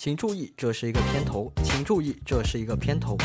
[0.00, 1.52] 请注意，这是一个片头。
[1.64, 3.16] 请注意，这是一个片头。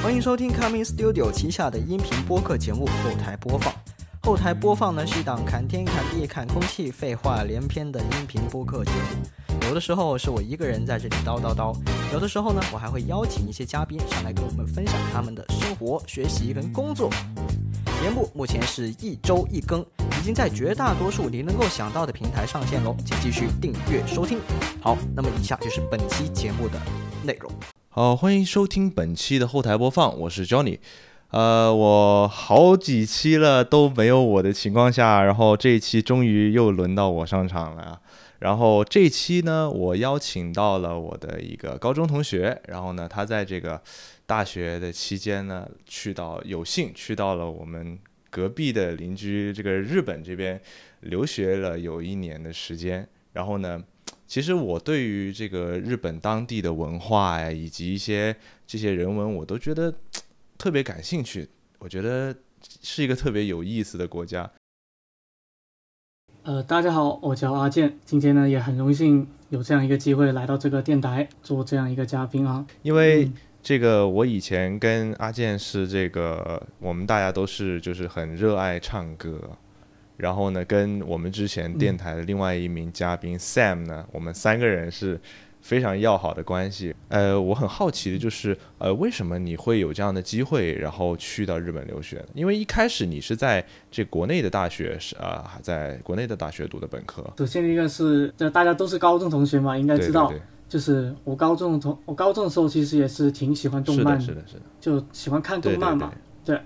[0.00, 3.74] 欢迎收听 Coming Studio 旗下的音频播客节目《后台播放》。
[4.22, 9.58] 后台播放呢是一档看天看地看空气、废话连篇的音频播客节目。
[9.66, 11.76] 有的时候是我一个人在这里叨叨叨，
[12.12, 17.10] 有的时候呢，我还会邀请一些嘉宾上来跟我们分享他们的生活、学习跟工作。
[18.00, 19.84] 节目目前是一周一更，
[20.20, 24.38] 已经在绝大多数你能够想到的平台上线喽，请继续订阅收听。
[24.82, 26.78] 好，那么以下就是本期节目的
[27.24, 27.50] 内容。
[27.88, 30.78] 好，欢迎收听本期的后台播放，我是 Johnny。
[31.30, 37.98] 呃，我好几期了都没有我的情况下，然后这一期终于又轮到我上场了。
[38.40, 43.80] 然后这期呢，我邀请到了我的一个高中同学，然后呢，他在这个
[44.26, 47.98] 大学的期间呢，去到有幸去到了我们
[48.30, 50.58] 隔壁的邻居这个日本这边
[51.00, 53.06] 留学了有一年的时间。
[53.32, 53.84] 然后呢，
[54.26, 58.34] 其实我对于这个日本当地的文化呀，以及一些
[58.66, 59.94] 这些人文，我都觉得
[60.56, 61.48] 特别感兴趣。
[61.78, 62.34] 我觉得
[62.82, 64.50] 是一个特别有意思的国家。
[66.42, 72.66] 呃，大家好，我叫阿健，今天呢也很荣幸有这样一个机会来到这个电台做这样一个嘉宾啊。
[72.82, 73.30] 因为
[73.62, 79.38] 这个，我以前跟阿健是这个，我们大家都是就是很热爱唱歌，
[80.16, 85.20] 然后呢，跟我们之前电台的另外一名嘉宾 Sam 呢，我们三个人是。
[85.62, 92.24] 非常要好的关系，呃，我很好奇的就是，呃，为什么你会有这样的机会，然后去到日本留学？
[92.32, 97.22] 因为一开始你是在这国内的大学，是啊，还在国内的大学读的本科。
[97.36, 100.32] 首先一个是，这大家都是高中同学嘛，应该知道，
[100.70, 106.10] 就是我高中同我高中的时候其实也是挺喜欢动漫的，是的，是的，就喜欢看动漫嘛，
[106.42, 106.58] 对，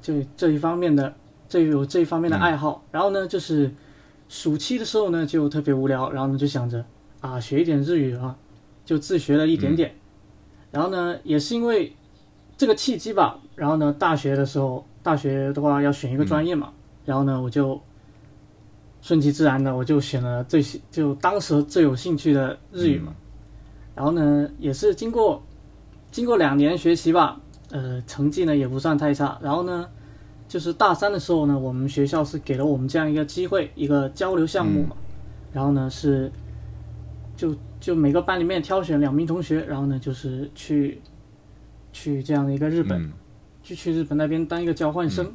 [0.00, 1.14] 就这一方面的，
[1.48, 2.82] 这有这一方面的爱好。
[2.90, 3.72] 然后呢，就是
[4.28, 6.84] 暑期的时候呢，就特别无聊，然后呢就想着。
[7.20, 8.36] 啊，学一点日语啊，
[8.84, 9.94] 就自学了一点点。
[10.72, 11.94] 然后呢，也是因为
[12.56, 13.38] 这个契机吧。
[13.54, 16.72] 然后呢，大学的时候，大学的话要选一个专业嘛。
[17.04, 17.80] 然后呢，我就
[19.02, 23.12] 顺其自然的，我就选了最就当时最有兴趣的日语嘛。
[23.94, 25.42] 然后呢，也是经过
[26.10, 27.38] 经过两年学习吧，
[27.70, 29.38] 呃，成绩呢也不算太差。
[29.42, 29.86] 然后呢，
[30.48, 34.96] 就是大三的时候呢，我们学校是给了我们这样一个机会，一个交流项目嘛。
[35.52, 36.32] 然后呢是。
[37.34, 41.00] 就就每个班里面挑选两名同学，然后呢，就是去
[41.92, 43.10] 去这样的一个日本，
[43.64, 45.32] 就去日本那边当一个交换生，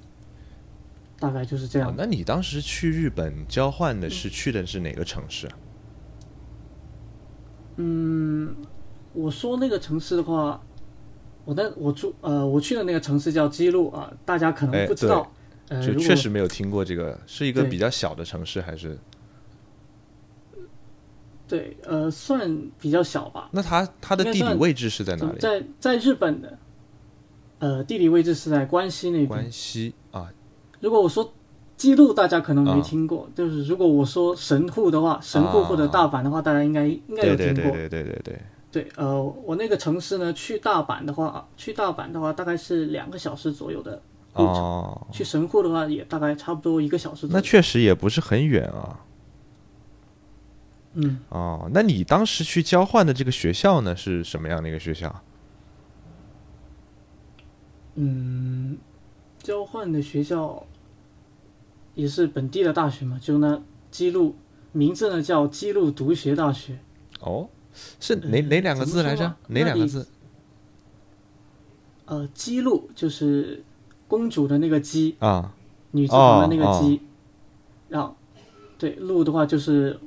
[1.19, 1.93] 大概就是这样。
[1.97, 5.49] 那你当时去日本交换的是去的是哪个城市？
[7.77, 8.55] 嗯，
[9.13, 10.59] 我说那个城市的话，
[11.45, 15.31] 我那我住呃我去的那个城市叫基路啊，大家可能不知道，
[15.85, 18.97] 就确实没有听过这个，是一个比较小的城市还是？
[21.47, 23.49] 对，呃，算比较小吧。
[23.53, 25.39] 那它它的地理位置是在哪里？
[25.39, 26.57] 在在日本的，
[27.59, 29.27] 呃，地理位置是在关西那边。
[29.27, 30.29] 关西啊。
[30.79, 31.33] 如果我说
[31.75, 33.29] 记录，大家可能没听过。
[33.35, 37.71] 就是如果我说神户的话，神户或者大阪的话，大家应该应该有听过。
[37.71, 38.41] 对对对对对。
[38.69, 44.01] 对，呃，我那个城市呢，去大阪的话，去大阪的话大概是两个小时左右的
[44.35, 44.55] 路程。
[44.55, 45.07] 哦。
[45.11, 47.27] 去神户的话，也大概差不多一个小时。
[47.29, 48.99] 那确实也不是很远啊。
[50.99, 55.23] 嗯哦，那你当时去交换的这个学校呢，是什么样的一个学校？
[57.95, 58.77] 嗯，
[59.47, 60.61] 交换的学校
[61.95, 64.35] 也是本地的大学嘛，就那基路，
[64.73, 66.77] 名字呢叫基路读学大学。
[67.21, 67.47] 哦，
[67.97, 69.33] 是哪哪两个字来着？
[69.47, 70.05] 哪两个字？
[72.07, 73.63] 呃，基路就是
[74.09, 75.53] 公主的那个姬啊，
[75.91, 76.99] 女字旁的那个姬，
[77.87, 78.17] 然后
[78.77, 79.97] 对路的话就是。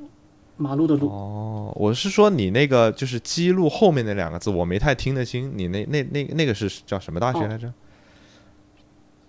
[0.59, 5.51] 马路的路哦，我是说你那个就是“基路”后面那两个字，我没太听得清。
[5.57, 7.67] 你那那那那个是叫什么大学来着？
[7.67, 7.72] 哦，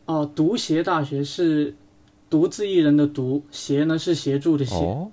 [0.06, 1.76] 读协大学是
[2.30, 4.76] 独自一人的独，协呢是协助的协。
[4.76, 5.12] 哦，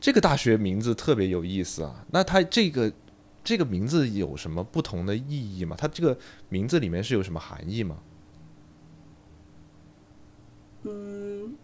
[0.00, 2.04] 这个大学名字特别有意思啊。
[2.10, 2.92] 那它这个
[3.42, 5.76] 这个名字有什么不同的意义吗？
[5.78, 6.18] 它这个
[6.48, 7.98] 名字里面是有什么含义吗？
[10.84, 11.54] 嗯，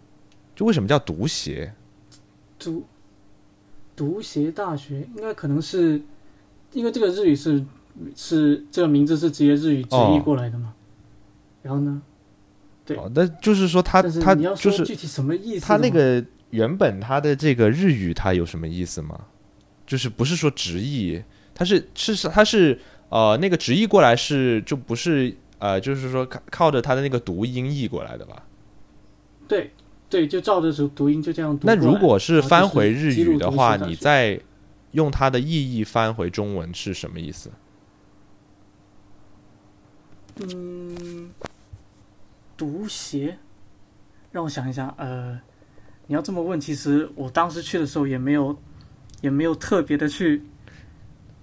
[0.54, 1.74] 就为什么叫读协？
[2.58, 2.84] 读。
[3.94, 6.02] 读协大学应该可能是，
[6.74, 7.64] 因为这个日语是
[8.14, 10.74] 是这个名字是直接日语直译过来的嘛，
[11.62, 12.02] 然后呢，
[12.86, 15.66] 对，那就是说他他就是具体什么意思？
[15.66, 19.20] 他那个原本他的这个日语它有什么意思吗？
[19.86, 21.22] 就是不是说直译，
[21.54, 22.78] 他是是是它是
[23.08, 28.44] 呃那个直译过来是就不是呃就是说靠靠着他的那个读音译过来的吧？
[29.48, 29.70] 对。
[30.08, 31.66] 对，就照着读读音就这样读。
[31.66, 34.40] 那如果是翻回日语的话，你再
[34.92, 37.50] 用它的意义翻回中文是什么意思？
[40.36, 41.28] 嗯，
[42.56, 43.38] 读写，
[44.32, 45.40] 让我想一下，呃，
[46.06, 48.56] 你要这么问，其实我当时去的时候也没有，
[49.20, 50.42] 也没有特别的去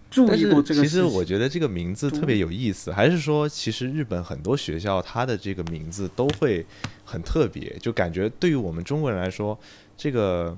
[0.09, 1.03] 注意过这个其实。
[1.03, 6.65] 我觉得这个名字特别有意思，还是说其实日本很多学校它的这个名字都会
[7.03, 9.57] 很特别，就感觉对于我们中国人来说，
[9.95, 10.55] 这个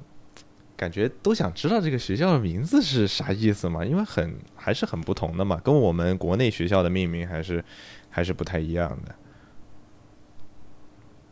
[0.78, 7.64] 感觉都想知道这个学校的名字是啥意思嘛，因为很还是很不同的嘛，跟我们国内学校的命名还是
[8.10, 9.16] 还是不太一样的。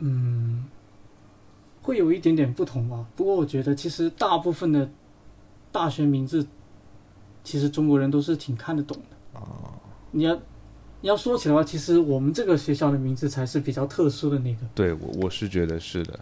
[0.06, 0.66] 嗯，
[1.82, 3.06] 会有一点点不同吧。
[3.16, 4.90] 不过我觉得，其实大部分的
[5.72, 6.46] 大学名字，
[7.42, 9.40] 其实中国人都是挺看得懂的。
[9.40, 9.74] 哦，
[10.12, 10.36] 你要
[11.00, 14.60] 你要说起来的话，其实我们这个学校的名字才是比较特殊的那个。
[14.76, 16.20] 对我我是觉得是的，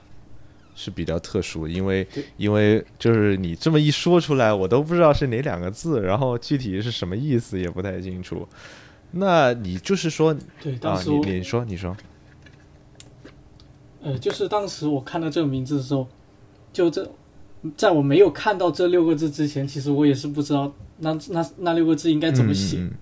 [0.76, 2.08] 是比较特殊，因为
[2.38, 8.48] 因为就是你这么一说出来，我都不知道是哪两个字，然后具体是什么意思也不太清楚。
[9.12, 11.96] 那你就是说对，当啊，时我、你你说你说，
[14.02, 16.08] 呃，就是当时我看到这个名字的时候，
[16.74, 17.10] 就这，
[17.78, 22.78] 在我没有看到这六个字之前，其实我也是不知道那那那六个字应该怎么写。
[22.78, 22.98] 嗯嗯嗯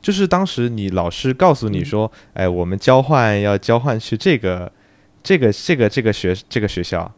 [0.00, 4.70] 就是当时你老师告诉你说，哎，我们交换要交换去这个
[5.22, 7.10] 这个这个这个学这个学校，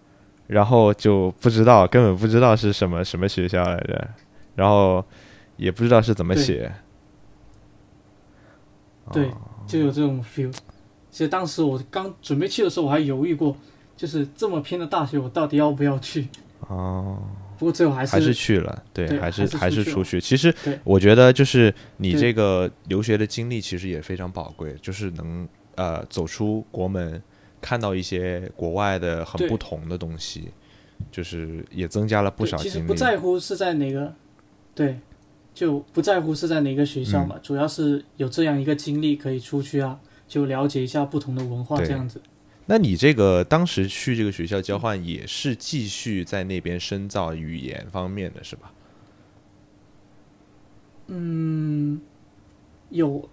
[0.46, 4.08] 然后就不知道根本不知道是什么什么学校来着，
[4.54, 5.04] 然后
[5.56, 6.72] 也不知道是怎么写。
[9.12, 9.32] 对哦
[9.66, 10.56] 就有这种 feel。
[11.16, 13.56] 其实当时我刚准备去的时候，我还犹豫过，
[13.96, 16.28] 就是这么偏的大学，我到底要不要去？
[16.68, 17.18] 哦，
[17.58, 20.20] 不过最后还是还是去了，对，对还是还还是出去。
[20.20, 20.54] 其实
[20.84, 27.22] 我觉得，就是你这个留学的经历，其实也非常宝贵，就是能呃走出国门，
[27.62, 30.50] 看到一些国外的很不同的东西，
[31.10, 32.88] 就是也增加了不对其实少经历。
[32.88, 34.12] 不在乎是在哪个，
[34.74, 34.98] 对，
[35.54, 42.20] 就不在乎是在哪个学校嗯嘛，主要是有这样一个经历可以出去啊，就了解一下不同的文化这样子。
[42.66, 48.72] 那你这个当时去这个学校交换，也是继续在那边深造语言方面的是吧？
[51.06, 52.00] 嗯，
[52.90, 53.28] 有，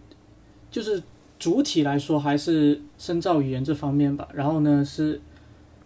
[0.70, 1.02] 就是
[1.40, 4.28] 主体来说还是深造语言这方面吧。
[4.32, 5.20] 然后呢是，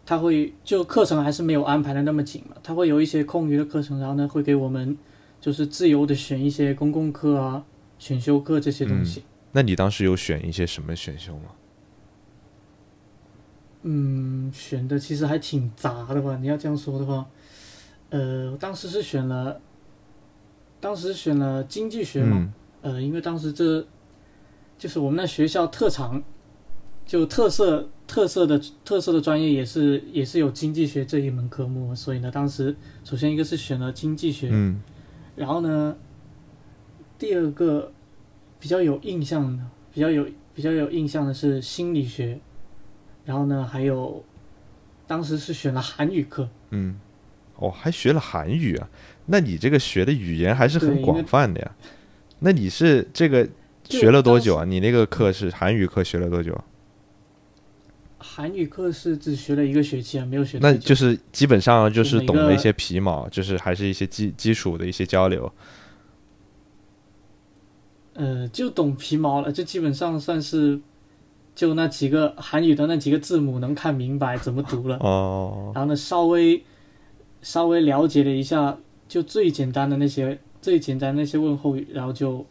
[0.05, 4.97] 他会就课程还是没有安排的那么紧嘛，他会有一些空余的课程，然后呢会给我们
[5.39, 7.63] 就是自由的选一些公共课啊、
[7.97, 9.23] 选修课这些东西。
[9.57, 11.45] 那你当时有选一些什么选修吗？
[13.81, 16.37] 嗯，选的其实还挺杂的吧？
[16.37, 17.27] 你要这样说的话，
[18.11, 19.59] 呃，我当时是选了，
[20.79, 22.37] 当时选了经济学嘛，
[22.83, 23.83] 嗯，呃，因为当时这
[24.77, 26.21] 就是我们那学校特长，
[27.03, 34.79] 就特色特色的特色的专业也是也是有经济学这一门科目，所以呢，当时首先一个是选了经济学，嗯，
[35.35, 35.97] 然后呢，
[37.17, 37.91] 第二个
[38.59, 39.63] 比较有印象的，
[39.93, 42.39] 比较有比较有印象的是心理学，
[43.25, 44.23] 然后呢，还有
[45.05, 46.99] 当时是选了韩语课，嗯，
[47.57, 48.89] 哦，还学了韩语啊？
[49.27, 51.75] 那你这个学的语言还是很广泛的呀。
[52.39, 53.47] 那你是这个
[53.85, 54.65] 学了多久啊？
[54.65, 56.63] 你那个课是韩语课学了多久啊？
[58.19, 65.51] 韩语课是只学了一个学期啊，没有学那就是基本上就是懂了一些皮毛，就是还是一些基基础的一些交流。
[68.17, 70.81] 呃，就懂皮毛了，就基本上算是
[71.53, 76.63] 就那几个韩语的那几个字母能看明白怎么读了，哦，然后呢，稍微
[77.43, 78.75] 稍微了解了一下，
[79.07, 82.43] 就最简单的那些最简单的那些问候语，然后就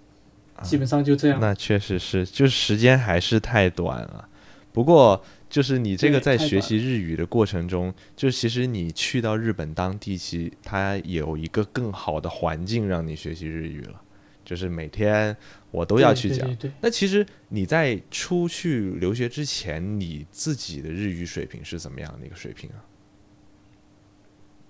[0.62, 1.40] 基本上就这样。
[1.40, 4.28] 那确实是，就是时间还是太短了。
[4.72, 5.20] 不过，
[5.50, 14.00] 就是你这个在学习日语的过程中，就其实你去到日本当地，其实它有一个更好的环境让你学习日语了。
[14.46, 15.36] 就是每天
[15.70, 16.48] 我都要去讲。
[16.80, 22.80] 那其实你在出去留学之前，你自己的日语水平是怎么样的一个水平啊？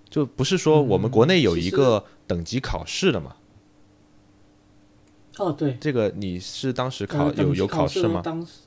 [0.09, 3.37] 就不是说我们国内有一个等级考试的嘛？
[5.37, 8.23] 哦，对，这个你是当时考、呃有有考试吗？
[8.25, 8.61] 当时，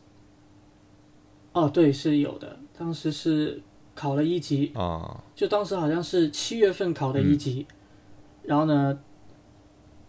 [1.54, 2.60] 哦，对，是有的。
[2.78, 3.64] 当时是
[3.96, 7.76] 考了一级，啊，就当时好像是七月份考的一级，嗯
[8.44, 9.00] 然后呢，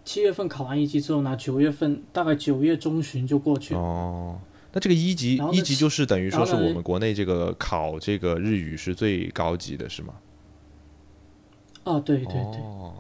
[0.04, 3.80] 七月份考完一级之后呢，九月份大概九月中旬就过去了。
[3.80, 4.40] 哦，
[4.72, 10.14] 那这个一级一级就是等于说是我们国内这个考这个日语是最高级的，是吗？
[11.84, 12.92] 哦，对对对，哦，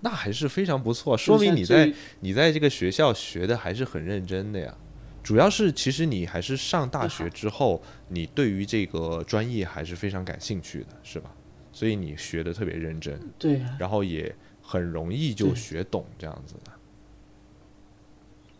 [0.00, 4.74] 那还是非常不错，说明你在你在这个学校学的还是很认真的呀。
[5.22, 11.30] 主要是其实你还是上大学之后，你对于这个专业还是非常感兴趣的，是吧？
[11.72, 14.34] 所以你学的特别认真，对啊，然后也
[14.70, 16.70] 很容易就学懂这样子的。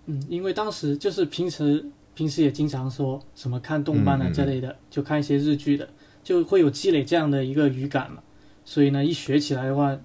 [0.07, 1.87] 嗯，因为当时就是平时
[2.17, 5.89] 平时也经常说什么看动漫啊之类的，就看一些日剧的，
[6.25, 8.21] 就会有积累这样的一个语感嘛。
[8.65, 9.97] 所以呢，一学起来的话，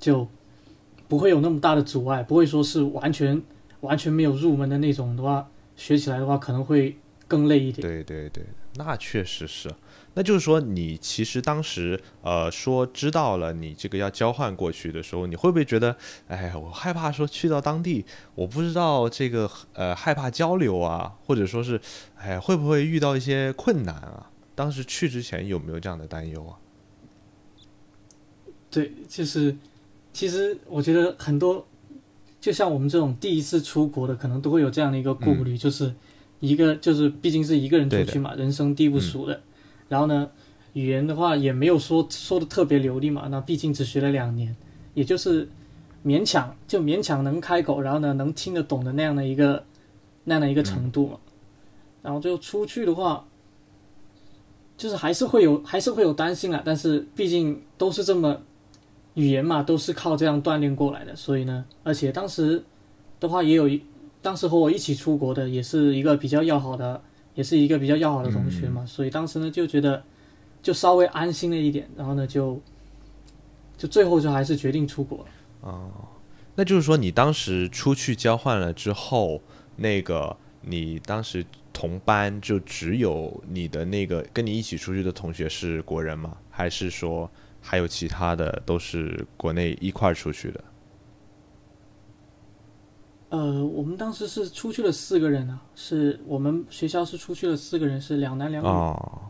[0.00, 0.26] 就
[1.06, 3.42] 不会有那么大的阻碍，不会说是完全
[3.82, 6.96] 完全没有入门的那种的话，学起来的话可能会
[7.28, 7.86] 更累一点。
[7.86, 8.42] 对对对，
[8.76, 9.70] 那确实是。
[10.18, 15.94] 那就是说，你其实当时呃说知道了你这个要交换过去的时候，你会不会觉得，
[16.26, 18.02] 哎，我害怕说去到当地，
[18.34, 21.78] 我不知道这个呃害怕交流啊，或者说是，
[22.16, 24.30] 哎，会不会遇到一些困难啊？
[24.54, 26.56] 当时去之前有没有这样的担忧啊？
[28.70, 29.54] 对，就是
[30.14, 31.66] 其实我觉得很多，
[32.40, 35.94] 就像我们这种第一次出国的，可能都会有这样的一个顾虑，就是
[36.40, 39.42] 一个就是毕竟是一个人出去嘛，人生地不熟的。
[39.88, 40.30] 然后呢，
[40.72, 44.56] 语言的话也没有说说的特别流利嘛，那毕竟只学了两年，
[44.94, 45.48] 也就是
[46.04, 49.64] 勉强就勉强能开口，然后呢能听得懂的那样的一个
[50.24, 51.18] 那样的一个程度嘛。
[52.02, 53.24] 然后就出去的话，
[54.76, 58.40] 就是还是会有还是会有担心啊，但是毕竟都是这么
[59.14, 62.62] 语言嘛，都是靠这样锻炼过来的，所以呢，而且当时
[63.18, 63.82] 的话也有一
[64.20, 67.00] 当时和我一起出国的也是一个比较要好的。
[67.36, 70.02] 也是一个比较要好的同学嘛，所以当时呢就觉得
[70.60, 72.60] 就稍微安心了一点，然后呢就
[73.76, 75.26] 就最后就还是决定出国了。
[75.60, 75.90] 哦，
[76.54, 79.40] 那就是说你当时出去交换了之后，
[79.76, 86.38] 那个你当时同班就只有你的那个跟你一起出去的同学是国人吗？
[86.50, 90.64] 还是说还有其他的都是国内一块儿出去的？
[93.28, 98.68] 呃，我们当时是出去了四个人啊，是我们学校是出去了四个人，是两男两女。
[98.68, 99.20] 哦，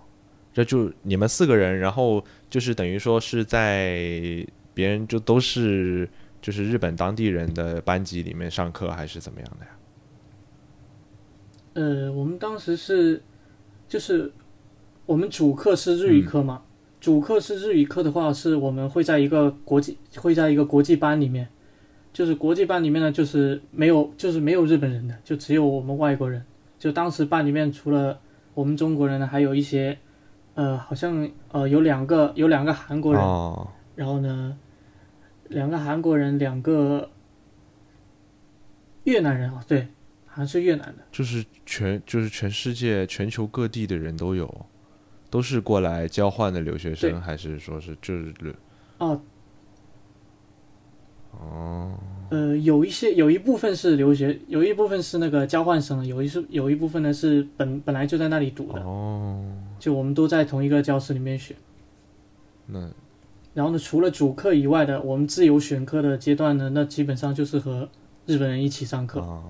[0.53, 6.07] 这就你们四个人，然后就是等于说是在别人就都是
[6.43, 9.73] 就是日本当地人的班级里面上课，还是怎么样的呀？
[11.73, 13.23] 呃，我们当时是
[13.89, 14.31] 就是
[15.07, 16.63] 我们主课是日语课嘛，
[17.01, 21.49] 主课是日语课的话，是我们会在一个国际会在一个国际班里面。
[22.17, 26.43] 就是国际班里面呢，就是没有，就是没有日本人的，就只有我们外国人。
[26.79, 28.19] 就当时班里面除了
[28.55, 29.99] 我们中国人呢，还有一些，
[30.55, 33.23] 呃，好像呃有两个有两个韩国人，
[33.97, 34.57] 然后呢，
[35.51, 37.11] 两个韩国人，两个
[39.05, 39.87] 越南人啊，对，
[40.25, 41.05] 好像是越南的。
[41.13, 44.67] 就是全就是全世界全球各地的人都有，
[45.29, 48.33] 都是过来交换的留学生，还是说是就是
[48.97, 49.21] 哦。
[51.39, 51.93] 哦，
[52.31, 58.81] 呃，有一些有一部分是留学，有一部分是那个交换生，有一是有一部分呢是本本来就在那里读的。
[58.81, 59.45] 哦，
[59.79, 61.55] 就我们都在同一个教室里面学。
[62.67, 62.91] 那，
[63.55, 67.89] 然后呢，除了主课以外的，我们自由选课的阶段呢，那基本上就是和
[68.27, 69.21] 日本人一起上课。
[69.21, 69.45] 哦，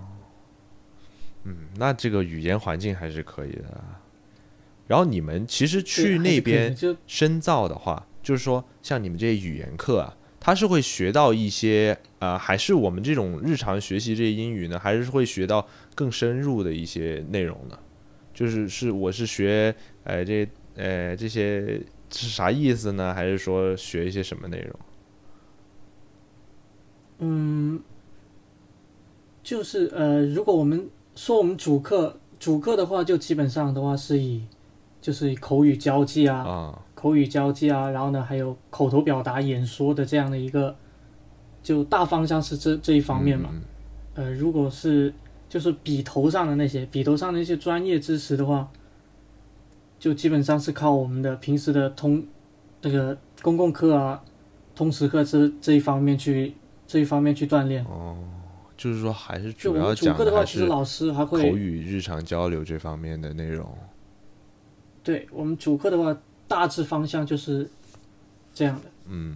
[1.44, 3.84] 嗯，那这个语言环境还是可以的。
[4.86, 6.76] 然后你们其实去那边
[7.06, 10.16] 深造的话，就是说像你们这些语言课啊。
[10.46, 14.78] 他是会学到一些呃，还是我们这种日常学习这些英语呢？
[14.78, 17.76] 还是会学到更深入的一些内容呢？
[18.32, 19.74] 就是是我是学
[20.04, 21.80] 呃这呃这些
[22.12, 23.12] 是啥意思呢？
[23.12, 24.78] 还是说学一些什么内容？
[27.18, 27.82] 嗯，
[29.42, 34.44] 就是呃，如果我们说我们主课主课的话，就基本上的话是以
[35.00, 36.84] 就是以口语交际啊。
[36.96, 40.74] 口语交际啊，然后呢，还有口头表达、演说的这样的一个，
[41.62, 43.50] 就大方向是这这一方面嘛。
[44.14, 45.12] 呃，如果是
[45.46, 48.70] 就是笔头上的那些笔头上的那些专业知识的话，
[49.98, 52.24] 就基本上是靠我们的平时的通
[52.80, 54.24] 那个公共课啊、
[54.74, 56.54] 通识课这这一方面去
[56.86, 57.84] 这一方面去锻炼。
[57.84, 58.16] 哦，
[58.74, 63.68] 就是说还是主要讲的话，其实老师还会口语日常交流这方面的内容。
[65.04, 66.16] 对我们主课的话。
[66.48, 67.68] 大致方向就是
[68.54, 68.82] 这样的。
[69.08, 69.34] 嗯，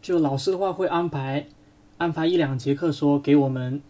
[0.00, 1.46] 就老师的话会安排
[1.98, 3.80] 安排一两节课，说给我们，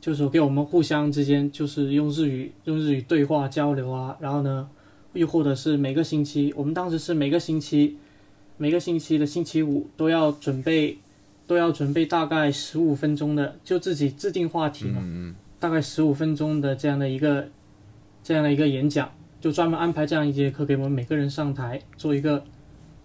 [0.00, 4.16] 就是说给我们互相之间就是用日语用日语对话交流啊。
[4.20, 4.68] 然后呢，
[5.12, 7.96] 又或者是每个星期，我们当时是每个星期
[8.56, 10.98] 每个星期的星期五都要准备
[11.46, 17.48] 都要准备大概十五分钟的，就自己制定话题嘛，大概十五分钟的这样的一个
[18.22, 19.10] 这样的一个演讲。
[19.42, 22.42] 就专门安排这样一节课给我们每个人上台做一个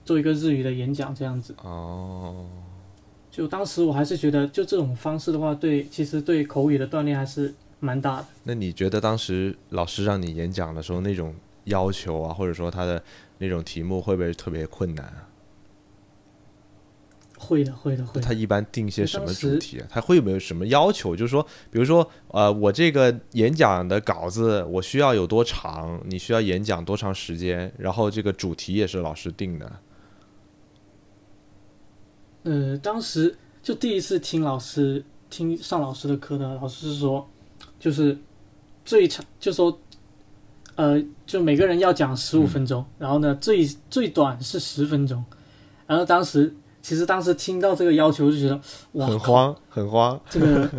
[0.06, 1.54] 做一个日语的演讲，这样子。
[1.64, 2.46] 哦。
[3.32, 8.26] 就当时我还是觉得，就这种方式的话，对，其实对口语的锻炼还是蛮大的。
[8.44, 11.34] 那你觉得当时老师让你演讲的时候，那种
[11.66, 13.02] 要求啊，或者说他的
[13.40, 15.27] 那种题目，会不会特别困难啊？
[17.48, 18.28] 会的，会的，会的。
[18.28, 19.88] 他一般定些什么主题啊？
[19.90, 21.16] 他会有没有什么要求？
[21.16, 26.02] 就是说，比如说，呃，我这个演讲的稿子我需要有多长？
[26.06, 27.72] 你需要演讲多长时间？
[27.78, 29.72] 然后这个主题也是老师定的。
[32.44, 37.28] 呃，当时就第一次听老师听上老师的课呢，老师是说，
[37.80, 38.18] 就是
[38.86, 39.80] 最长就说，
[40.76, 45.24] 呃，就每个人要讲十五分钟，然后呢，最最短是十分钟。
[45.86, 46.54] 然后当时
[46.88, 48.58] 其实当时听到这个要求就觉得
[48.94, 50.18] 哇，很慌，很慌。
[50.30, 50.70] 这个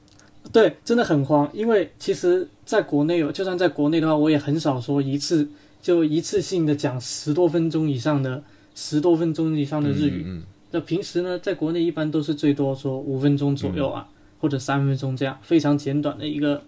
[0.50, 5.46] 对，真的很慌，因为其实在国内有，就算在国内的话，我也很少说一次
[5.82, 8.42] 就一次性的讲十多分钟以上的
[8.74, 10.24] 十多分钟以上的日语。
[10.26, 14.08] 嗯，那平时呢，在国内一般都是最多说五分钟左右啊，
[14.40, 16.62] 或者三分钟这样，非常简短的一个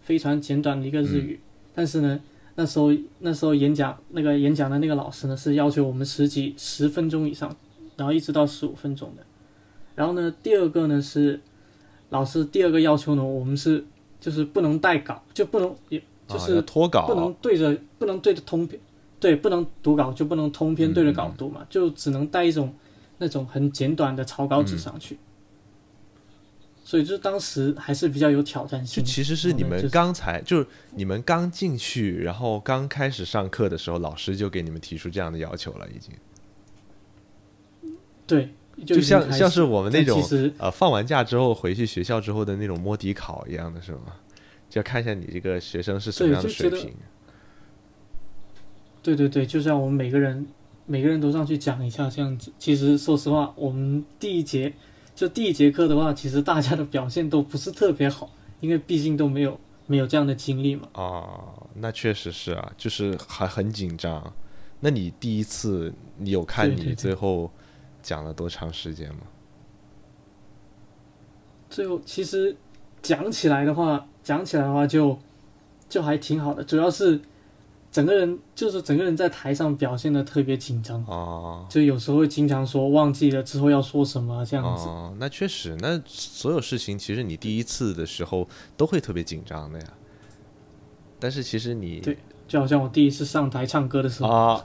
[0.00, 1.38] 非常简短的一个日语。
[1.74, 2.18] 但是呢，
[2.54, 7.54] 那时候那时候演讲那个演讲的那个老师呢，是要求我们十几十分钟以上，
[7.96, 9.22] 然后一直到十五分钟的。
[9.94, 11.40] 然后呢，第二个呢是
[12.10, 13.84] 老师第二个要求呢，我们是
[14.20, 15.98] 就是不能带稿，就不能也
[16.28, 18.80] 就啊是脱稿，不能对着不能对着通篇，
[19.18, 22.74] 对，不能读稿就不能通篇对着稿读嘛，就只能带一种
[23.18, 25.18] 那种很简短的草稿纸上去。
[26.84, 29.10] 所以就当时还是比较有挑战性就。
[29.10, 36.14] 其实是你们刚才就是你们刚进去，然后刚开始上课的时候，老师就给你们提出这样的要求了，已经。
[38.26, 38.48] 对，
[38.84, 44.14] 就像像是我们那种但其实呃，放完假之后回去学校之后的那种摸底考一样的是吗？
[44.68, 46.92] 就要看一下你这个学生是什么样的水平。
[49.02, 50.44] 对对对，就像我们每个人
[50.84, 52.52] 每个人都上去讲一下这样子。
[52.58, 54.72] 其实说实话，我们第一节
[55.14, 58.28] 就第一节课的话，其实大家的表现都不是特别好，
[58.58, 60.88] 因为毕竟都没有没有这样的经历嘛。
[60.94, 64.32] 哦，那确实是啊，就是还很紧张。
[64.80, 67.48] 那你第一次，你有看你对对对最后
[68.06, 69.22] 讲了多长时间吗？
[71.68, 72.56] 最后其实
[73.02, 75.18] 讲起来的话，讲起来的话就
[75.88, 77.20] 就还挺好的，主要是
[77.90, 84.84] 整个人就是整个人在台上表现的特别紧张，哦就有时候会经常说忘记了之后要说什么这样子。
[84.84, 89.86] 哦，那确实，那所有事情其实你第一次的时候都会特别紧张的呀。
[91.18, 92.16] 但是其实你对
[92.46, 94.64] 就好像我第一次上台唱歌的时候，啊，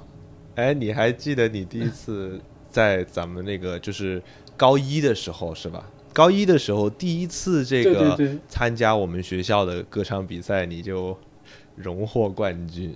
[0.54, 2.40] 哎，你还记得你第一次
[2.72, 4.22] 在咱们那个就是
[4.58, 5.86] 高一的时候是吧？
[6.14, 11.18] 高一的时候第一次这个参加我们学校的歌唱比赛，你就
[11.76, 12.96] 荣获冠军，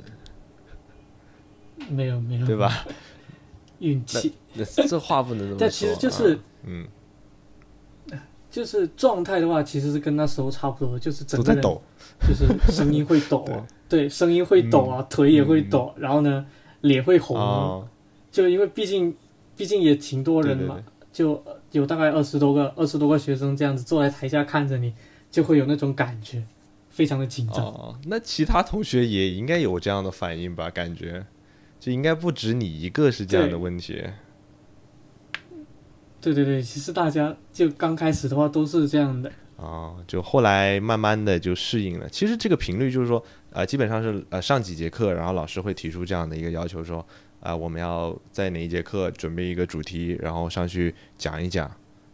[1.90, 2.56] 没有没有，对？
[2.56, 2.86] 吧？
[3.80, 5.60] 运气那这话不能这么说。
[5.60, 6.88] 但其实就是啊嗯，
[8.50, 11.82] 就是状态的话，其实是跟那时候差不多，就是整个人都在抖。
[12.28, 16.46] 就是声音会抖啊， 对，声音会抖啊，腿也会抖，然后呢，
[16.82, 17.86] 脸会红，啊，
[18.32, 19.14] 就因为毕竟
[19.56, 24.94] 毕竟也挺多人嘛，对对就呃有大概二十多个二十多个学生这样子坐在台下看着你，
[25.32, 26.44] 就会有那种感觉，
[26.90, 27.66] 非常的紧张。
[27.66, 30.70] 哦，那其他同学也应该有这样的反应吧？
[30.70, 31.26] 感觉
[31.80, 34.04] 就应该不止你一个是这样的问题。
[36.20, 42.10] 对对对，其实大家就刚开始的话都是这样的，哦，就后来慢慢的就适应了。
[42.10, 47.06] 其实这个频率就是说，呃，基本上是呃上几节课，然后老师会提出这样的一个要求，说，
[47.46, 51.70] 啊、我们要在哪一节课准备一个主题，然后上去讲一讲，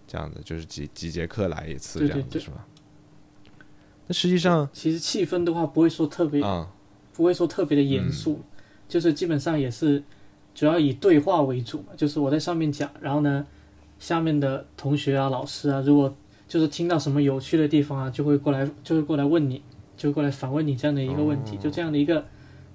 [0.06, 2.65] 这样子就是几几节课来一次这样子是吧？
[4.08, 6.70] 那实际上其实气氛的话不会说特别、啊、
[7.13, 8.41] 不会说特别的严肃，
[8.89, 10.04] 就是基本上也是
[10.54, 13.48] 主要以对话为主嘛，就是我在上面讲，然后呢，
[14.00, 16.13] 下面的同学啊、老师啊，如果
[16.46, 19.62] 就是听到什么有趣的地方啊，就会过来就会过来问你，
[19.96, 22.26] 就会过来反问你这样的一个问题，就这样的一个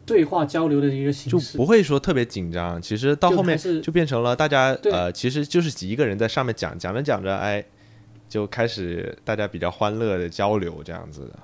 [0.07, 1.59] 对话交流的一个形式就式。
[1.59, 2.81] 不会说特别紧张。
[2.81, 7.64] 其实到后面就变成了大家呃，其实就是几个人在上面讲，讲着讲着，哎，
[8.29, 11.38] 就开始大家比较欢乐的交流这样子的。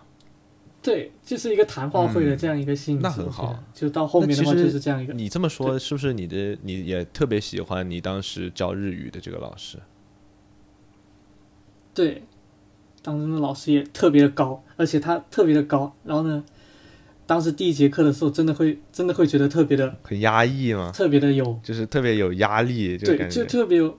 [0.81, 3.62] 对，就是一个谈话会的这样一个性质，嗯那很好。
[3.72, 9.79] 就到后面的话就是这样一个，你这么说，是不是你的你也特别喜欢你当时教日语的这个老师？
[11.94, 12.22] 对，
[13.01, 16.42] 当时的老师也特别的高，而且他特别的高，然后呢，
[17.27, 20.91] 当时第一节课的时候，真的会真的会觉得特别的很压抑吗？
[20.93, 23.07] 特别的有就是特别有压力，就。
[23.45, 23.99] 特别有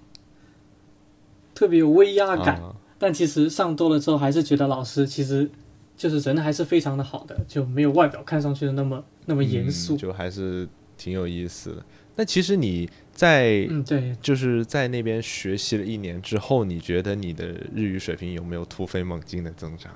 [1.56, 2.62] 特别有威压感。
[2.62, 5.50] 啊但其实上多了之后，还是觉得老师其实
[5.98, 9.98] 就是人还是非常的好的，就没有外表看上去的那么那么严肃嗯。
[9.98, 11.86] 就还是挺有意思的。
[12.16, 19.92] 那其实你在嗯，对，就是在那边学习了一年之后，你觉得你的日语水平有没有突飞猛进的增长？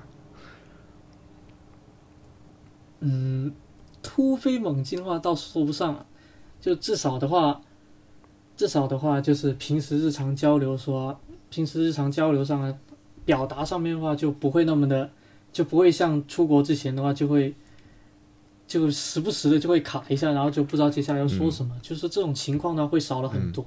[3.00, 3.52] 嗯，
[4.02, 6.06] 突飞猛进的话倒说不上啊，
[6.60, 7.60] 就至少的话，
[8.56, 11.18] 至少的话就是平时日常交流说，
[11.50, 12.74] 平时日常交流上啊，
[13.24, 15.10] 表达上面的话就不会那么的，
[15.52, 17.54] 就不会像出国之前的话就会，
[18.66, 23.64] 就时不时的就会卡一下，然后就不知道接下来要说什么，就是这种情况呢会少了很多。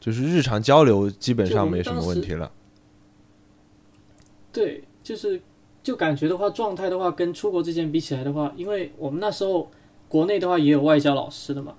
[0.00, 2.52] 就是日常交流基本上没什么问题了。
[4.52, 5.40] 对，就是
[5.84, 9.70] 就感觉的话，状态的话，跟出国之前比起来的话，因为我们那时候
[10.08, 11.74] 国内的话也有外教老师的嘛，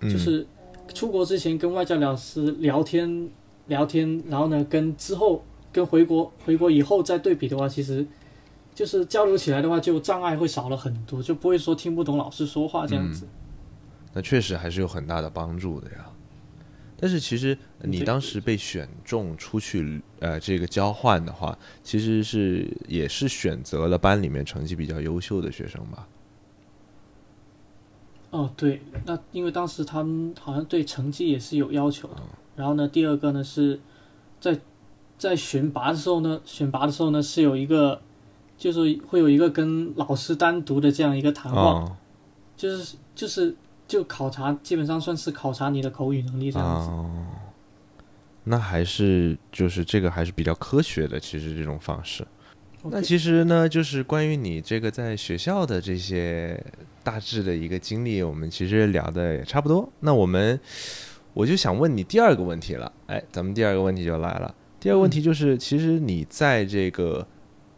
[0.00, 0.46] 嗯就是
[0.94, 3.28] 出国之前跟外教老师聊天
[3.66, 8.06] 聊天，然后呢跟之后跟回国回国以后再对比的话，其实
[8.74, 13.26] 就是交流起来的话，就障碍会少了很多，就不会说听不懂老师说话这样子。
[14.14, 16.06] 那确实还是有很大的帮助的呀。
[17.00, 26.08] 但是其实你当时被选中出去呃这个交换的话，其实是也是选择了班里面成绩比较优秀的学生吧？
[28.30, 32.16] 哦，对，那因为当时他们好像对成绩也是有要求的。
[32.56, 33.80] 然后呢，第二个呢是
[34.40, 34.58] 在
[35.16, 38.02] 在选拔的时候呢，选拔的时候呢是有一个，
[38.58, 41.96] 就是会有一个跟老师单独的这样一个谈话，哦
[42.56, 43.54] 就是就是
[43.88, 46.90] 就考察，基本上算是考察你的口语能力这样子。
[46.90, 47.10] 哦，
[48.44, 52.24] 那还是就是这个还是比较科学的，其实这种方式。
[52.84, 56.62] 那其实呢，就是关于你这个在学校的这些
[57.02, 59.90] 大致的一个经历，我们其实聊的也差不多。
[60.00, 60.60] 那我们
[61.32, 64.54] 我就想问你第二个问题了，哎，咱们第二个问题就来了。
[64.78, 67.26] 第二个问题就是，其实你在这个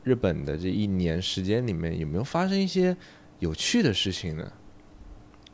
[0.04, 2.94] 日本的这一年时间里面，有没有发生一些
[3.38, 4.52] 有趣的事情呢？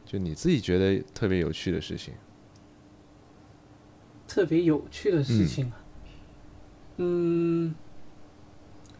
[0.06, 2.14] 就你自己觉得特别有趣的事情。
[4.26, 5.78] 特别有趣的事情啊，
[6.96, 7.74] 嗯，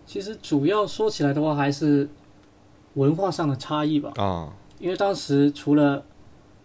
[0.05, 2.09] 其实主要说起来的话，还是
[2.95, 4.13] 文化上的差异吧。
[4.17, 6.05] 啊，因为当时除了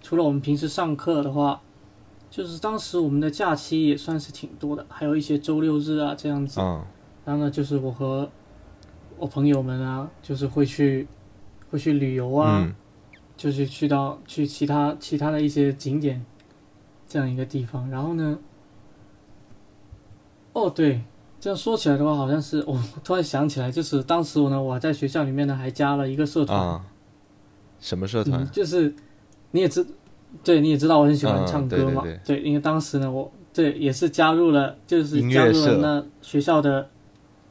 [0.01, 1.61] 除了我们平时上课的话，
[2.29, 6.61] 就是当时我们的假期也算是挺多的，还有一些周六日啊这样子。
[6.61, 6.85] 啊，
[7.25, 8.29] 然后呢，就是我和
[9.17, 11.07] 我朋友们啊，就是会去
[11.69, 12.75] 会去旅游啊，嗯，
[13.41, 16.23] 就是去到去其他其他的一些景点
[17.07, 17.89] 这样一个地方。
[17.89, 18.37] 然后呢，
[20.53, 21.01] 哦对，
[21.39, 26.55] 这样说起来的话，好像是我突然想起来，就是当时我呢，我在学校里面呢还加了一个社团。
[26.55, 26.85] 啊，
[27.79, 28.47] 什么社团嗯，？
[28.51, 28.93] 就是
[29.49, 29.83] 你也知，
[30.43, 36.87] 对，你也知道我很喜欢嗯唱歌嘛，对对因为当时呢，我对也是加入了，就是加入了那学校的，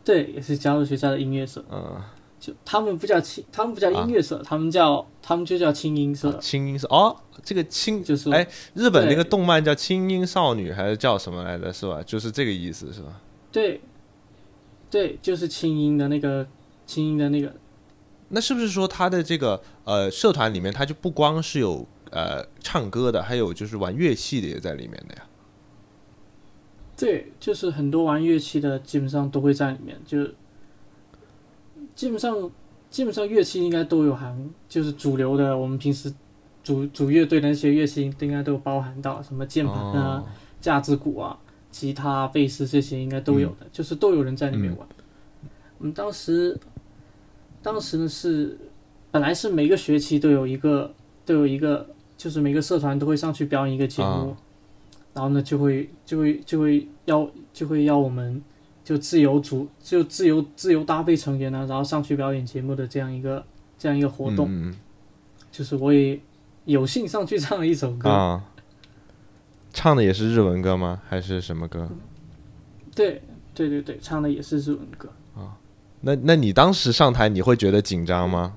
[0.05, 2.01] 对，也是加入学校的音乐社，嗯，
[2.41, 11.71] 就他们不叫轻，他们不叫啊音乐社，他们叫他们就叫轻音社，轻音社哦，这个轻就是哎，日本那个动漫叫《轻音少女》还是叫什么来着？
[11.71, 12.03] 是吧？
[12.03, 13.21] 就是这个意思，是吧？
[13.53, 13.83] 对，
[14.91, 16.47] 对，就是轻音的那个
[16.87, 17.55] 轻音的那个，
[18.31, 25.27] 那是不是说他的这个呃社团里面，他就不光是有呃唱歌的，还有就是玩乐器的也在里面的呀？
[26.97, 30.27] 对，就是很多玩乐器的基本上都会在里面，就
[32.01, 32.51] 基本上
[32.89, 34.35] 基本上乐器应该都有含，
[34.71, 36.11] 就是主流的，我们平时
[36.65, 40.25] 主主乐队的那些乐器应该都有包含到，什么键盘啊、哦。
[40.63, 41.39] 架子鼓啊、
[41.71, 44.89] 吉他、贝斯这些应该都有的，就是都有人在里面玩。
[45.77, 46.59] 我们当时
[47.61, 48.59] 当时呢是
[49.11, 50.95] 本来是每个学期都有一个
[51.27, 51.87] 都有一个，
[52.17, 54.37] 就是每个社团都会上去表演一个节目，啊。
[55.13, 58.43] 然后呢就会就会就会要就会要我们
[58.83, 63.45] 就自由组就自由自由搭配成员呢，然后上去表演节目的这样一个
[63.79, 64.75] 这样一个活动，嗯
[65.53, 66.19] 就是我也
[66.65, 68.45] 有幸上去唱了一首歌，嗯啊，
[69.73, 71.03] 唱的也是日文歌吗？
[71.09, 71.89] 还是什么歌？
[72.95, 73.23] 对
[73.55, 75.57] 对对对，唱的也是日文歌啊。
[76.01, 78.57] 那那你当时上台，你会觉得紧张吗？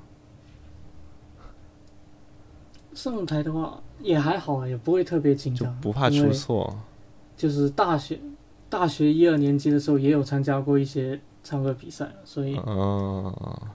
[2.94, 6.80] 上台的话也还好啊，也不会特别紧就张，不怕出错？
[7.36, 8.20] 就是大学
[8.74, 13.32] 大学一二年级的时候也有参加过一些唱歌比赛，所以嗯，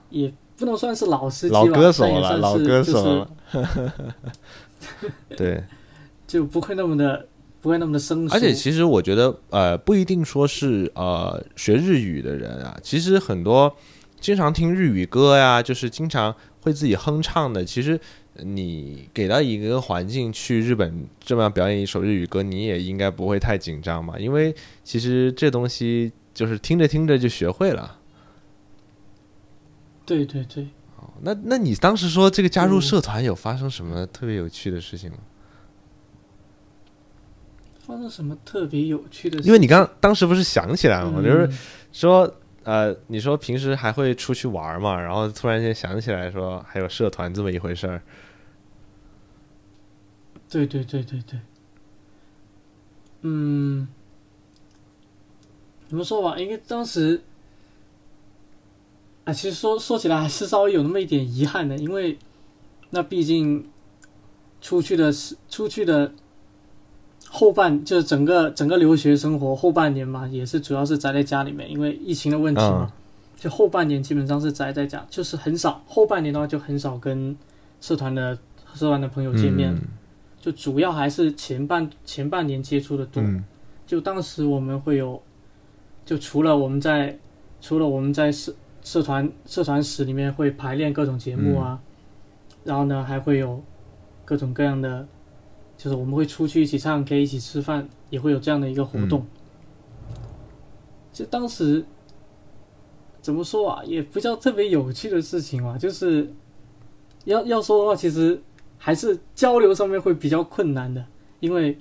[0.09, 3.29] 也不能算是老司机吧，老歌手了，老歌手了。
[5.37, 5.63] 对，
[6.27, 7.25] 就不会那么的
[7.61, 8.35] 不会那么的生疏。
[8.35, 13.73] 而且其实我觉得，呃，不一定说是呃学日语的人啊，其实很多
[14.19, 17.97] 经常听日语歌呀，就是经常会自己哼唱的，其实
[18.43, 27.99] 你给到一个环境去日本这么样表演一首日语歌，你也应该不会太紧张嘛，因为其实这东西就是听着听着就学会了。
[30.05, 30.67] 对对对，
[31.21, 35.17] 那那你当时说这个加入嗯社团有发生什么特别有趣的事情吗？
[37.79, 39.47] 发生什么特别有趣的事？
[39.47, 41.21] 因为你刚当时不是想起来了吗？
[41.21, 41.57] 就是嗯
[41.91, 48.01] 说，呃，你说平时还会出去玩嘛，然后突然间想起来说还有社团这么一回事儿。
[50.49, 51.39] 对对对对对，
[53.21, 53.87] 嗯，
[55.87, 56.39] 怎么说吧？
[56.39, 57.21] 因为当时，
[59.25, 62.17] 啊，其实说说起来还是稍微有那么一点遗憾的，因为
[62.89, 63.69] 那毕竟
[64.59, 66.11] 出去的是出去的
[67.27, 72.91] 后半，就是整个整个留学生活后半年嘛，也是主要是宅在家里面，因为疫情的问题嘛，
[73.37, 77.37] 就后半年基本上是宅在家，就是很少后半年的话就很少跟
[77.79, 78.35] 社团的
[78.73, 79.79] 社团的朋友见面。
[80.39, 83.21] 就主要还是前半前半年接触的多，
[83.85, 85.21] 就当时我们会有，
[86.05, 87.19] 就除了我们在
[87.59, 91.81] 除了我们在社社团社团室里面会排练各种节目啊，
[92.63, 93.61] 然后呢还会有
[94.23, 95.05] 各种各样的，
[95.77, 99.25] 就是我们会出去一起唱 K 一起吃饭，也会有这样的一个活动。
[101.11, 101.83] 就当时
[103.21, 106.31] 怎么说啊，也不叫特别有趣的事情嘛，就是
[107.25, 108.41] 要要说的话，其实。
[108.81, 111.05] 还是交流上面会比较困难的，
[111.41, 111.77] 因为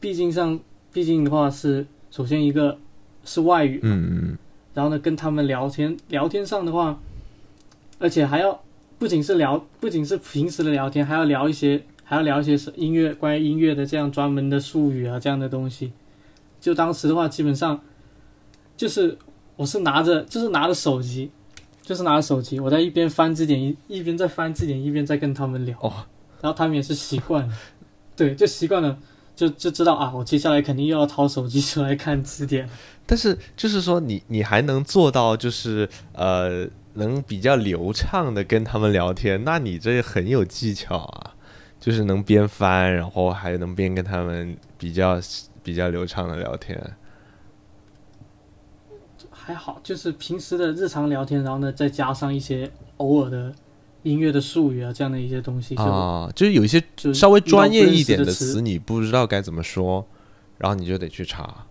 [0.00, 0.58] 毕竟上，
[0.92, 2.78] 毕竟的话是首先一个
[3.24, 4.38] 是外语，嗯嗯，
[4.72, 6.98] 然后呢跟他们聊天，聊天上的话，
[7.98, 8.60] 而且还要
[8.98, 15.92] 不仅是聊，不仅是平时的聊天，还要聊一些，还要聊一些音乐，关于音乐的这样专门的术语啊这样的东西。
[16.58, 17.80] 就当时的话，基本上
[18.76, 19.18] 就是
[19.56, 21.30] 我是拿着，就是拿着手机，
[21.82, 25.78] 就是拿着手机，我在一边翻字典，一一边在翻字典，一边在跟他们聊。
[25.80, 25.92] 哦。
[26.40, 27.54] 然后他们也是习惯了，
[28.16, 28.96] 对，就习惯了，
[29.34, 32.68] 就就知道啊，我接下来肯定又要掏手机出来看字典。
[33.06, 41.34] 但是就是说，你你还能做到，就是呃，能比较流畅的跟他们聊天，那你这很有技巧啊，
[41.80, 45.18] 就是能边翻，然后还能边跟他们比较
[45.62, 46.78] 比较流畅的聊天。
[49.30, 53.54] 还好，就是平时的日常聊天，然后呢，再加上一些偶尔的。
[54.08, 60.06] 音乐的术语啊，这样的一些东西啊，就是有一些稍微专业一点的词，你不知道该怎么说，
[60.56, 61.66] 然后你就得去查。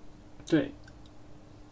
[0.46, 0.72] 对，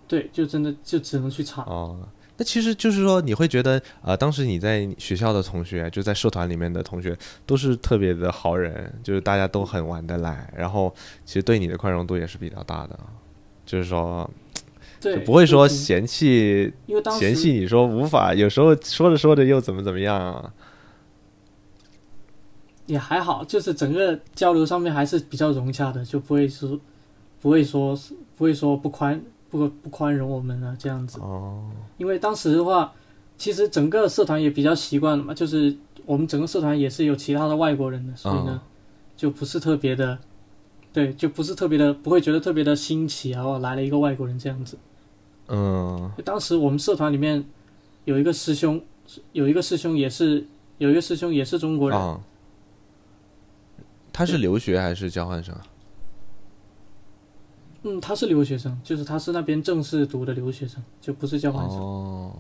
[0.08, 1.62] 对，就真的就只能去查。
[1.64, 2.00] 哦，
[2.38, 10.94] 那其实就是说，你会觉得啊，当时你在学校的同学，就在社团里面的同学，都是特别的好人，就是大家都很玩得来，然后
[11.26, 13.00] 其实对你的宽容度也是比较大的，
[13.66, 14.30] 就是说。
[15.14, 20.52] 对，不会说嫌弃，因为当嫌弃你说无法，有时候说着说着又怎么怎么样啊？
[22.88, 26.80] 也还好，就是整个交流上面还是比较融洽的，就不会说
[27.40, 27.96] 不会说
[28.36, 31.20] 不会说不宽不不宽容我们啊这样子。
[31.20, 32.92] 哦，因为当时的话，
[33.38, 35.76] 其实整个社团也比较习惯了嘛，就是
[36.08, 38.60] 我们整个社团也是有其他的外国人的，所以呢，
[39.16, 40.18] 就不是特别的，
[40.92, 44.78] 对，就不是特别的，不会觉得特别的新奇啊，来了一个外国人这样子。
[45.48, 47.46] 嗯，当时我们社团里面
[48.06, 48.82] 有一个师兄，
[49.32, 50.46] 有一个师兄也是
[50.80, 52.20] 有一个师兄也是中国人。
[54.12, 55.56] 他是留学还是交换生？
[57.84, 61.78] 嗯，他是留学生，就是他是那边正式读的留学生，就不是交换生。
[61.80, 62.32] 哦，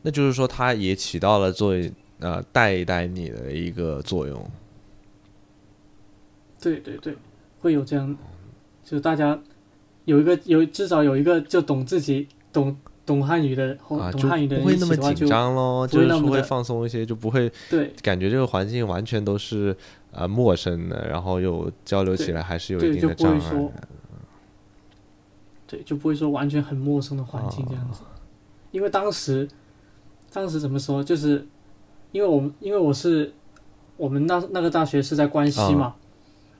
[0.00, 4.50] 那就是说他也起到了作为呃带一带你的一个作用。
[6.58, 7.14] 对对对，
[7.60, 8.16] 会有这样，
[8.82, 9.38] 就大家。
[10.06, 19.76] 有一个有至少有一个就懂自己懂懂汉语的，懂汉语的不会那么紧张咯，就是会放松一些，就不会对感觉这个环境完全都是
[20.12, 23.70] 呃陌生的，然后又交流起来还是有一定的障碍。
[25.66, 28.00] 对，就不会说完全很陌生的环境这样子。
[28.70, 29.48] 因为当时
[30.32, 31.46] 当时怎么说，就是
[32.12, 33.32] 因为我们因为我是
[33.96, 35.96] 我们那那个大学是在关西嘛。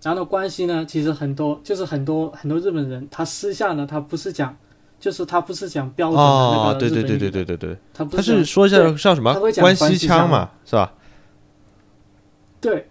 [0.07, 4.57] 然后呢，关系呢，其实很多，就是很多很多日本人，他私下呢，他不是讲，
[5.01, 9.35] 就是他不是讲标准的那个日本语，对对对对对对对，他他是说一下叫什么？
[9.35, 10.93] 关西腔嘛，是吧？
[12.61, 12.87] 对，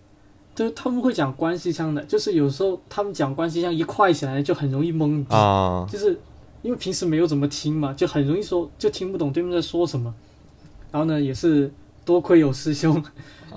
[0.53, 6.19] 就是他们会讲关西腔的，就是有时候他们讲关西腔一快起来就很容易懵逼啊，就是
[6.63, 10.13] 因为平时没有怎么听嘛，就很容易说就听不懂对面在说什么。
[10.91, 11.71] 然后呢，也是
[12.05, 13.03] 多亏有师兄。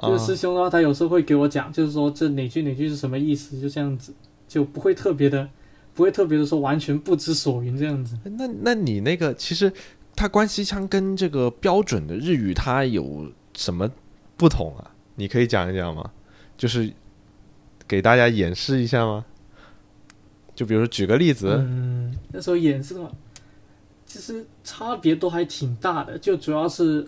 [0.00, 4.14] 就是师兄的话，他有时候会给我讲，就是说这哪句哪句是什么意思，就这样子，
[4.46, 5.48] 就不会特别的，
[5.92, 8.16] 不会特别的说完全不知所云这样子。
[8.22, 9.72] 那那你那个其实，
[10.14, 13.90] 它关西腔跟这个标准的日语它有什么
[14.36, 14.92] 不同啊？
[15.16, 16.08] 你可以讲一讲吗？
[16.56, 16.92] 就是
[17.88, 19.24] 给大家演示一下吗？
[20.54, 21.56] 就比如说举个例子。
[21.58, 23.10] 嗯，那时候演示的话，
[24.06, 27.04] 其实差别都还挺大的，就主要是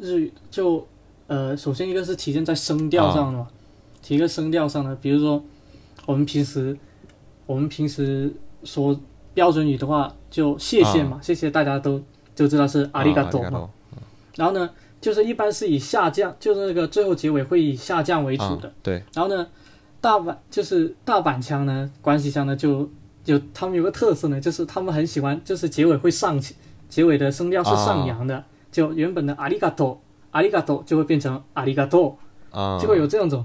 [0.00, 0.86] 日语就。
[1.28, 3.48] 呃，首先一个是体现在声调上的嘛，
[4.02, 5.42] 提个声调上的，比如说
[6.04, 6.76] 我们平时
[7.46, 8.30] 我们平时
[8.64, 9.00] 说
[9.32, 12.02] 标准语的话，就谢谢嘛，谢谢大家都
[12.34, 13.70] 就知道是阿里嘎多嘛。
[14.36, 14.68] 然后呢，
[15.00, 18.70] 就是一般是以下降，就是那个最后结尾会以下降为主的。
[18.82, 19.02] 对。
[19.14, 19.46] 然后呢，
[20.02, 22.90] 大阪就是大阪腔呢，关西腔呢就
[23.24, 26.54] 就他们有个特色呢，就是他们很喜欢，就是结尾会上去，
[26.90, 32.18] 结尾的声调是上扬的，就原本的阿里嘎多阿里嘎多就会变成阿里嘎多，
[32.50, 33.44] 啊，就会有这样种，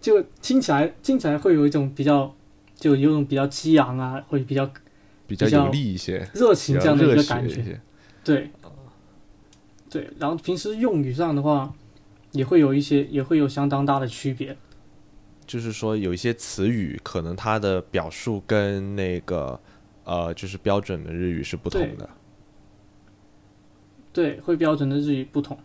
[0.00, 2.32] 就听起来听起来会有一种比较，
[2.76, 4.70] 就有种比较激昂啊，会比较
[5.26, 7.80] 比较有力一些，热情这样的一个感觉。
[8.22, 8.50] 对，
[9.90, 11.74] 对，然后平时用语上的话，
[12.30, 14.56] 也会有一些，也会有相当大的区别。
[15.46, 19.58] 就是说有一些词语可能它的表述跟那个
[20.04, 22.08] 呃，就是标准的日语是不同对的。
[24.18, 25.56] 对，会标准的日语不同。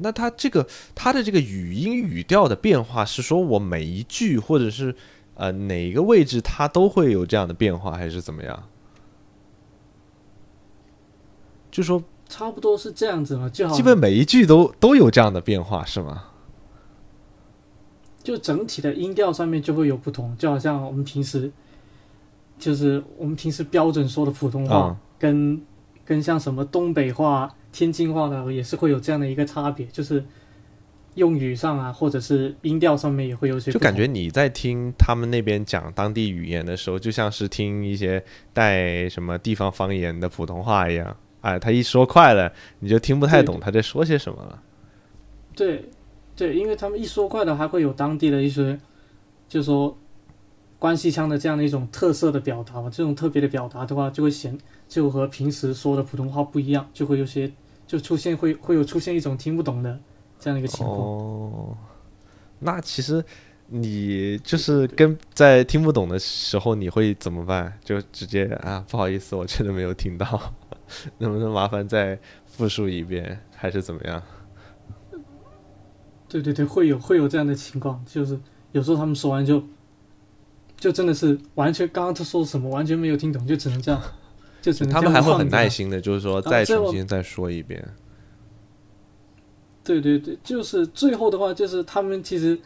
[0.00, 4.96] 那它这个它的这个语音语调的变化，是说我每一句或者是
[5.36, 8.64] 呃哪一个位置它都会有这样的变化，还是怎么样？
[11.70, 16.24] 就说差不多是这样子嘛，就好基本每一句都都有这样的变化，是吗？
[18.24, 21.52] 就整体的音调上面就会有不同，就好像我们平时，
[22.58, 25.62] 就是我们平时标准说的普通话，嗯跟
[26.04, 30.24] 跟像什么东北话、天津话呢也是会有这样的一个差别，就是
[31.14, 41.16] 用语上啊，或者是音调上面也会有些就感觉你在听他们那边讲当地语言的时候，就像是听一些带什么地方方言的普通话一样。
[41.40, 44.62] 哎，他一说快了，你就听不太懂他在说些什么了。
[45.54, 45.88] 对，
[46.34, 48.78] 对，因为他们一说快的，还会有当地的一些，
[49.48, 49.96] 就说
[50.78, 52.90] 关系腔的这样的一种特色的表达嘛。
[52.90, 57.52] 这种特别的表达的话，就会显就和平时说的普通话不一样，就会有些
[57.86, 60.00] 就出现会会有出现一种听不懂的
[60.40, 60.98] 这样的一个情况。
[60.98, 61.76] 哦，
[62.58, 63.22] 那其实
[63.66, 67.78] 你就是跟在听不懂的时候，你会怎么办？
[67.84, 70.54] 就直接啊，不好意思，我真的没有听到，
[71.18, 74.22] 能不能麻烦再复述一遍，还是怎么样？
[76.28, 78.38] 对对对，会有会有这样的情况，就是
[78.72, 79.62] 有时候他们说完就
[80.76, 84.00] 就真的是完全刚刚他说什么完全没有听懂，就只能这样，
[84.60, 87.82] 就是他们还会很耐心的，就是说再重新再说一遍。
[89.84, 92.58] 对对对，就是最后的话，就是他们其实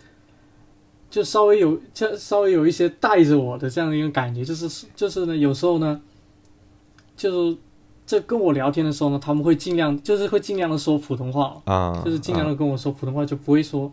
[1.08, 6.00] 就稍微有，就稍微有一些带着我的这样的一个感觉，就是就是呢，有时候呢，
[7.16, 7.56] 就是
[8.04, 13.92] 这跟我聊天的时候呢，他们会尽量就是会尽量的说普通话，啊，就是尽量啊的跟我说普通话，就不会说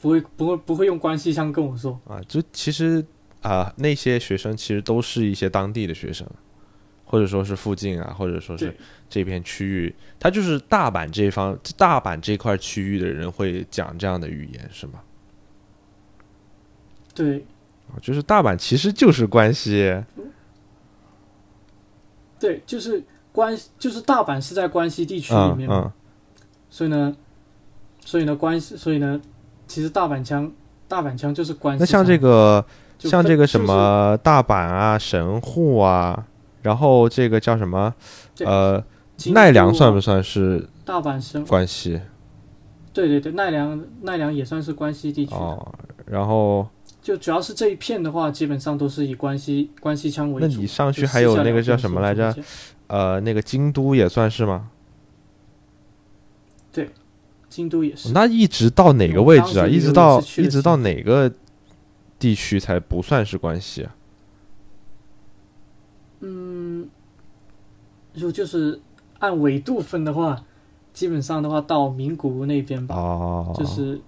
[0.00, 2.00] 不会不会不会用关系腔跟我说。
[2.08, 3.04] 啊，就其实
[3.42, 6.26] 啊、那些学生其实都是一些当地的学生，
[7.14, 8.76] 或者说是附近啊，或者说是
[9.08, 14.94] 这片区域，它就是大阪这方大阪这块区域的人会讲这样的语言，是吗？
[17.14, 17.46] 对
[17.86, 19.94] 啊就是大阪其实就是关西，
[22.40, 23.00] 对，就是
[23.30, 25.92] 关就是大阪是在关西地区里嗯面嘛，嗯，
[26.68, 27.16] 所以呢，
[28.04, 29.20] 所以呢关系，所以呢，
[29.68, 30.50] 其实大阪腔
[30.88, 31.80] 大阪腔就是关系。
[31.80, 32.66] 那像这个
[32.98, 36.26] 像这个什么大阪啊、神户啊，
[36.64, 37.94] 然后这个叫什么
[38.40, 38.82] 呃
[39.32, 41.44] 奈良算不算是大阪生？
[41.44, 42.00] 关西？
[42.94, 45.74] 对对对，奈良奈良也算是关西地区，哦，
[46.06, 46.66] 然后
[47.02, 50.46] 就主要是这一片的话，基本上都是以关西关西腔为主。
[50.46, 52.34] 那你上去还有那个叫什么来着？
[52.86, 54.70] 呃那个京都也算是吗？
[56.72, 56.90] 对
[57.48, 58.12] 京都也是。
[58.12, 59.66] 那一直到哪个位置啊？
[59.66, 61.30] 一一直到一直到哪个
[62.18, 63.94] 地区才不算是关西啊？
[66.26, 66.88] 嗯，
[68.14, 68.80] 如果就是
[69.18, 70.42] 按纬度分的话，
[70.94, 74.00] 基本上的话到名古屋那边吧，哦，就是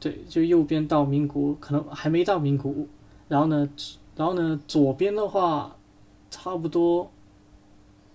[0.00, 2.88] 对，就右边到名古屋，可能还没到名古屋。
[3.28, 3.68] 然后呢，
[4.16, 5.76] 然后呢，左边的话，
[6.30, 7.10] 差不多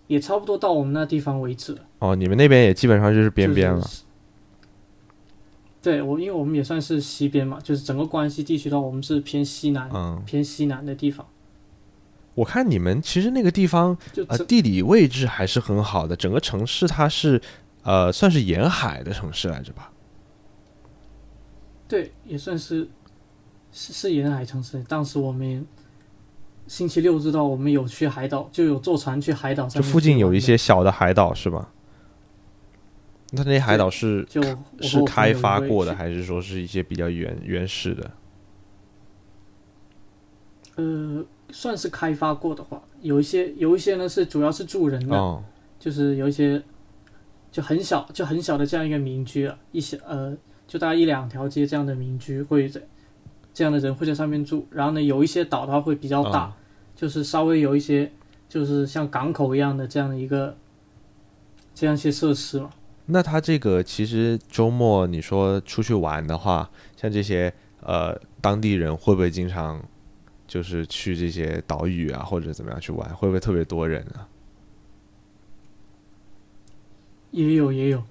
[0.07, 1.81] 也差不多到我们那地方为止了。
[1.99, 3.81] 哦，你们那边也基本上就是边边了。
[3.81, 4.01] 就是
[5.81, 11.25] 对我，因为我们也算是西边嘛，就是整个关西地区的话，我们是偏西南、嗯，偏西南的地方。
[12.37, 13.97] 我看你们其实那个地方
[14.27, 17.41] 呃地理位置还是很好的，整个城市它是
[17.81, 19.91] 呃算是沿海的城市来着吧？
[21.87, 22.87] 对，也算是
[23.71, 24.83] 是是沿海城市。
[24.83, 25.65] 当时我们
[26.67, 29.87] 星期六日到，我们有去海岛，就有坐船去海岛上面去玩的。
[29.87, 31.71] 就附近有一些小的海岛是吧？
[33.31, 34.43] 那那些海岛是就
[34.81, 38.11] 是开发过的，还是说是一些比较原原始的？
[40.75, 45.43] 呃，算是开发过的话，有一些有一些呢是主要是住人的，哦，
[45.79, 46.61] 就是有一些
[47.51, 50.35] 就很小就很小的这样一个民居啊，一些呃
[50.67, 52.81] 就大概一两条街这样的民居会在
[53.53, 56.53] 这样的人会在上面住，然后呢有一些岛它会比较大，嗯
[56.95, 58.11] 就是稍微有一些
[58.49, 60.55] 就是像港口一样的这样的一个
[61.73, 62.69] 这样一些设施嘛。
[63.05, 69.81] 那它这个其实周末你说出去玩的话，像这些呃当地人会不会经常
[70.47, 74.27] 就是去这些岛屿啊，或者怎么样去玩，会不会特别多人啊？
[77.31, 78.01] 也有也有，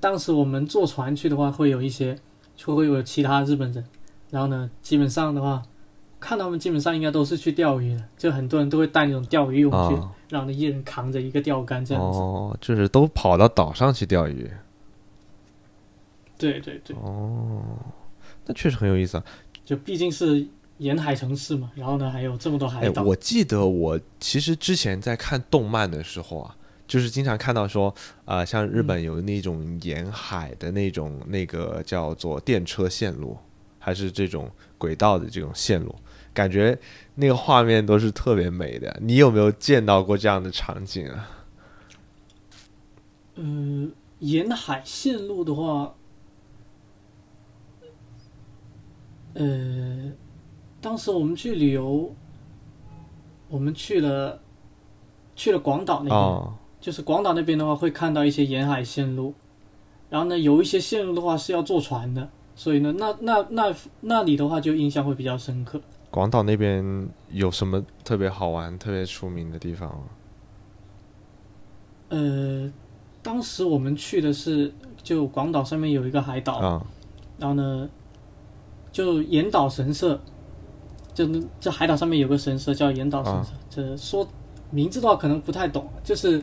[0.00, 2.18] 当时我们坐船去的话，会有一些，
[2.56, 3.84] 就会有其他日本人，
[4.30, 5.62] 然后呢，基本上的话，
[6.18, 12.18] 看他们基本上应该都是去钓鱼的，就很多人都会带那种钓鱼用具，啊然后呢，一人扛着一个钓竿这样子。
[12.18, 14.50] 哦，就是都跑到岛上去钓鱼，
[16.36, 17.62] 对对对，哦，
[18.44, 19.24] 那确实很有意思啊。
[19.64, 20.46] 就毕竟是
[20.78, 23.02] 沿海城市嘛，然后呢还有这么多海哎，岛。
[23.02, 26.56] 我记得我其实之前在看动漫的时候啊，
[26.86, 27.94] 就是经常看到说，
[28.24, 33.36] 啊，像日本有那种沿海的那种那个叫做电车线路，
[33.78, 35.94] 还是这种轨道的这种线路，
[36.32, 36.78] 感觉
[37.14, 38.98] 那个画面都是特别美的。
[39.00, 41.30] 你有没有见到过这样的场景啊？
[43.36, 45.94] 嗯，沿海线路的话，
[49.34, 50.12] 呃，
[50.84, 52.14] 当时我们去旅游，
[53.48, 54.38] 我们去了
[55.34, 59.32] 去了广岛那边，哦，就是广岛那边的话会看到一些沿海线路，
[60.10, 65.80] 然后呢有一些线路的话是要坐船的，所以呢那那那那里的话就印象会比较深刻。
[66.10, 70.04] 广岛那边有什么特别好玩、特别出名的地方吗？
[72.10, 72.70] 呃，
[73.22, 74.70] 当时我们去的是
[75.02, 76.86] 就广岛上面有一个海岛，啊，
[77.38, 77.88] 然后呢，
[78.92, 80.20] 就岩岛神社，
[81.14, 83.50] 就那这海岛上面有个神社叫岩岛神社。
[83.70, 84.28] 这说
[84.70, 86.42] 名字的话可能不太懂，就是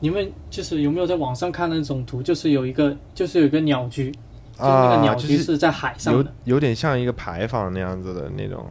[0.00, 2.22] 你们就是有没有在网上看那种图？
[2.22, 6.32] 就是有一个就是有一个鸟居，就是那个鸟居是在海上有的。
[6.44, 8.66] 有点像一个牌坊那样子的那种。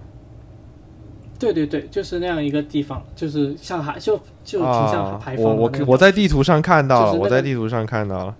[1.40, 8.36] 对对对，就是那样一个地方，就是像海就就挺像啊海，旁的我我我在地图上看到了，我就是那个在地图上看到了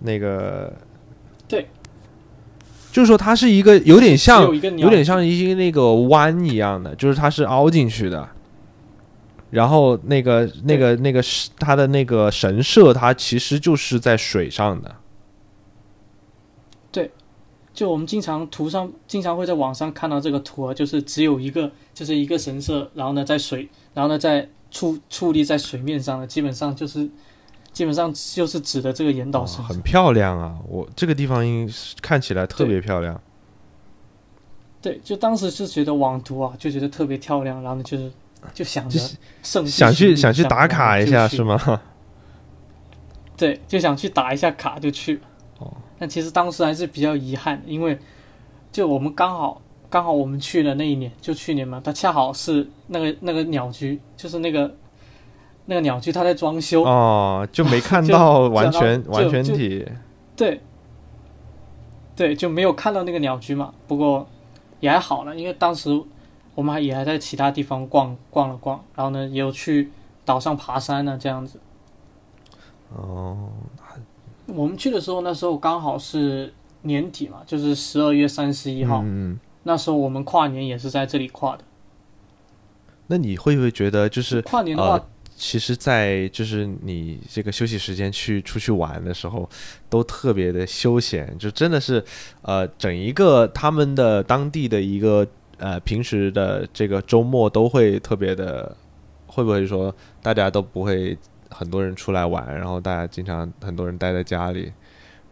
[0.00, 0.72] 那个，
[1.46, 1.68] 对，
[2.92, 4.44] 就是说它是一个有点像
[4.76, 8.28] 有点像一些那个弯一样的，就是它是凹进去的。
[9.50, 14.94] 然后那个那个那个是它的那个神社，它其实就是在水上的。
[16.90, 17.10] 对
[17.74, 27.08] 就我们经常图上经常会在网上看到这个图啊，就是只有一个，就是一个神社，然后呢在水，然后呢在矗矗立在水面上的，基本上就是
[27.72, 29.62] 基本上就是指的这个岩岛哦神社。
[29.62, 30.58] 很漂亮啊！
[30.68, 31.68] 我这个地方应
[32.00, 33.20] 看起来特别漂亮。
[34.80, 38.12] 对，就当时是觉得网图啊，就觉得特别漂亮，然后呢就是
[38.52, 38.98] 就想着
[39.42, 41.80] 想去想去打卡一下是吗？
[43.36, 45.20] 对，就想去打一下卡就去。
[45.58, 47.98] 哦，但其实当时还是比较遗憾，因为
[48.70, 54.74] 就我们刚好刚好我们去的那一年，就去年嘛，它恰好是那个那个鸟居，就是那个
[55.66, 56.82] 那个鸟居，它在装修。
[56.82, 59.86] 哦，就没看到完就全完全体。
[60.34, 60.60] 对，
[62.16, 63.72] 对，就没有看到那个鸟居嘛。
[63.86, 64.26] 不过
[64.80, 66.02] 也还好了，因为当时
[66.54, 69.90] 我们还也还在其他地方逛逛了逛，然后呢也有去
[70.24, 71.60] 岛上爬山呢、这样子。
[72.94, 73.48] 哦，
[74.46, 76.52] 我们去的时候，那时候刚好是
[76.82, 79.00] 年底嘛，就是十二月三十一号。
[79.02, 81.62] 嗯，嗯那时候我们跨年也是在这里跨的。
[83.06, 85.06] 那你会不会觉得就是跨年的话，呃
[85.36, 89.48] 其实，在就是你这个休息时间去出去玩的时候，
[89.88, 92.02] 都特别的休闲，就真的是，
[92.42, 95.26] 呃，整一个他们的当地的一个
[95.58, 98.76] 呃平时的这个周末都会特别的，
[99.26, 101.18] 会不会说大家都不会
[101.50, 104.72] 很多人出来玩，然后大家经常很多人待在家里，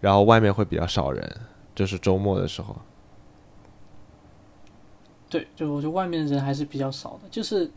[0.01, 1.36] 然后外面会比较少人，
[1.74, 2.76] 就是周末的时候。
[5.28, 7.70] 对，就我觉得外面人还是比较少的，就是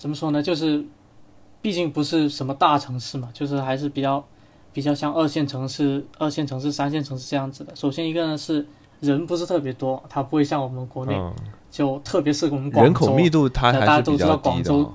[0.00, 0.82] 怎么说呢，就是
[1.60, 4.24] 毕竟不是什么大城市嘛，就是还是比较
[4.72, 7.76] 比较像二线城市、二线城市、三线城市这样子的。
[7.76, 8.66] 首先一个呢是
[9.00, 11.34] 人不是特别多，它不会像我们国内、嗯，
[11.70, 14.94] 就特别是我们广州人口密度它还是比家都知道较广州哦。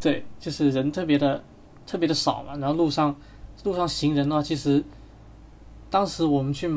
[0.00, 1.40] 对，就是人特别的
[1.86, 2.56] 特别的少嘛。
[2.56, 3.14] 然后路上
[3.62, 4.84] 路上行人的话，其实
[5.88, 6.68] 当时我们去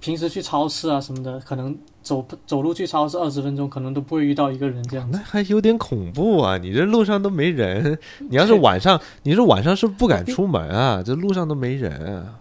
[0.00, 5.18] 平时去超市啊什么的，可能走走路去超市二十分钟，可能都不会遇到一个人这样子。
[5.18, 6.56] 那还有点恐怖啊！
[6.56, 7.98] 你这路上都没人，
[8.30, 11.02] 你要是晚上，你是晚上是不敢出门啊？
[11.02, 12.40] 这路上都没人啊！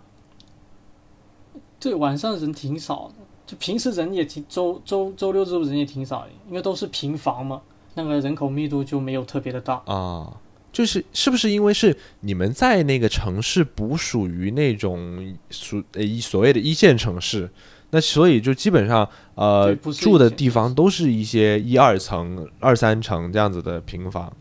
[1.80, 7.62] 对，晚上人挺少的，就平时人也挺周周周六周日人也挺少的，因为都是平房嘛，
[7.94, 9.82] 那个人口密度就没有特别的大。
[9.86, 10.34] 啊，
[10.72, 17.50] 就是是不是因为是你们在那个城市不属于那种属呃一所谓的一线城市，
[17.90, 24.32] 那所以就基本上呃住的地方都是一些一二层、二三层这样子的平房，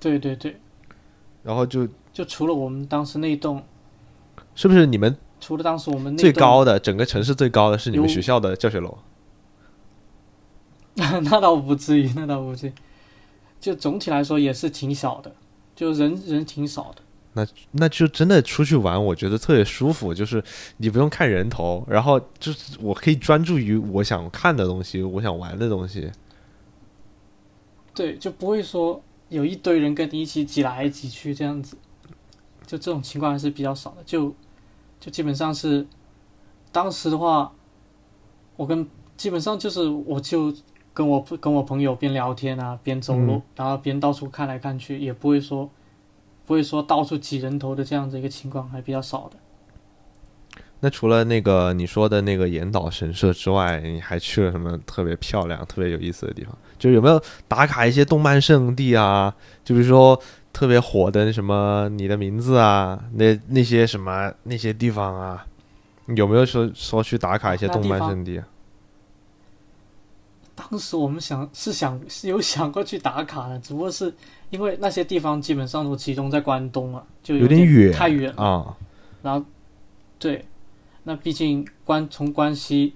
[0.00, 0.56] 对对对，
[1.42, 3.62] 然后就就除了我们当时那一栋，
[4.54, 8.96] 是不是你们除了当时我们最高的整个城市最高的是你们学校的教学楼。
[10.94, 12.72] 那倒不至于，那倒不至于。
[13.62, 15.32] 就总体来说也是挺小的，
[15.74, 17.46] 就人人挺少的。
[17.70, 20.42] 那就真的出去玩，我觉得特别舒服，就是
[20.76, 26.10] 你不用看人头，然后就是我可以专注于我想看的东西，我想玩的东西。
[27.94, 31.76] 对，就不会说有一堆人跟你一起挤来挤去这样子，
[32.66, 34.02] 就这种情况还是比较少的。
[34.04, 34.34] 就
[35.00, 35.86] 就基本上是
[36.72, 37.50] 当时的话，
[38.56, 38.86] 我跟
[39.16, 40.52] 基本上就是我就
[40.94, 45.70] 跟我跟我朋友边聊天啊，边走路，嗯然后边到处看来看去，也不会说
[46.44, 49.36] 不会说到处挤人头的这样子一个情况，还比较少的。
[50.80, 56.52] 那除了那个你说的那个岩岛神社之外，你还去了什么特别漂亮、特别有意思的地方？
[56.76, 59.32] 就是有没有打卡一些动漫圣地啊？
[59.64, 60.20] 就比如说
[60.52, 65.46] 特别火的那什么你的名字啊，那那些什么那些地方啊，
[66.16, 68.48] 有没有说说去打卡一些动漫圣地啊？
[70.70, 74.14] 当时我们想是想是有想过去打卡的，只不过是
[74.50, 78.42] 因为那些地方基本上都集中在关东啊，就有点点远，太远了。
[78.42, 78.76] 啊。
[79.22, 79.44] 然后，
[80.18, 80.44] 对，
[81.04, 82.94] 那毕竟关从关西，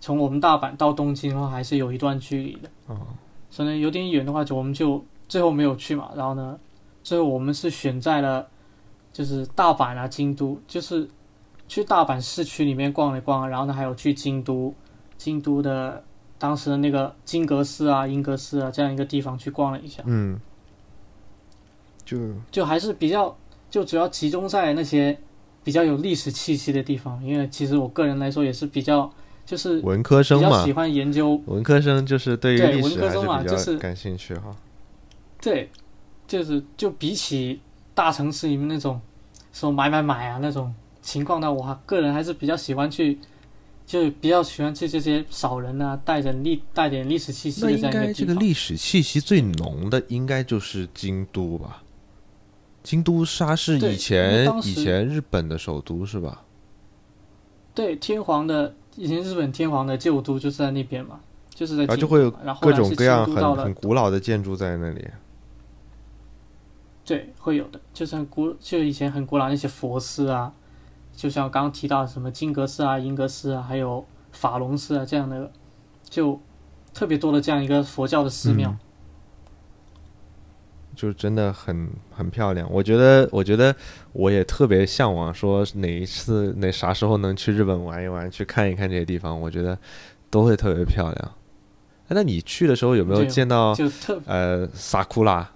[0.00, 2.68] 从我们大阪到东京的话，还是有一段距离的。
[2.86, 2.98] 哦。
[3.50, 6.10] 所以呢，有点远的话，就我们就最后没有去嘛。
[6.14, 6.58] 然后呢，
[7.02, 8.46] 最后我们是选在了
[9.12, 11.08] 就是大阪啊、京都，就是
[11.66, 14.74] 去大阪市区里面逛了逛，然后呢，还有去京都，
[15.16, 16.04] 京都的
[16.40, 20.02] 当时的那个金阁寺啊、英阁寺啊这样一个地方去逛了一下。
[20.06, 20.40] 嗯，
[22.04, 22.18] 就
[22.50, 23.36] 就还是比较，
[23.70, 25.16] 就主要集中在那些
[25.62, 29.12] 比较有历史气息的地方，因为其实我个人来说也是比较，
[29.44, 34.56] 就是文科生嘛比较喜，欢研究，文科生就是对于历史还是比就是较感兴趣哈。
[35.42, 35.70] 对，
[36.26, 37.60] 就是就比起
[37.94, 38.98] 大城市里面那种
[39.52, 43.18] 说买买买啊那种情况呢，我个人还是比较喜欢去，
[43.90, 48.34] 就比较喜欢去这些少人啊，带着历带点历史气息那应的这样一该这个。
[48.34, 51.82] 历史气息最浓的应该就是京都吧？
[52.84, 56.44] 京都它是以前以前日本的首都是吧？
[57.74, 61.18] 对，天皇的以前日本天皇的旧都就是在那边嘛，
[61.52, 62.30] 就是在然后就会有
[62.60, 65.04] 各种各样很很古老的建筑在那里。
[67.04, 70.52] 对，会有的，就是很古，就以前很古老那些佛寺啊，
[71.20, 74.02] 就像刚刚提到什么金阁寺啊、银阁寺啊，还有
[74.32, 75.52] 法隆寺啊这样的，
[76.08, 76.40] 就
[76.94, 78.70] 特别多的这样一个佛教的寺庙。
[78.70, 78.78] 嗯
[80.96, 82.66] 就真的很很漂亮。
[82.70, 83.74] 我觉得，我觉得
[84.12, 89.78] 我也特别向往，说哪一次、哪啥时候能去日本玩一玩，去看一看这些地方，我觉得
[90.30, 91.32] 都会特别漂亮。
[92.08, 93.74] 哎那你去的时候有没有见到
[94.24, 95.50] 呃萨库拉？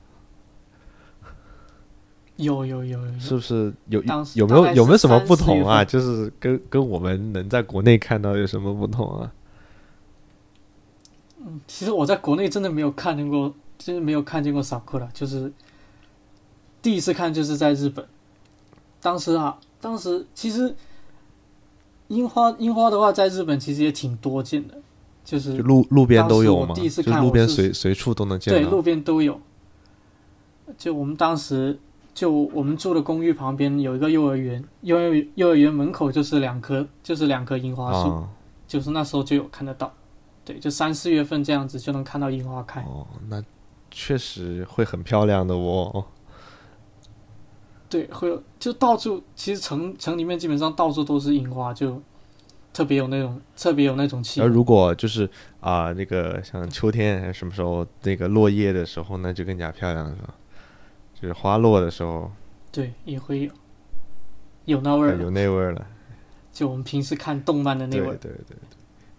[2.36, 5.84] 有有有是不是有当时有没有有没有什么不同啊？
[5.84, 9.32] 就是跟跟我们能在国内看到有什么不同啊？
[11.46, 15.52] 嗯其实我在国内真的没有看见过，就是没有看见过 sakura，就是
[16.80, 18.04] 第一次看就是在日本。
[19.00, 20.74] 当时啊，当时其实
[22.08, 24.74] 樱花樱花的话，在日本其实也挺多见的，
[25.22, 26.74] 就是就路路边都有吗？
[26.74, 28.58] 第一次就路边随随处都能见到。
[28.58, 29.38] 对路边都有。
[30.78, 31.78] 就我们当时
[32.14, 38.28] 就我们住的公寓旁边有一个幼儿园，幼儿幼儿园门口就是两棵就是两棵樱花树，啊，
[38.68, 39.92] 就是那时候就有看得到。
[40.44, 42.80] 对，就三四月份这样子就能看到樱花开。
[42.82, 43.42] 哦，那
[43.90, 46.04] 确实会很漂亮的哦。
[47.88, 52.00] 对，会有就到处，其实城城里面基本上到处都是樱花，就
[52.72, 54.44] 特别有那种特别有那种气氛。
[54.44, 55.28] 而如果就是
[55.60, 60.34] 啊、那个像秋天还是什么时候那个落叶的时候，那就更加漂亮了，是吧？
[61.24, 62.30] 就是花落的时候，
[62.70, 63.50] 对，也会有
[64.66, 65.86] 有那味儿有那味儿了。
[66.52, 68.16] 就我们平时看动漫的那对味儿。
[68.16, 68.44] 对对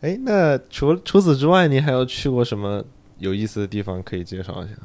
[0.01, 0.11] 对。
[0.13, 2.85] 哎，那除除此之外，你还有去过什么
[3.17, 4.75] 有意思的地方可以介绍一下？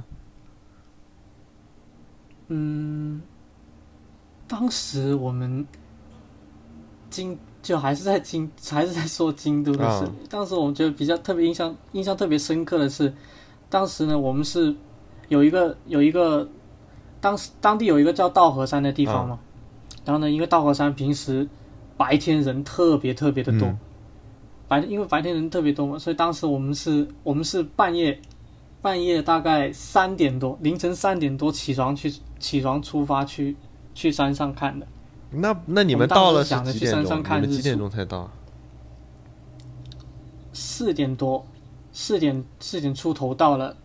[2.49, 3.21] 嗯，
[4.49, 5.66] 当时我们
[7.11, 10.07] 京就还是在京，还是在说京都的事。
[10.07, 13.12] 啊当时我们觉得比较特别印象印象特别深刻的是，
[13.68, 14.75] 当时呢我们是
[15.29, 16.49] 有一个有一个
[17.21, 19.39] 当时当地有一个叫稻荷山的地方嘛，
[20.05, 21.49] 然后呢，因为稻荷山平时
[21.97, 23.79] 白天人特别特别的多，嗯
[24.68, 28.21] 白因为白天人特别多嘛，所以当时我们是我们是半夜
[28.81, 33.57] 半夜大概三点多，凌晨三点多起床去起床出发去
[33.95, 34.87] 去山上看的。
[35.33, 37.05] 那那你们到了是想着去山？
[37.05, 38.31] 上看几点钟才到？
[40.53, 41.45] 四点多，
[41.93, 43.77] 四点四点出头到了，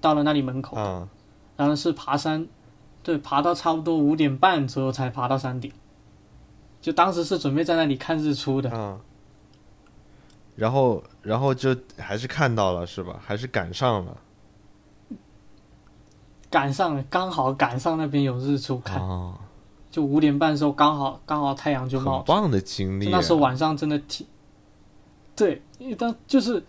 [0.00, 1.08] 到了那里门口，啊，
[1.56, 2.46] 然后是爬山，
[3.02, 5.72] 对，爬到差不多五点半左右才爬到山顶。
[6.80, 8.70] 就当时是准备在那里看日出的。
[8.70, 8.98] 啊，
[10.56, 13.20] 然后然后就还是看到了是吧？
[13.24, 14.16] 还是赶上了
[16.50, 19.34] 赶上了，刚好赶上那边有日出看，哦，
[19.90, 22.18] 就五点半的时候刚好刚好太阳就冒。
[22.18, 23.10] 很棒的经历啊。
[23.10, 24.26] 那时候晚上真的挺，
[25.34, 26.62] 对，因为当就是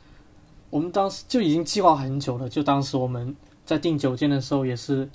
[0.70, 5.10] 我们当时就已经计划很久了，就当时我们在订酒店的时候也是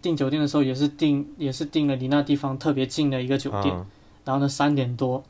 [0.00, 3.86] 订酒店的时候也是订也是订了离那地方特别近的一个酒店，啊
[4.24, 5.22] 然后呢三点多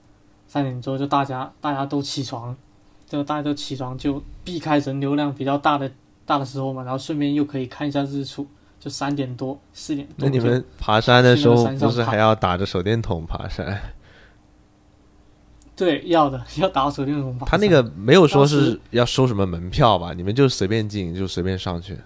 [0.47, 2.57] 三点多就大家大家都起床，
[3.07, 5.91] 就大家都起床就避开人流量比较大的
[6.27, 8.47] 大的时候嘛，然后顺便又可以看一下日出，
[8.79, 13.81] 就三点多四点多那你们爬山的时候不是还要打着手电筒爬山？
[15.77, 20.13] 对要的 要打手电筒爬他那个没有说是要收什么门票吧？
[20.13, 21.97] 你们就随便进，就随便上去。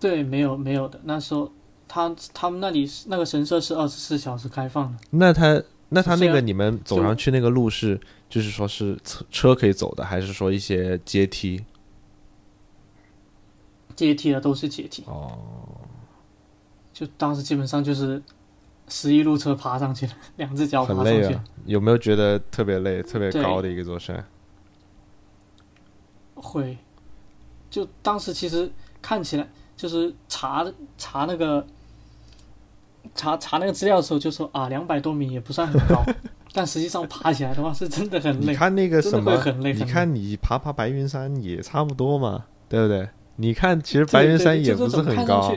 [0.00, 1.00] 对，没有没有的。
[1.04, 1.50] 那时候
[1.86, 11.64] 他他们那里那个神社是二十四小时开放的，那他那他那个你们走上去那个路是就是说是车车可以走的，还是说一些阶梯？
[13.96, 15.02] 阶梯的都是阶梯。
[15.06, 15.36] 哦，
[16.92, 18.22] 就当时基本上就是
[18.86, 21.36] 十一路车爬上去了，两只脚爬上去。
[21.66, 24.24] 有没有觉得特别累、特别高的一个座山？
[26.34, 26.78] 会，
[27.68, 28.70] 就当时其实
[29.02, 30.66] 看起来就是查
[30.98, 31.64] 查那个
[33.14, 36.04] 查查那个资料的时候就说啊，两百多米也不算很高，
[36.52, 38.52] 但实际上爬起来的话是真的很累。
[38.52, 43.08] 你看那个什么很累，你看你爬爬白云山也差不多嘛，对不对？
[43.36, 45.56] 你看，其实白云山也不是很高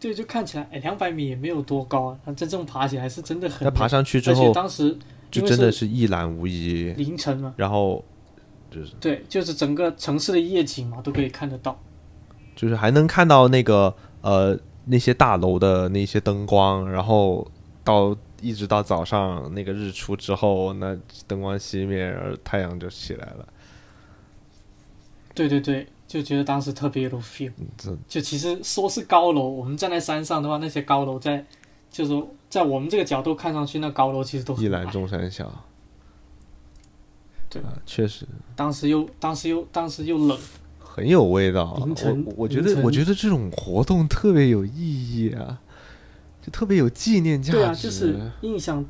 [0.00, 3.64] 对，就看起来哎，两百米也没有多高啊，但真正爬起来是真的很累。
[3.66, 4.98] 那爬上去之后，当时
[5.30, 6.92] 就真的是一览无遗。
[6.94, 8.02] 凌晨嘛，然后
[8.70, 11.78] 就是对，就是整个城市的夜景嘛，都可以看得到。
[12.54, 17.46] 就是还能看到那个呃那些大楼的那些灯光，然后
[17.84, 20.96] 到一直到早上那个日出之后，那
[21.26, 23.48] 灯光熄灭，然后太阳就起来了。
[25.34, 27.52] 对对对，就觉得当时特别有 feel。
[27.76, 31.46] 这就其实说是高楼，我们站在山上的话，那些高楼在，
[31.90, 35.50] 就是说在我们这个角度看上去，那高楼其实都一览众山小。
[37.48, 38.26] 对啊，确实
[38.56, 40.38] 当时又当时又当时又冷，
[40.94, 41.74] 很有味道。
[41.78, 45.58] 凌晨我我觉得我觉得这种活动特别有意义啊，
[46.42, 47.58] 就特别有纪念价值。
[47.58, 48.84] 对啊，就是印象，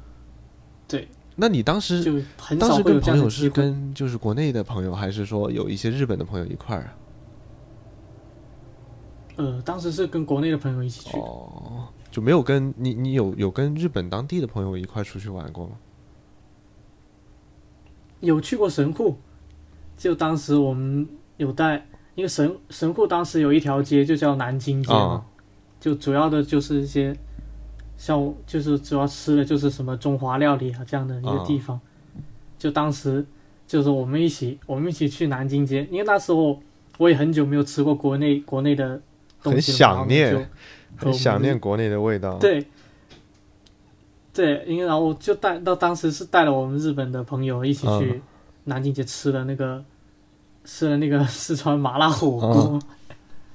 [0.89, 3.49] 对，那你当时就很当时跟朋友是。
[3.49, 6.97] 跟就是国内的朋友，还是说有一些日本的朋友一块儿啊？
[9.37, 15.77] 呃，当时是跟国内的朋友一起去的，哦，就没有跟你你有有跟日本当地的朋友一块出去玩过吗？
[18.19, 19.17] 有去过神户，
[19.97, 25.25] 就当时我们有带，因为神神户当时有一条街就叫南京街嘛，啊
[25.81, 27.17] 就主要的就是一些，
[27.97, 31.81] 像我就是主要吃的就是什么中华料理啊这样的一个地方。
[32.59, 33.25] 就当时
[33.67, 36.61] 就是我们一起我们一起去南京街，因为那时候
[36.99, 39.01] 我也很久没有吃过国内国内的
[39.43, 40.51] 东西了，很想念
[40.97, 42.67] 很想念国内的味道。，对。
[44.35, 48.23] 对，因为然后就带到当时是带了我们日本的朋友一起去嗯
[48.65, 49.85] 南京街吃了那个、
[50.65, 52.83] 吃了那个 四川麻辣火锅，嗯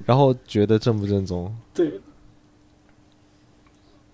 [0.05, 1.53] 然后觉得正不正宗？
[1.73, 1.99] 对，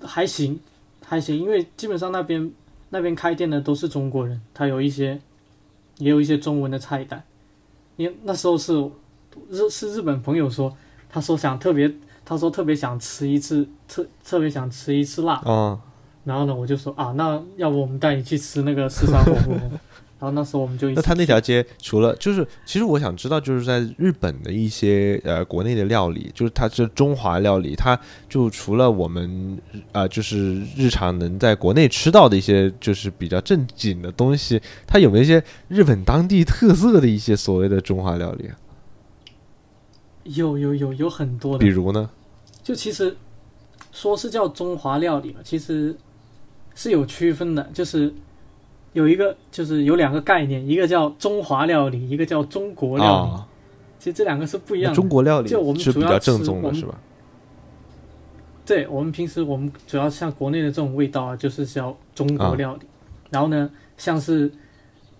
[0.01, 0.59] 还行，
[1.05, 2.51] 还行，因为基本上那边
[2.89, 5.19] 那边开店的都是中国人，他有一些
[5.99, 7.23] 也有一些中文的菜单。
[7.95, 8.73] 因为那时候是
[9.51, 10.75] 日是日本朋友说，
[11.07, 11.93] 他说想特别，
[12.25, 15.35] 他说特别想吃一次，特特别想吃一次辣。
[15.45, 15.79] 啊，
[16.23, 19.55] 然后呢，我就说啊，那要不我们带你去吃那个四川火锅？
[20.23, 27.99] 然后那时候我们就一起那他那条街除了就是，其实我想知道，就是在日本的一些呃国内的料理，就是它是中华料理，它
[28.29, 29.59] 就除了我们
[29.91, 38.55] 啊、呃就是日常能在国内吃到的一些就是比较正经的东西，它有没有一些日本当地特色的一些所谓的中华料理啊？
[40.23, 42.09] 有有有有很多的比，如呢？
[42.63, 43.13] 就其实
[43.91, 45.93] 说是叫中华料理嘛，其实
[46.75, 48.13] 是有区分的，就是
[48.93, 53.31] 有一个就是有两个概念，一个叫中华料理，一个叫中国料理。
[53.31, 53.47] 啊，
[53.99, 54.95] 其实这两个是不一样的。
[54.95, 56.99] 中国料理就我们是比较主要吃正宗的，是吧？
[58.65, 62.85] 对我们平时我们主要像国内的这种味道啊，就是叫中啊国料理。
[63.29, 64.51] 然后呢，像是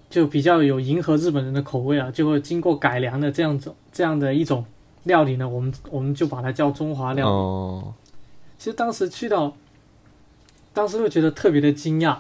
[0.10, 4.64] 就比较有迎合日本人的口味啊，就会经过改良的这样子这样的一种
[5.04, 7.32] 料理呢，我们我们就把它叫中华料理。
[7.34, 7.94] 哦，
[8.58, 9.54] 其实当时去到，
[10.74, 12.18] 当时会觉得特别的惊讶，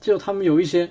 [0.00, 0.90] 就他们有一些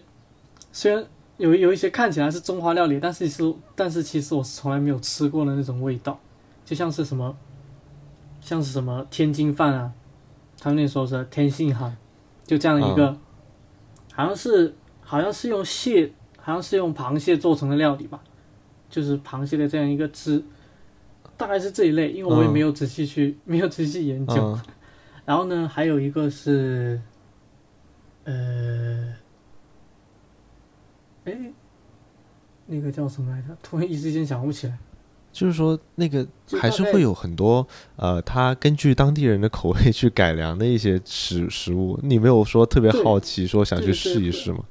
[0.72, 1.04] 虽然
[1.38, 6.20] 有有一些看起来是中华料理，但是其实但是其实我是从来没有吃过的那种味道，
[6.64, 7.36] 就像是什么，
[8.40, 9.92] 像是什么天津饭啊，
[10.60, 11.96] 他们那时候是天津哈，
[12.46, 13.18] 就这样一个，
[14.14, 18.22] 好像是好像是用蟹，好像是用螃蟹做成的料理吧，
[18.90, 20.44] 就是螃蟹的这样一个汁，
[21.36, 24.60] 大概是这一类，因为我也没有仔细去没有仔细研究。
[25.26, 27.00] 然后呢，还有一个是，
[28.30, 29.16] 呃，
[31.26, 31.52] 哎，
[32.68, 33.58] 那个叫什么来着？
[33.64, 34.78] 突然一时间想不起来。
[35.32, 36.28] 就是说，那个
[36.60, 37.66] 还是会有很多
[37.96, 42.00] 呃，他根据当地人的口味去改良的一些食食物。
[42.04, 44.64] 你没有说特别好奇，说想去试一试吗？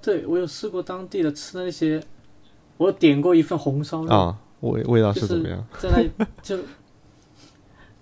[0.00, 2.02] 对，我有试过当地的吃的那些，
[2.78, 5.66] 我点过一份红烧肉啊，味味道是怎么样？
[5.78, 6.58] 在那就。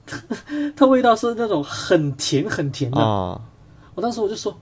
[0.74, 2.98] 它味道是那种很甜很甜的，
[3.99, 4.57] 我当时我就说，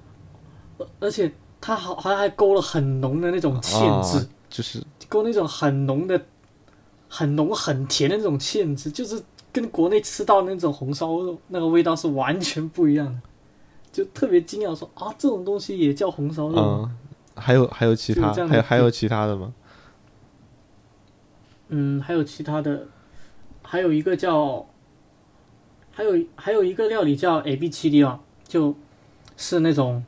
[0.99, 1.31] 而且
[1.61, 6.19] 它好好像还勾了很浓的那种芡汁，就是勾那种很浓的、
[7.07, 9.23] 很浓很甜的那种芡汁，就是
[9.53, 13.21] 跟国内吃到那种红烧肉那个味道是完全不一样的，
[13.93, 16.89] 就特别惊讶说啊，这种东西也叫红烧肉？
[17.35, 19.53] 还有还有其他还有还有其他的吗？
[21.69, 22.87] 嗯，还有其他的，
[23.63, 24.67] 还有一个叫。
[25.93, 28.75] 还有还有一个料理叫 A B 七 D 啊，就
[29.37, 30.03] 是那种，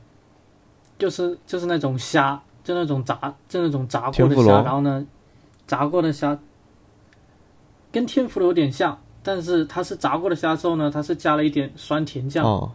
[0.97, 5.05] 就是就是那种虾，就那种炸，就那种炸过的虾，然后呢，
[5.67, 6.37] 炸过的虾
[7.91, 12.71] 跟天妇罗有点像，但是它是炸过的虾之后呢，它是加了一点酸甜酱，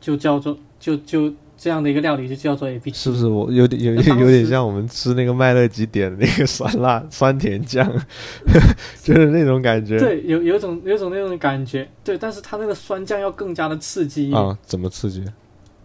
[0.00, 1.32] 就叫做就就。
[1.60, 3.26] 这样的一个料理就叫做 A B，是不是？
[3.26, 7.86] 我有点有点有点像我们吃那个麦乐鸡点的那个酸辣酸甜酱，
[9.02, 9.98] 就是那种感觉。
[9.98, 11.86] 对，有有种有种那种感觉。
[12.02, 14.58] 对，但是它那个酸酱要更加的刺激一点啊！
[14.62, 15.22] 怎么刺激？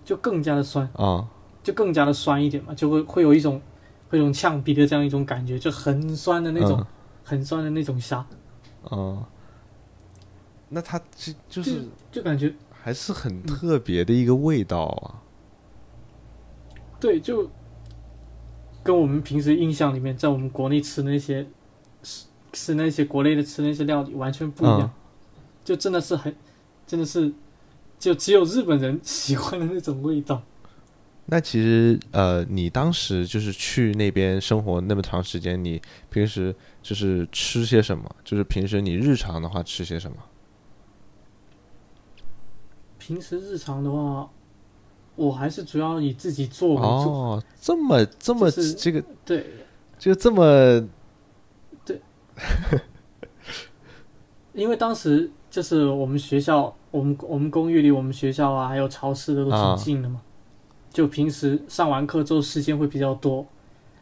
[0.06, 1.28] 就更加的酸啊！
[1.62, 3.62] 就更加的酸一点嘛，就会会有一种
[4.08, 6.82] 会一种呛鼻的这样一种感觉，就很酸的那种，
[7.22, 8.26] 很酸的那种虾。
[8.84, 9.26] 哦，
[10.70, 11.82] 那它就就是
[12.14, 15.20] 就感觉还是很特别的一个味道啊。
[17.06, 17.48] 对，就
[18.82, 21.46] 跟我们平时印象里面，在我们国内吃那些
[22.02, 24.92] 吃吃那些国内的吃那些料理完全不一样，
[25.64, 26.36] 就真的是很，
[26.88, 27.32] 真的是
[28.00, 30.42] 就只有日本人 喜欢的那种味道。
[31.28, 35.80] 那其实呃，你当时就是去那边生活那么长时间，你
[36.10, 38.16] 平时就是吃些什么？
[38.24, 40.18] 就是平时你日常的话吃些什么？
[42.98, 44.28] 平时日常的话。
[45.16, 47.12] 我还是主要以自己做为主。
[47.12, 49.46] 哦，这么这么这个对，
[49.98, 50.88] 就这么
[51.86, 52.02] 对。
[54.54, 60.22] 因为当时就是我们学校，我们我们公寓离我们学校啊，还有超市的都挺近的嘛。
[60.92, 63.46] 就平时上完课之后时间会比较多，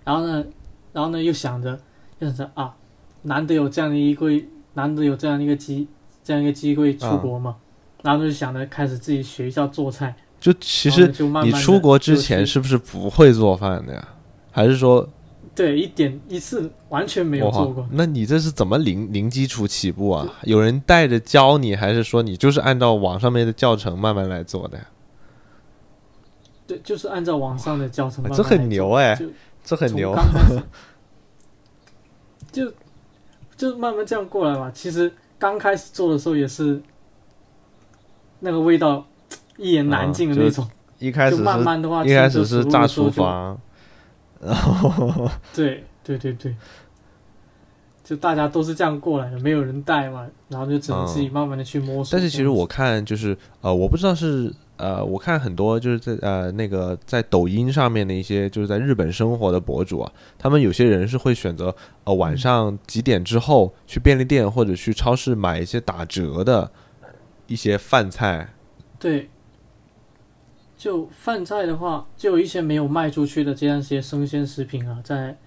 [0.04, 0.46] 然后呢，
[0.92, 1.80] 然后呢又想着，
[2.20, 2.76] 又想着啊，
[3.24, 4.30] 难得有这样的一个，
[4.74, 5.88] 难得有这样的一个机，
[6.24, 7.56] 这样一个机会出国嘛，
[8.04, 10.16] 然后就想着开始自己学一下做菜。
[10.44, 11.08] 就其实
[11.46, 14.10] 你出国之前是不是不会做饭的呀？
[14.52, 15.08] 还是说，
[15.56, 17.88] 对一点一次完全没有做过？
[17.92, 20.28] 那你这是怎么零零基础起步啊？
[20.44, 24.86] 有人带着教你，还是说你就是按照网上面的教程慢慢来做的呀？
[26.68, 28.22] 对，就是按照网上的教程。
[28.34, 29.18] 这很牛哎，
[29.64, 30.14] 这很牛。
[32.52, 32.70] 就
[33.56, 34.70] 就慢慢这样过来嘛。
[34.72, 36.84] 其实刚开始做的时候也是
[38.42, 39.08] 那个味道。
[39.58, 40.68] 一言难尽的那种，
[41.00, 43.60] 一开始慢慢的话，一开始是炸厨房，
[44.42, 45.30] 然后。
[45.54, 46.56] 对对对对，
[48.04, 52.12] 就大家都是这样过来的，没有人带嘛，然后就只能自己慢慢的去摸索。
[52.12, 61.74] 但是其实我看就是呃，我不知道是呃，我看很多就是在呃那个在抖音上面的一些就是在日本生活的博主啊，他们有些人是会选择
[62.04, 66.70] 呃晚上几点之后去便利店或者去超市买一些打折的
[67.48, 68.50] 一些饭菜，
[69.00, 69.30] 对。
[70.84, 75.38] 就饭菜的话，就有一些没有卖出去的这样一些生鲜食品啊，在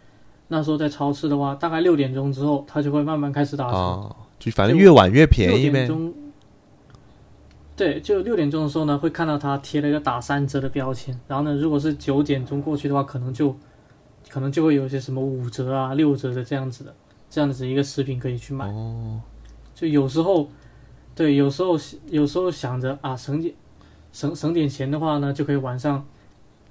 [0.49, 5.87] 那时候在超市的话，大概六点钟之后，它就会慢慢开始打折，就反正越晚越便宜呗。
[7.77, 13.55] 对，就六点钟的时候呢，会看到它贴了一个打三折的标签，然后呢，如果是九点钟过去的话，可能就
[14.31, 16.95] 可能就会有一些什么五折啊、六折的这样子的
[17.29, 18.67] 这样子一个食品可以去买。
[18.71, 19.21] 哦，
[19.75, 20.49] 就有时候，
[21.15, 21.79] 对，有时候
[22.09, 23.55] 有时候想着啊，省点。
[24.17, 26.03] 省省点钱的话呢，就可以晚上，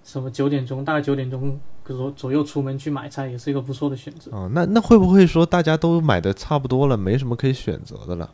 [0.03, 4.31] 什么九点钟，大概九点钟左左右出门去买菜，也是一个不错的选择。
[4.31, 8.31] 哦，那那会不会说大家都买的差不多了，没什么可以选择的了？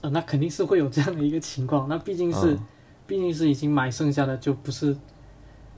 [0.00, 1.88] 啊，那肯定是会有这样的一个情况。
[1.88, 2.58] 那毕竟是，
[3.06, 4.96] 毕竟是已经买剩下的，就不是，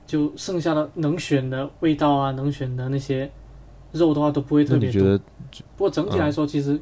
[0.07, 3.29] 就剩下的能选的味道啊，能选的那些
[3.91, 5.19] 肉的话都不会特别多。
[5.77, 6.81] 不过整体来说，其实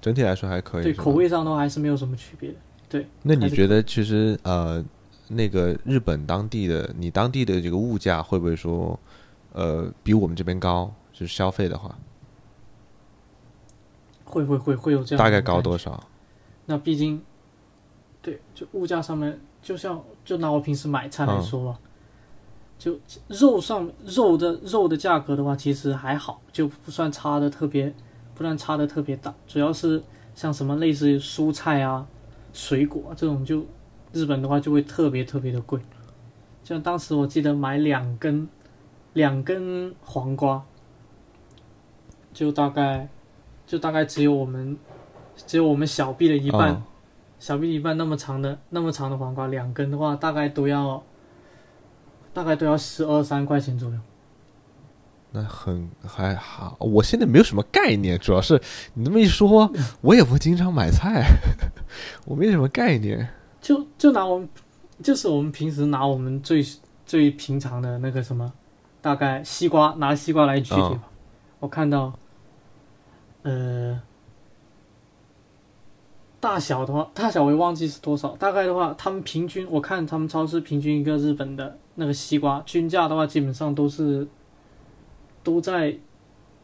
[0.00, 0.84] 整体来说还可以。
[0.84, 2.56] 对口味上的话，还是没有什么区别的。
[2.92, 3.06] 对。
[3.22, 4.84] 那你觉得其实呃，
[5.28, 9.00] 那个日本当地的你当地的这个物价会不会说
[9.54, 10.92] 呃比我们这边高？
[11.10, 11.96] 就是消费的话，
[14.24, 16.02] 会会会会有这样大概高多少？
[16.66, 17.22] 那毕竟，
[18.22, 21.78] 对，就物价上面，就像就拿我平时买菜来嗯说吧，
[22.78, 27.94] 就肉上肉的肉的价格的话，其实还好，就不算差的特别，
[28.34, 29.34] 不算差的特别大。
[29.46, 30.02] 主要是
[30.34, 32.06] 像什么类似于蔬菜啊、
[32.52, 33.64] 水果啊这种就，
[34.12, 35.80] 日本的话就会特别特别的贵。
[36.64, 38.48] 像当时我记得买两根
[39.14, 40.64] 两根黄瓜，
[42.32, 43.08] 就大概
[43.66, 44.76] 就大概只有我们
[45.36, 46.70] 只有我们小臂的一半。
[46.72, 46.82] 嗯
[47.42, 51.02] 小臂一半那么长的那么长的黄瓜，两根的话大概都要
[52.32, 53.98] 大概都要十二三块钱左右。
[55.32, 58.60] 那很还好，我现在没有什么概念，主要是
[58.94, 59.72] 你那么一说，
[60.02, 61.24] 我也不经常买菜，
[62.26, 63.28] 我没什么概念。
[63.60, 64.48] 就就拿我们
[65.02, 66.64] 就是我们平时拿我们最
[67.06, 68.52] 最平常的那个什么，
[69.00, 70.90] 大概西瓜拿西瓜来举例吧。
[70.92, 71.00] 嗯
[71.62, 72.12] 我看到，
[73.42, 74.00] 呃，
[76.40, 84.26] 大小的话，大小我也忘记是多少，大概的话，他们平均我看他们超市平均一个日本的那个西瓜均价的话，基本上都是
[85.42, 85.96] 都在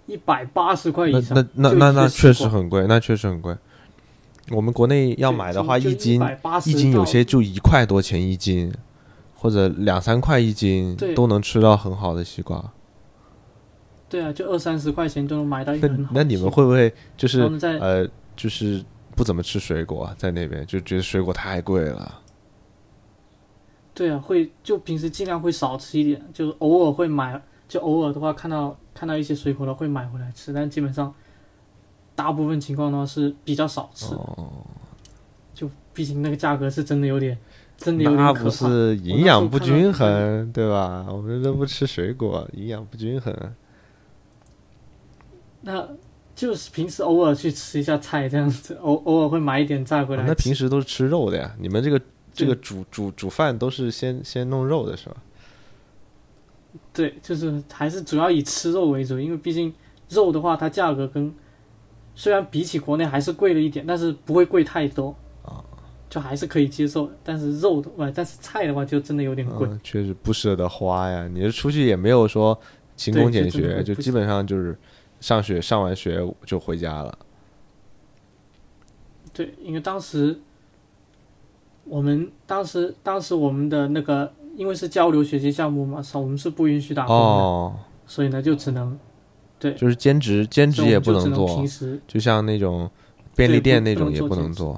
[0.06, 1.36] 一百八十块那以上。
[1.36, 3.56] 那那那那确实很贵，那确实很贵。
[4.50, 6.20] 我们国内要买的话，一斤
[6.64, 8.72] 一斤有些就一块多钱一斤，
[9.34, 12.72] 或者两三块一斤，都能吃到很好的西瓜。
[14.08, 17.42] 对啊，就二三十块钱就能买到一那个很好那你们会不会就是
[17.78, 18.82] 呃，就是
[19.14, 22.22] 不怎么吃水果啊，在那边就觉得水果太贵了？
[23.92, 27.38] 对啊，会就平时尽量会少吃一点，就是偶尔会买，
[27.68, 31.14] 就偶尔的话看到看到一些水果了会买回来吃，但基本上
[32.16, 34.64] 大部分情况的话是比较少吃，哦，
[35.54, 37.38] 就毕竟那个价格是真的有点，
[37.76, 38.42] 真的有点可怕。
[38.44, 41.06] 不是营养不均衡，对吧？
[41.10, 43.34] 我们都不吃水果，营养不均衡。
[45.60, 45.86] 那
[46.34, 50.22] 就是平时偶尔去吃一下菜这样子， 偶偶尔会买一点菜回来。
[50.22, 51.54] 哦那平时都是吃肉的呀？
[51.58, 52.00] 你们这个
[52.32, 55.16] 这个煮煮煮饭都是先先弄肉的是吧？
[56.98, 59.72] 对，就是还是主要以吃肉为主，因为毕竟
[60.08, 61.32] 肉的话，它价格跟
[62.16, 65.62] 虽然比起国内还是贵了一点，但是不会贵太多啊，
[66.10, 67.08] 就还是可以接受。
[67.22, 69.68] 但是肉的话，但是菜的话就真的有点贵。
[69.68, 71.28] 嗯，确实不舍得花呀。
[71.28, 72.58] 你这出去也没有说
[72.96, 74.76] 勤工俭学，就基本上就是
[75.20, 77.16] 上学上完学就回家了。
[79.32, 80.40] 对，因为当时
[81.84, 87.78] 我们当时当时我们的那个因为是交流学习项目嘛，是我们是不允许打工的，哦，
[88.08, 88.98] 所以呢就只能
[89.56, 92.90] 对就是兼职兼职也不能做平，时就像那种
[93.36, 94.74] 便利店那种也不能做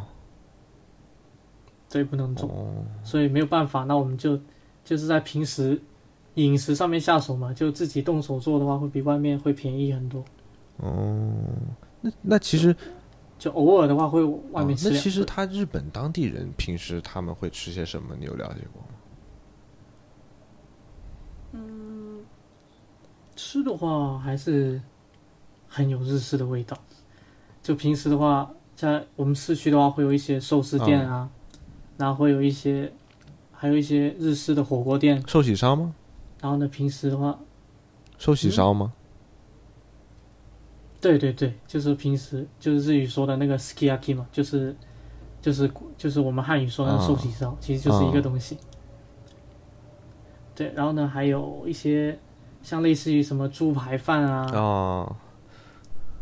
[1.88, 2.04] 兼职不能做。
[2.04, 2.46] 对不能做。
[2.46, 4.38] 哦，所以没有办法，那我们就
[4.84, 5.80] 就是在平时
[6.34, 10.22] 饮食上面下手嘛，就自己动手做的话，会比外面会便宜很多。
[10.76, 11.32] 哦，
[12.02, 12.76] 那那其实
[13.38, 14.22] 就偶尔的话会
[14.52, 18.14] 外面啊吃那其实他日本当地人平时他们会吃些什么？
[18.20, 18.88] 你有了解过吗？
[23.42, 24.78] 吃的话还是
[25.66, 26.76] 很有日式的味道。
[27.62, 31.30] 就平时的话，在我们市区的话，会有一些寿司店啊，
[31.96, 32.92] 然后会有一些，
[33.50, 35.26] 还有一些日式的火锅店。
[35.26, 35.94] 寿喜烧吗？
[36.42, 37.38] 然后呢，平时的话，
[38.18, 38.92] 寿喜烧吗？
[41.00, 44.76] 对对对，就是平时就是日语说的那个 sukiyaki 嘛，就是
[45.40, 48.58] 就是就是我们汉语说的寿喜烧，其实就是一个东西。
[50.54, 52.18] 对，然后呢，还有一些
[52.62, 55.16] 像类似于什么猪排饭啊，哦，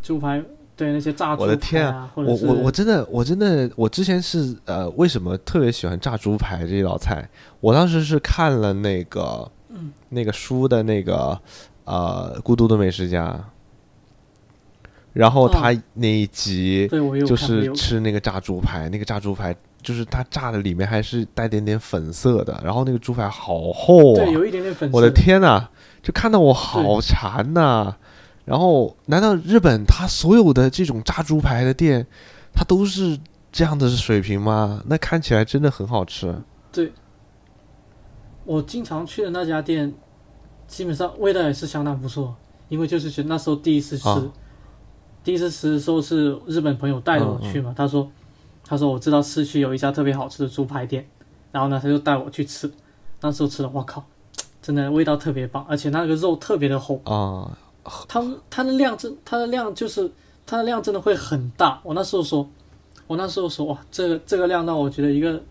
[0.02, 0.42] 猪排
[0.76, 7.28] 对那些炸猪我的天啊，我我我真的我真的我之前是呃，为什么特别喜欢炸猪排这一道菜？
[7.60, 9.92] 我当时是看了那个嗯。
[10.10, 11.38] 那个书的那个
[11.84, 13.32] 呃《孤独的美食家》，
[15.12, 16.88] 然后他那一集
[17.26, 24.24] 就是吃那个炸猪排，那个炸猪排就是它炸的里面还是带点点粉色的，然后那个猪排好厚啊。
[24.24, 24.96] 对，有一点点粉丝。
[24.96, 25.68] 我的天呐，
[26.02, 27.96] 就看到我好馋呐、
[28.44, 32.06] 然后，难道日本它所有的这种炸猪排的店，
[32.52, 33.18] 它都是
[33.52, 34.82] 这样的水平吗？
[34.86, 36.34] 那看起来真的很好吃。
[36.72, 36.92] 对。
[38.44, 39.92] 我经常去的那家店，
[40.66, 42.34] 基本上味道也是相当不错，
[42.70, 44.22] 因为就是觉得那时候第一次吃，啊。
[45.22, 48.10] 第一次吃的时候是日本朋友带着我去嘛，他说
[48.64, 51.06] 他说我知道市区有一家特别好吃的猪排店，
[51.52, 52.72] 然后呢他就带我去吃，
[53.20, 54.02] 那时候吃的我靠，
[54.68, 57.56] 真的味道特别棒，而且那个肉特别的厚，啊，
[58.06, 60.12] 它它的量真它的量就是
[60.44, 62.46] 它的量真的会很大，我那时候说
[63.06, 65.42] 我那时候说哇，这个这个量，那我觉得一个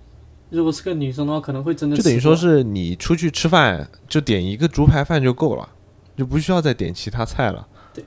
[0.52, 5.68] 如果是个女生的话，可能会真的就等于说是你出去吃饭就点一个猪排饭就够了，
[6.16, 7.68] 就不需要再点其他菜了。
[7.96, 8.06] 对。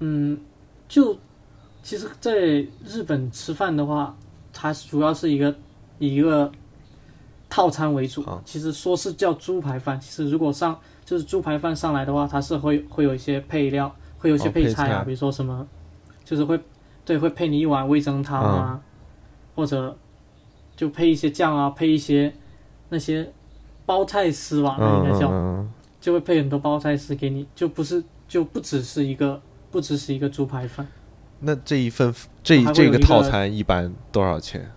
[0.00, 0.38] 嗯，
[0.86, 1.16] 就
[1.82, 2.36] 其实在
[2.84, 4.14] 日本吃饭的话，
[4.52, 5.54] 它主要是一个
[5.98, 6.52] 一个
[7.50, 8.22] 套餐为主。
[8.22, 15.66] 啊其实说是叫猪排饭，其实如果上就是猪排饭上来的话，它是会会有一些配料，会有一些哦配配菜啊，菜比如说什么，
[16.24, 16.58] 就是会
[17.04, 18.80] 对会配你一碗味增汤啊，
[19.54, 19.94] 或者
[20.76, 22.32] 就配一些酱啊，配一些
[22.88, 23.30] 那些
[23.84, 25.66] 包菜丝吧，那嗯应该叫。
[26.00, 29.38] 就会配很多包菜丝给你，就不是就不只是一个
[29.70, 30.88] 不只是一个猪排饭，
[31.40, 32.10] 那这一份
[32.42, 34.72] 这这个套餐一般多少钱？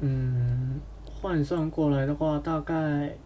[0.00, 3.16] 嗯，换算过来的话大概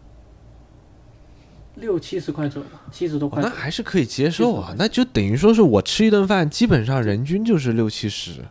[1.75, 3.41] 六七十块左右吧，七十多哦块。
[3.41, 8.45] 那还是可以接受啊那就等于说是我吃一顿饭，基本上人均就是六七十，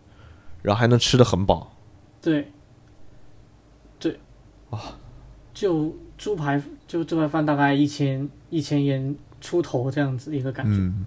[0.62, 1.74] 然后还能吃的很饱。
[2.20, 2.50] 对，
[3.98, 4.18] 对，
[5.52, 11.06] 就猪排就猪排饭大概一千一千元出头这样子一个感觉，嗯，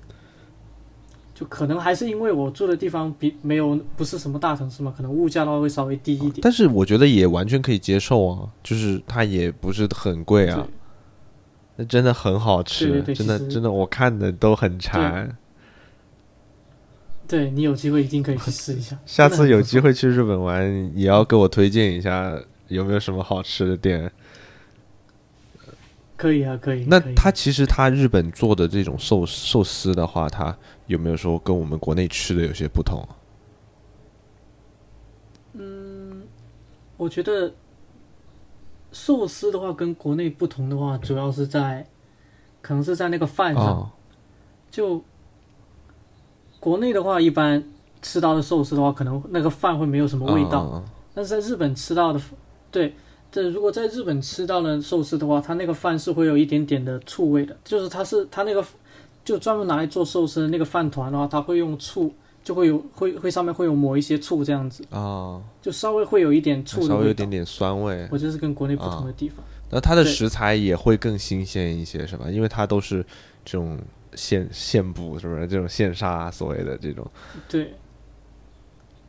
[1.40, 6.40] 就可能还是因为我住的地方比没有不是什么大城市嘛，可能物价的话会稍微低一点。
[6.42, 10.68] 但是我觉得也完全可以接受啊，就是它也不是很贵啊，
[11.76, 15.38] 那真的很好吃，对对对真的真的我看的都很馋。
[17.28, 18.98] 对你有机会一定可以去试一下。
[19.06, 22.36] 下次有机会去日本玩，也要给我推荐一下
[22.70, 24.12] 有没有什么好吃的店。
[26.18, 26.84] 可以啊，可以。
[26.90, 30.58] 那他其实他日本做的这种寿寿司的话，他
[30.88, 33.08] 有没有说跟我们国内吃的有些不同
[35.54, 36.24] 嗯？
[36.98, 37.54] 我觉得
[38.92, 41.88] 寿司的话跟国内不同的话，主要是在
[42.62, 43.64] 可能是在那个饭上。
[43.64, 43.92] 哦，
[44.72, 45.04] 就
[46.60, 47.64] 国内的话，一般
[48.02, 50.84] 吃到的寿司的话，可能那个饭会没有什么味道。
[51.14, 52.20] 但是在日本吃到的，
[52.72, 52.96] 对，
[53.38, 58.66] 这如果在日本吃到的寿司的话，它那个饭是会有一点点的醋味的，就是它是它那个
[59.24, 62.12] 就专门拿来做寿司的那个饭团的话，它会用醋，
[62.44, 67.30] 就会有会会上面会有抹一些醋这样子，哦，就稍微会有一点醋的稍微有点。
[67.30, 68.08] 点酸味。
[68.10, 69.46] 我觉得是跟国内不同的地方。
[69.70, 72.26] 那它的食材也会更新鲜一些，是吧？
[72.32, 73.06] 因为它都是
[73.46, 73.78] 这种
[74.16, 75.46] 现现捕，是不是？
[75.46, 77.06] 这种现杀所谓的这种，
[77.48, 77.76] 对，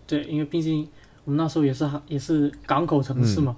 [0.07, 0.87] 对，因为毕竟
[1.25, 3.57] 我们那时候也是也是港口城市嘛，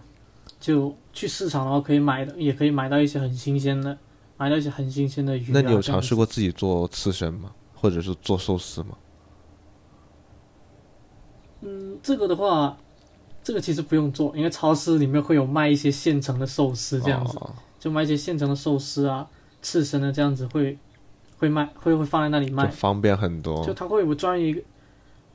[0.60, 3.98] 就去市场的话可以买的，也可以买到一些很新鲜的，
[4.36, 5.50] 买到一些很新鲜的鱼、啊。
[5.54, 7.50] 那你有尝试过自己做刺身吗？
[7.74, 8.90] 或者是做寿司吗？
[11.62, 12.76] 嗯，这个的话，
[13.42, 17.50] 这个其实不用做，因为超市里面会有卖一些现成的寿司，这样子、哦
[17.80, 19.26] 就卖一些现成的寿司啊，
[19.62, 20.76] 刺身的这样子会
[21.38, 22.66] 会卖，会会放在那里卖。
[22.66, 23.72] 方便很多就。
[23.72, 24.60] 它会有专一个，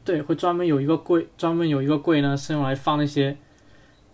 [0.04, 3.36] 对，会专门有一个柜，专门有一个柜呢是用来放那些，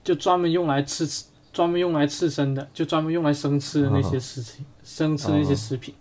[0.03, 5.93] 就专门用来吃吃，专门用来刺身的，就专门用来生吃的那些食品，生吃那些食品。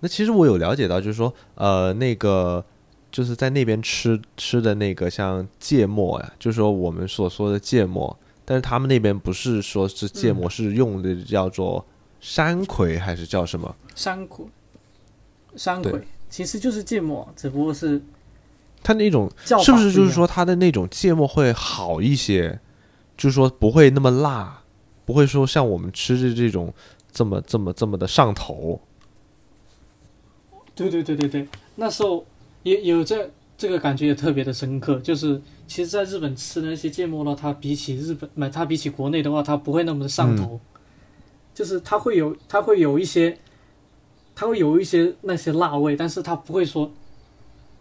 [0.00, 2.64] 那其实我有了解到，就是说，呃，那个
[3.10, 11.84] 就是在那边吃吃的那个像芥末呀，就是说我们所说的芥末，但是他们那边不是说是芥末，是用的叫做
[12.20, 13.74] 山葵还是叫什么？
[13.94, 14.44] 山葵，
[15.54, 18.02] 山葵其实就是芥末，只不过是
[18.82, 22.58] 它那种是不是就是说它的那种芥末会好一些？
[23.16, 24.62] 就是说不会那么辣，
[25.04, 26.72] 不会说像我们吃的这种
[27.10, 28.80] 这么这么这么的上头。
[30.74, 32.24] 对对对对对，那时候
[32.62, 40.60] 也有这这个感觉也特别的深刻，就是其实在日本吃的那些芥末呢，它比起日本，买它比起国内的话，它不会那么的上头，
[41.54, 43.38] 就是它会有它会有一些，
[44.34, 46.90] 它会有一些那些辣味，但是它不会说。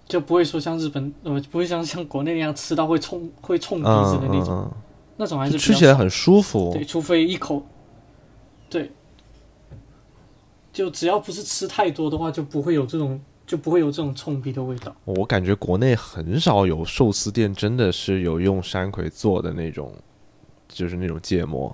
[0.08, 4.72] 就不会说像日本呃，不会像像国内那样吃到会冲会冲鼻子嗯的那种，嗯
[5.18, 6.72] 那种还嗯，是吃起来很舒服。
[6.74, 7.66] 对，除非一口，
[8.70, 8.92] 对，
[10.74, 14.96] 就只要不是吃太多的话，就不会有这种就不会有这种冲鼻的味道。
[15.06, 19.94] 我感觉国内很少有寿司店真的是有用山葵做的那种，
[20.68, 21.74] 就是那种芥末，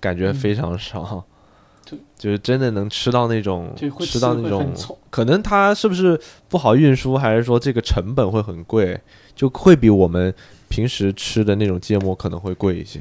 [0.00, 1.24] 感觉非常少。
[1.84, 4.74] 对 就是真的能吃到那种吃到那种
[5.08, 9.00] 可能它是不是不好运输，还是说这个成本会很贵，
[9.36, 10.34] 就会比我们
[10.68, 13.00] 平时吃的那种芥末可能会贵一些。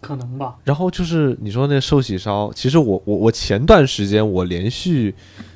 [0.00, 0.56] 可能吧。
[0.64, 5.14] 然后就是你说那寿喜烧，其实我我我前段时间我连续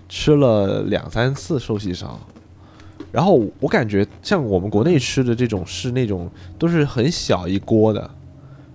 [0.08, 2.20] 吃了两三次寿喜烧，
[3.10, 6.28] 然后我感觉像我们国内吃的这种是那种
[6.58, 8.00] 都是很小一锅的，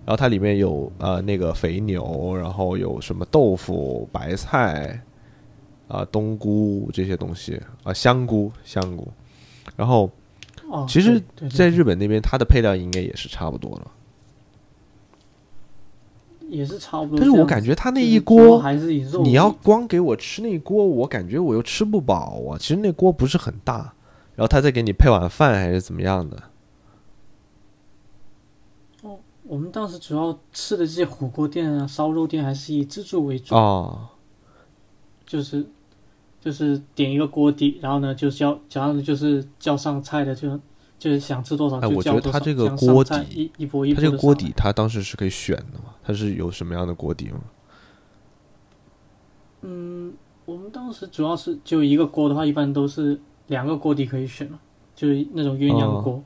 [0.06, 5.00] 然后它里面有呃那个肥牛，然后有什么豆腐、白菜，
[5.88, 9.08] 啊、冬菇这些东西啊、香菇香菇，
[9.76, 10.10] 然后
[10.70, 13.92] 哦，其实在日本那边它的配料应该也是差不多了，
[16.50, 17.32] 也是差不多但是。
[17.32, 22.58] 我感觉他那一锅还是以肉，你要光给我吃那一锅，我感觉我又吃不饱啊。
[22.58, 23.94] 其实那锅不是很大，
[24.36, 26.44] 然后他再给你配碗饭还是怎么样的？
[29.50, 34.10] 我们当时主要吃的这些火锅店啊、烧肉店还是以自助为主，哦，
[35.26, 35.66] 就是
[36.48, 40.58] 就是点一个锅底，然后呢就叫，然后呢就是叫上菜的就
[40.98, 42.22] 就是想吃多少哎我就叫多少。
[42.22, 45.94] 觉得他这个锅底菜一一波一波的上来这个锅底，他当时是可以选的嘛？
[46.02, 47.42] 它是有什么样的锅底吗？
[49.64, 50.14] 嗯，
[50.46, 54.58] 我们当时主要是就一个锅的话，一般都是两个锅底可以选嘛，
[54.96, 56.24] 就是那种鸳鸯锅。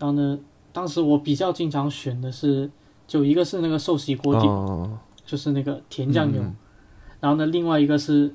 [0.00, 0.36] 然后呢，
[0.72, 2.68] 当时我比较经常选的是，
[3.06, 6.56] 就一个是那个寿喜锅底，哦，就是那个甜酱油，嗯
[7.20, 8.34] 然后呢，另外一个是，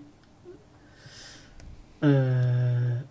[2.00, 3.02] 呃，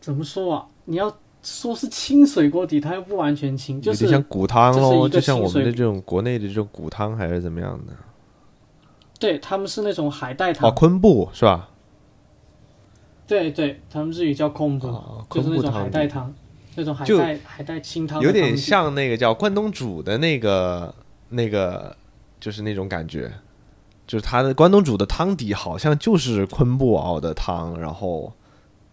[0.00, 0.66] 怎么说啊？
[0.84, 7.92] 你要说是清水锅底，它又不完全清，就是像骨汤喽，就像我们的这种国内的这种骨汤还是怎么样的？
[9.18, 11.68] 对他们是那种海带汤，哦，昆布是吧？
[13.26, 16.32] 对对，他们日语叫昆布，哦，就是那种海带汤，
[16.76, 20.94] 那种海带海带清汤有点像那个叫关东煮的那个
[21.28, 21.96] 那个，
[22.40, 23.30] 就是那种感觉，
[24.08, 28.32] 就是他的关东煮的汤底好像就是昆布熬的汤，然后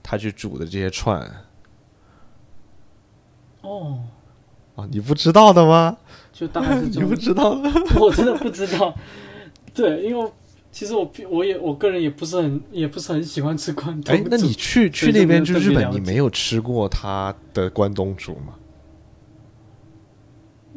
[0.04, 1.20] 他去煮的这些串
[3.62, 4.04] 哦，
[4.76, 5.98] 啊，你不知道的吗？
[6.34, 7.72] 就大概是你不知道的？
[7.98, 8.94] 我真的不知道。
[9.74, 10.32] 对，因为
[10.70, 18.56] 其实我我也我个人也不是很也不是很喜欢吃关东哎，那你去去那边没就日本，你没有吃过他的关东煮吗？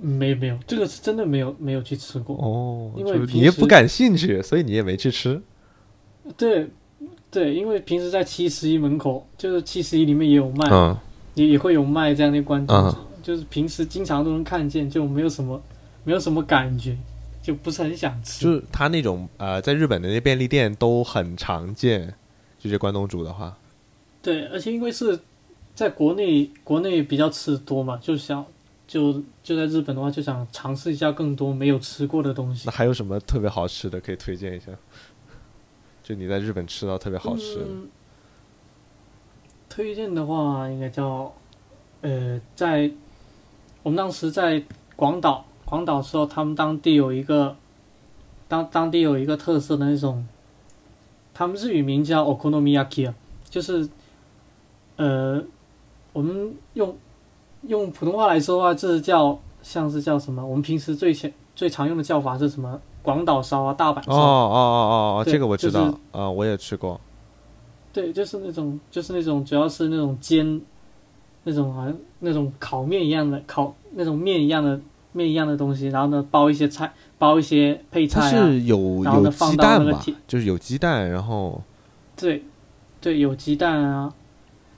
[0.00, 2.36] 没没有，这个是真的没有没有去吃过。
[2.36, 5.40] 哦，因为你也不感兴趣，所以你也没去吃。
[6.36, 6.68] 对
[7.30, 10.96] 对，因为平时在七十一门口，就是七十一里面也有卖，嗯，
[11.34, 15.60] 也也会有卖这样的关东嗯煮，就是平时经常都能看见，就没有什么
[16.04, 16.96] 没有什么感觉，
[17.42, 18.44] 就不是很想吃。
[18.44, 22.14] 就是他那种呃，在日本的那些便利店都很常见，
[22.58, 23.56] 这些关东煮的话，
[24.22, 25.18] 对，而且因为是
[25.74, 28.44] 在国内，国内比较吃的多嘛，就想
[28.88, 32.72] 就就在日本的话，就想尝试一下更多没有吃过的东西那。
[32.72, 34.72] 还有什么特别好吃的可以推荐一下？
[36.02, 37.88] 就你在日本吃到特别好吃的，嗯。
[39.68, 41.30] 推荐的话，应该叫
[42.00, 42.90] 呃，在
[43.82, 44.64] 我们当时在
[44.96, 47.54] 广岛，广岛的时候，他们当地有一个
[48.48, 50.26] 当当地有一个特色的那种，
[51.34, 53.14] 他们日语名叫 okonomiyaki 啊，
[53.50, 53.86] 就是
[54.96, 55.44] 呃，
[56.14, 56.96] 我们用
[57.68, 60.44] 用普通话来说的话，这是叫像是叫什么？
[60.44, 62.80] 我们平时最前最常用的叫法是什么？
[63.02, 64.12] 广岛烧啊，大阪烧。
[64.12, 64.58] 哦哦哦
[64.90, 67.00] 哦哦，这个我知道就是啊、我也吃过。
[67.92, 70.60] 对，就是那种，就是那种，主要是那种煎，
[71.44, 74.78] 那种好像那种烤面一样的烤那种面一样的
[75.12, 80.14] 面一样的东西，然后呢包一些菜，包一些配菜啊，是有然后呢有放鸡蛋吧到那个铁？
[80.26, 81.62] 就是有鸡蛋，然后
[82.16, 82.44] 对，
[83.00, 84.12] 对，有鸡蛋啊，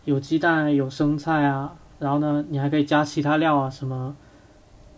[0.05, 4.17] 有鸡蛋，有生菜啊，然后呢，你还可以加其他料啊，什么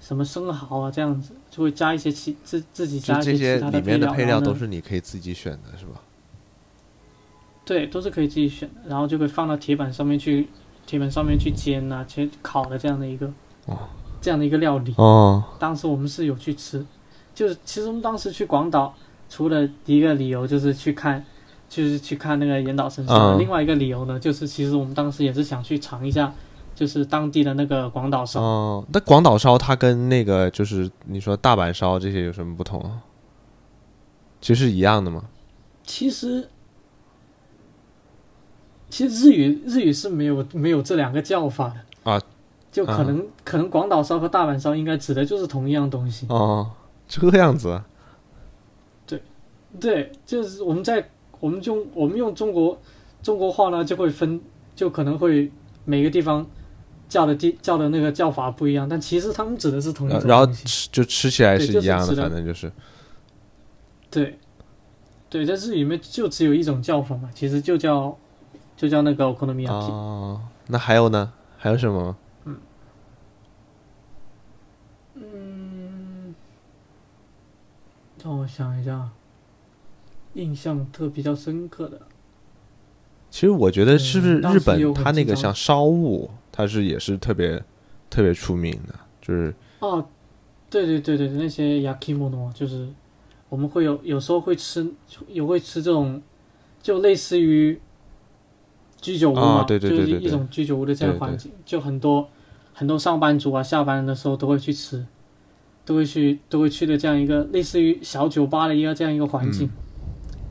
[0.00, 6.00] 什么生蚝啊，这样子就会加一些其自自己加一些其他的里面的配料，都是你可以自己选的，是吧？
[7.64, 10.48] 对，都是可以自己选的，然后就会放到铁板上面去，
[10.86, 13.26] 铁板上面去煎啊、去烤的这样的一个，
[13.66, 13.78] 哦
[14.20, 14.94] 这样的一个料理。
[14.98, 16.84] 哦，当时我们是有去吃，
[17.34, 18.94] 就是其实我们当时去广岛，
[19.28, 21.24] 除了一个理由就是去看，
[21.68, 26.32] 就是去看那个岩岛神社，嗯另外一个理由呢，就是其实我们当时也是想去尝一下，
[26.74, 28.40] 就是当地的那个广岛烧。
[28.40, 33.02] 哦，那广岛烧它跟那个就是你说大阪烧这些有什么不同啊？
[34.40, 35.24] 其实一样的吗？
[35.84, 36.48] 其实，
[38.88, 42.20] 其实日语日语是没有没有这两个叫法的啊，
[42.70, 46.26] 就可能、可能广岛烧和大阪烧应该指的就是同一样东西。
[46.28, 46.70] 哦，
[47.06, 47.80] 这个样子
[49.06, 49.22] 对，
[49.78, 51.08] 对，就是我们在
[51.38, 52.78] 我们用我们用中国
[53.22, 54.40] 中国话呢，就会分，
[54.74, 55.50] 就可能会
[55.84, 56.46] 每个地方
[57.12, 60.46] 叫的地叫的那个叫法不一样，但其实他们指的是同一呃然后。
[60.46, 62.72] 吃就吃起来是是一样的，反正就是
[64.10, 64.38] 对，
[65.28, 68.16] 对，在日语里面就只有一种叫法嘛，其实就叫
[68.78, 69.68] 就叫那个 okonomiyaki。
[69.68, 71.30] 哦，那还有呢？
[71.58, 72.16] 还有什么？
[75.14, 76.34] 嗯
[78.24, 79.10] 让我想一下，
[80.32, 82.00] 印象特比较深刻的，
[83.30, 87.60] 其实我觉得是不是日本很经常它那个像烧物，它是也是特别
[88.08, 90.06] 特别出名的，就是哦，
[90.70, 92.86] 对对对对，那些 yakimono 就是
[93.48, 94.86] 我们会有有时候会吃，
[95.26, 96.22] 也会吃这种
[96.82, 97.80] 就类似于
[99.00, 102.28] 居酒屋对对对对对就是一种居酒屋的这样环境，就很多
[102.74, 105.04] 很多上班族啊，下班的时候都会去吃，
[105.84, 109.66] 都会去都会去的这样一个类似于小酒吧的一个这样一个环境。
[109.66, 109.70] 嗯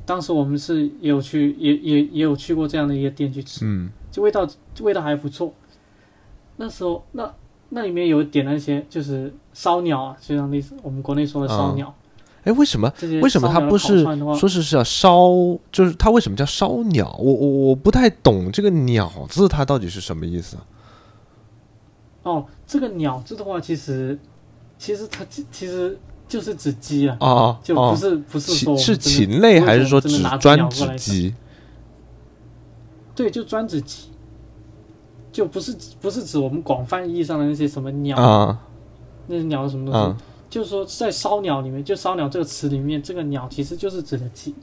[0.04, 4.46] 当时我们是也有去，也也也有去过这样的一个店去吃，嗯就味道
[4.82, 5.54] 味道还不错。
[6.62, 7.34] 那时候那
[7.70, 11.92] 那里面有点那些就是烧鸟啊，就像类似我们国内说的烧鸟，
[12.44, 12.94] 哎，为什么
[13.24, 14.04] 为什么它不是
[14.38, 15.28] 说是是要烧？
[15.72, 17.16] 就是它为什么叫烧鸟？
[17.18, 20.56] 我我我不太懂这个“鸟”字，它到底是什么意思？
[22.22, 24.20] 哦，这个鸟字的话，其实
[24.78, 25.98] 其实它其其实
[26.28, 31.34] 就是指鸡啊，哦就不哦，是、不是说是禽类还是说只专指鸡？
[33.16, 34.11] 对，就专指鸡，
[35.32, 38.60] 就不是不是指我们广泛意义上的那些什么鸟，啊
[39.28, 40.18] 那些鸟是什么东西，啊
[40.50, 44.54] 就是说在烧鸟里面，就烧鸟这个词里面，这个鸟其实就是指的鸡。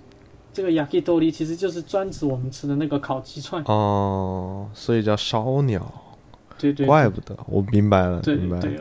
[0.50, 5.80] 这个 yakitori 其实就是专指我们吃的那个烤鸡串，哦，所以叫烧鸟，
[6.58, 8.62] 对对，怪不得，我明白了，对明白了。
[8.62, 8.80] 对，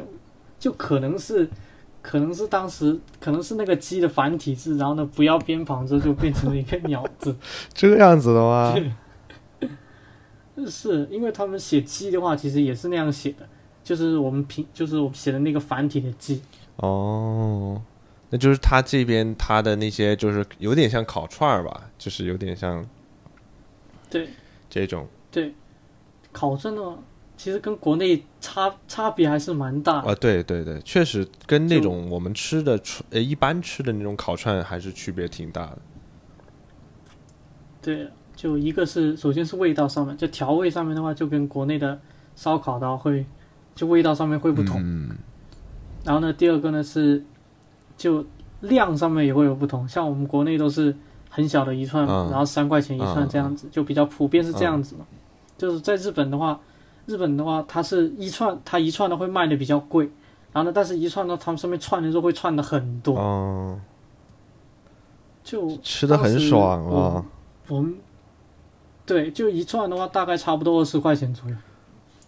[0.57, 1.47] 就可能是，
[2.01, 7.35] 可能是当时可能是那个鸡的繁体字，然后呢不要边旁之后就变成了一个鸟字，
[7.75, 8.75] 这样子的吗？
[10.65, 13.47] 是因为他们写鸡的话，其实也是那样写的，
[13.83, 16.41] 就是我们平就是我们写的那个繁体的鸡，
[16.77, 17.81] 哦，
[18.29, 22.83] 那就是他这边他的那些就是有点像烤串儿吧，就是有点像
[24.09, 24.29] 对。
[24.69, 25.07] 这种。
[25.31, 25.53] 对，
[26.33, 26.97] 烤串的话，
[27.37, 30.09] 其实跟国内差差别还是蛮大的。
[30.09, 32.77] 啊，对对对，确实跟那种我们吃的
[33.11, 35.77] 呃一般吃的那种烤串还是区别挺大的。
[37.81, 41.99] 对，就一个是首先是味道上面，就调味上面的话，就跟国内的
[42.35, 43.25] 烧烤的话会
[43.73, 44.79] 就味道上面会不同。
[44.79, 45.09] 嗯
[46.05, 47.25] 然后呢，第二个呢是
[47.97, 48.23] 就
[48.61, 50.95] 量上面也会有不同，像我们国内都是
[51.29, 55.05] 很小的一串，嗯然后三块钱一串嗯这样子，就比较普遍是这样子嘛。
[55.57, 56.57] 就是在日本的话，
[57.07, 60.05] 日本的话它是一串，它一串的会卖的比较贵，
[60.53, 63.79] 然后呢，但是一串呢，他们上面串的时候会串的很多，哦，
[65.43, 67.25] 就吃的很爽啊。
[67.67, 67.93] 我们
[69.07, 71.55] 对，就一串的话大概差不多二十块钱左右，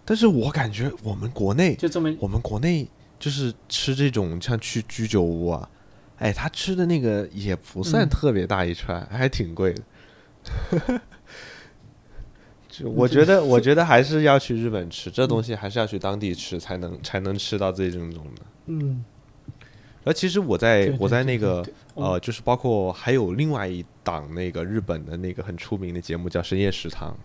[0.06, 2.88] 但是我感觉我们国内，就这么我们国内
[3.19, 5.69] 就是吃这种像去居酒屋啊，
[6.18, 9.84] 哎，他吃的那个也不算嗯特别大一串，还挺贵的。
[12.69, 18.41] 就我觉得， 我觉得还是要去日本吃这东西，还是要去当地吃才能才能吃到最正宗的。
[18.68, 19.03] 嗯，
[20.05, 21.63] 而其实我在我在那个
[21.93, 27.15] 呃，就是包括还有另外一档那个日本的那个很出名的节目叫《深夜食堂》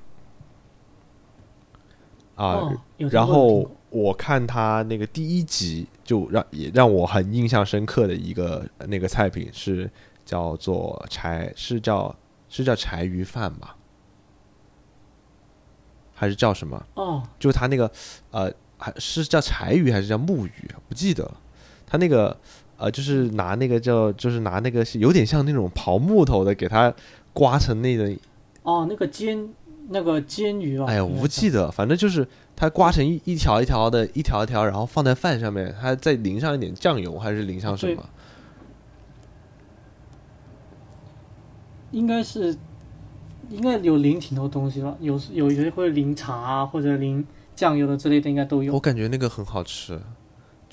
[2.42, 2.78] 啊，哦，
[3.10, 9.88] 然后我看他那个第一集，就让也让我很印象深刻的一个呃那个菜品是
[10.24, 12.14] 叫做柴，是叫
[12.48, 13.76] 是叫柴鱼饭吧？
[16.12, 16.84] 还是叫什么？
[16.94, 17.90] 哦，就他那个
[18.32, 20.52] 呃，还是叫柴鱼还是叫木鱼？
[20.88, 21.40] 不记得了。
[21.86, 22.36] 他那个
[22.85, 26.93] 呃，就是拿那个叫，就是拿那个有点像那种刨木头的，给它
[27.32, 28.15] 刮成那个，
[28.62, 29.48] 哦，那个煎
[29.89, 38.05] 那个煎鱼啊，哎呀，我不记得，反正就是它刮成一一条一条的，一条一条，然后放在饭上面，它再淋上一点酱油，还是淋上什么？
[41.90, 42.55] 应该是
[43.48, 48.74] 应该有淋挺多东西吧，有有些会淋茶啊，或者淋酱油的之类的，应该都有。
[48.74, 49.98] 我感觉那个很好吃，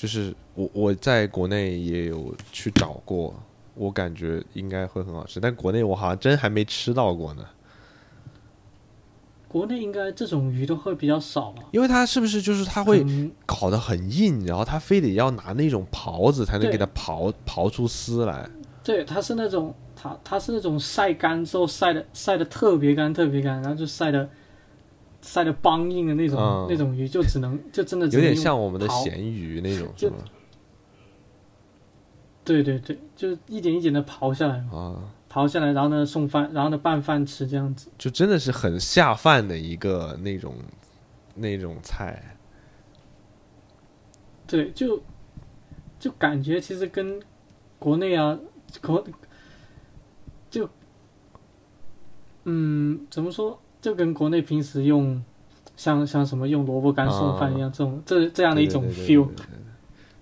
[0.02, 3.36] 就是我我在国内也有去找过，
[3.76, 7.46] 我感觉应该会很好吃，但国内我好像真还没吃到过呢。
[9.48, 11.62] 国内应该这种鱼都会比较少吧？
[11.72, 18.50] 因为它是不是就是它会嗯搞得很硬，然后它非得要拿那种刨子才能给它刨刨出丝来。
[18.84, 24.28] 对，它是那种它它是那种晒干之后晒的晒的特别干特别干，然后就晒的
[25.22, 30.24] 晒的梆硬的那种、嗯那种鱼，就只能就真的有点像我们的咸鱼那种，就是吗？
[32.44, 37.90] 对对对，就一点一点的刨下来嘛，啊，刨下来，然后呢送饭，然后呢拌饭吃这样子。
[38.00, 40.56] 就真的是很下饭的一个那种
[41.36, 42.36] 那种菜。
[44.48, 45.02] 对，就
[46.00, 47.22] 就感觉其实跟
[47.78, 48.38] 国内啊，
[48.82, 49.06] 国
[50.50, 50.68] 就
[52.44, 55.22] 嗯，怎么说，就跟国内平时用
[55.76, 59.28] 像像什么用萝卜干送饭一样，这种这这样的一种 feel，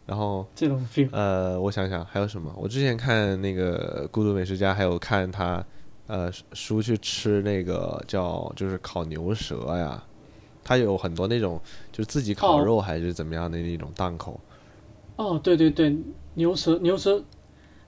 [0.06, 1.10] 然后这种 feel。
[1.12, 2.54] 呃，我想想还有什么？
[2.58, 5.64] 我之前看那个《孤独美食家》，还有看他
[6.08, 10.02] 呃叔去吃那个叫就是烤牛舌呀，
[10.64, 11.60] 他有很多那种
[11.92, 14.40] 就是自己烤哦肉还是怎么样的那种档口。
[15.18, 15.98] 哦，对对对，
[16.36, 17.22] 牛舌牛舌，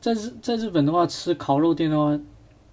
[0.02, 2.20] 在日在日本的话，吃烤肉店的话，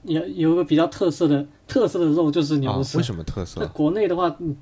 [0.09, 2.99] 也有一个比较特色的特色的肉就是啊牛，舌。
[2.99, 3.67] 为什么特色在？
[3.69, 4.57] 国内的话，嗯，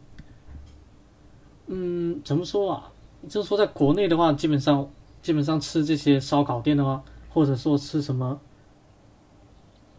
[1.68, 2.92] 嗯，怎么说啊？
[3.28, 4.88] 就是说，在国内的话，基本上
[5.22, 8.38] 基本上吃这些烧烤店的话，或者说吃什么，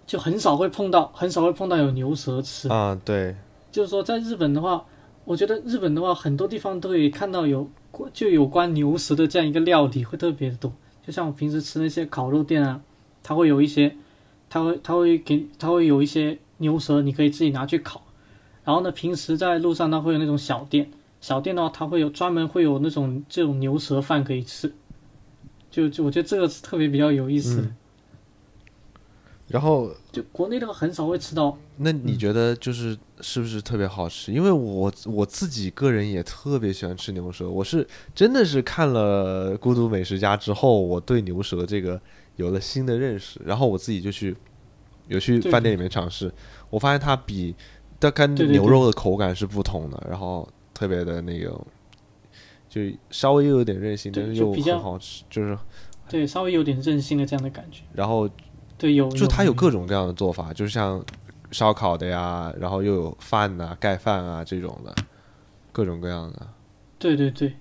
[0.06, 2.70] 就很少会碰到，很少会碰到有牛舌吃。
[2.70, 3.36] 啊，对，
[3.72, 4.86] 就是说，在日本的话，
[5.26, 7.70] 我觉得日本的话，很多地方都可以看到有
[8.14, 10.72] 就有关牛舌的这样一个料理会特别的多。
[11.06, 12.80] 就像我平时吃那些烤肉店啊，
[13.24, 13.96] 它会有一些，
[14.50, 18.04] 它会它会给它会有一些牛舌，你可以自己拿去烤。
[18.64, 20.92] 然后呢，平时在路上它会有那种小店，
[21.22, 24.74] 小店的话，它会有专门会有那种这种牛舌饭可以吃。
[25.70, 27.68] 就就我觉得这个是特别比较有意思的。
[29.48, 34.34] 然后就国内的话很少会吃到，那你觉得就是是不是特别好吃？
[34.34, 42.02] 因为我我自己个人也特别喜欢吃牛舌，我是真的是看了《孤独美食家》之后，我对牛舌这个
[42.38, 44.36] 有了新的认识，然后我自己就去
[45.08, 46.34] 有去饭店里面尝试，
[46.70, 47.54] 我发现它比
[48.00, 51.60] 它跟牛肉的口感是不同的，然后特别的那个，
[52.70, 55.58] 就稍微又有点韧性，对但是又就比较很好吃，就是
[56.08, 57.82] 对，稍微有点韧性的这样的感觉。
[57.94, 58.30] 然后
[58.78, 59.82] 对，有就它有各种。
[59.82, 61.04] 种各样的做法，就像
[61.52, 64.96] 烧烤的呀，然后又有饭呐、盖饭啊这种的，
[65.72, 66.48] 各种各样的。
[67.00, 67.54] 对对对，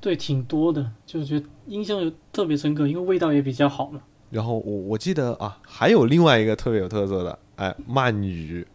[0.00, 4.00] 对，挺多的，就是觉得印象有特别深刻，因为味道也比较好嘛。
[4.30, 8.66] 然后我我记得啊，还有另外一个特别有特色的，哎，鳗鱼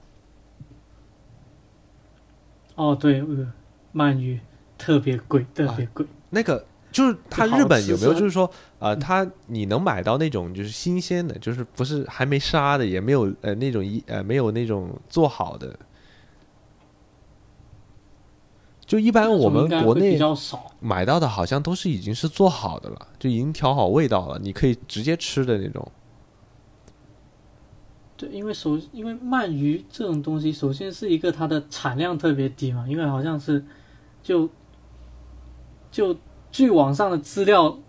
[2.76, 3.52] 哦，对，呃，
[3.93, 4.39] 鳗鱼
[4.77, 6.06] 特别贵，特别贵。
[6.30, 6.65] 那个。
[6.91, 15.73] 就是它日本有没有就是说，呃，它你能买到那种就是新鲜的，就是不是还没杀的，也没有呃那种一呃没有那种做好的。
[18.91, 20.69] 就一般我们国内比较少。
[20.81, 25.89] 买到的好像都是已经是做好的了，就已经调好味道了，你可以直接吃的那种。
[28.18, 33.63] 对，因为首因为鳗鱼这种东西，首先是一个它的产量特别低嘛，因为好像是
[34.22, 34.49] 就
[35.89, 36.13] 就
[36.51, 37.80] 据网上的资料，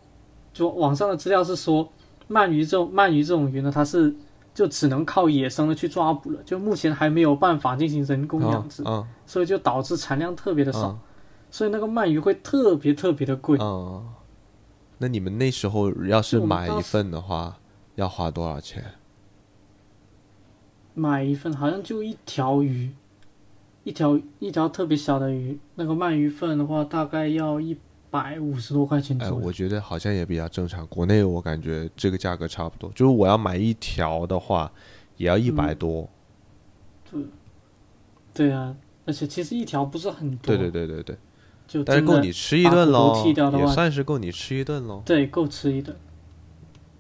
[0.55, 1.91] 就网上的资料是说，
[2.31, 4.15] 鳗鱼这种鳗鱼这种鱼呢，它是
[4.55, 11.01] 就只能靠野生的去抓捕了，就目前还没有办法进行人工养殖，嗯所以就导致产量特别的少，嗯
[11.51, 13.59] 所以那个鳗鱼会特别特别的贵。
[13.61, 14.07] 嗯。
[14.99, 17.59] 那你们那时候要是买一份的话，
[17.97, 18.85] 要花多少钱？
[20.95, 22.93] 买一份好像就一条鱼，
[23.83, 27.77] 一条一条特别小的鱼，那个鳗鱼份的话大概要一
[28.13, 29.47] 百五十多块钱哎，左右。
[29.47, 30.87] 我觉得好像也比较正常。
[30.89, 34.71] 国内我感觉这个价格差不多，就是我要买一条的话，
[35.17, 36.11] 也要一百嗯多。
[38.35, 38.77] 对啊，
[39.07, 41.17] 而且其实一条不是很多，对对对对对，
[41.67, 45.03] 就但是够你吃一顿喽也算是够你吃一顿喽。
[45.07, 45.97] 对够吃一顿。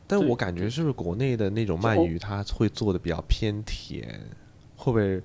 [0.06, 4.20] 但我感觉是不是国内的那种鳗鱼，它会做的比较偏甜，
[4.76, 5.22] 会不会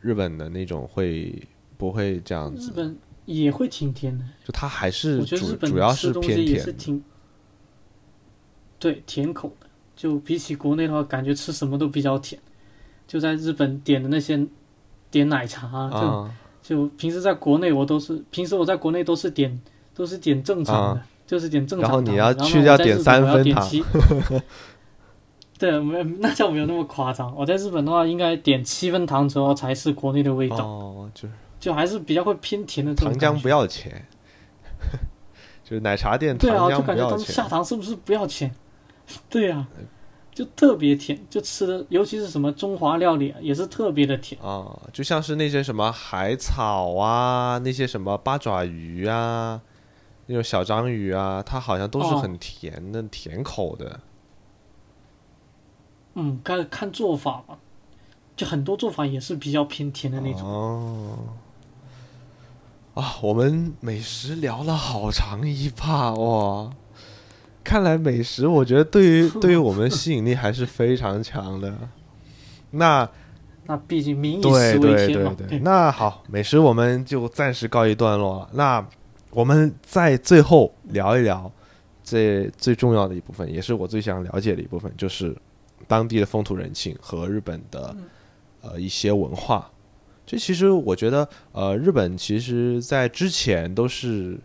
[0.00, 1.46] 日本的那种会
[1.78, 2.70] 不会这样子？
[2.70, 2.96] 日本
[3.26, 7.02] 也会挺甜的，就它还是我觉得日主本主要是吃东西偏甜也是挺，
[8.78, 9.66] 对甜口的。
[9.94, 12.40] 就比起国内的话，感觉吃什么都比较甜。
[13.06, 14.46] 就在日本点的那些
[15.10, 16.34] 点奶茶啊，这种啊。
[16.62, 19.58] 就平时在国内我都是，平时我在国内都是点
[19.94, 21.98] 都是点正常的，就是点正常糖。
[21.98, 23.70] 啊然后你要去掉点三分糖
[25.58, 27.34] 对，没有那叫没有那么夸张。
[27.34, 33.48] 我在日本的话，应该点七分糖之后才是国内的味道，哦，就是就还是比较会偏甜的糖浆不。
[33.48, 34.06] 要钱，
[35.64, 37.50] 就是奶茶店糖对啊，就感觉他们下钱。
[37.50, 38.54] 糖是不是不要钱？
[39.30, 39.66] 对啊，
[40.32, 44.40] 就特别甜，就吃的，尤其是什么中华料理啊，也是特别的甜。
[44.42, 49.60] 啊，就像是那些什么海草啊，那些什么八爪鱼啊，
[50.26, 54.00] 那种小章鱼啊，它好像都是哦很甜的、甜口的。
[56.14, 57.58] 嗯，看看做法吧，
[58.34, 60.42] 就很多做法也是比较偏甜的那种。
[60.42, 61.18] 哦，
[62.96, 66.70] 啊，我们美食聊了好长一趴哇！
[67.62, 71.76] 看来美食，我觉得对于 对于我们吸引力还是非常强的。
[72.70, 73.06] 那
[73.66, 75.34] 那毕竟民以食为天嘛。
[75.36, 78.48] 对对，那好，美食我们就暂时告一段落了。
[78.54, 78.82] 那
[79.30, 81.52] 我们在最后聊一聊
[82.02, 85.36] 这最重要的一部分，也是我最想了解的一部分，就是
[85.86, 87.94] 当地的风土人情和日本的
[88.62, 89.70] 呃一些文化。
[90.26, 94.36] 这其实我觉得，呃，日本其实在之前都是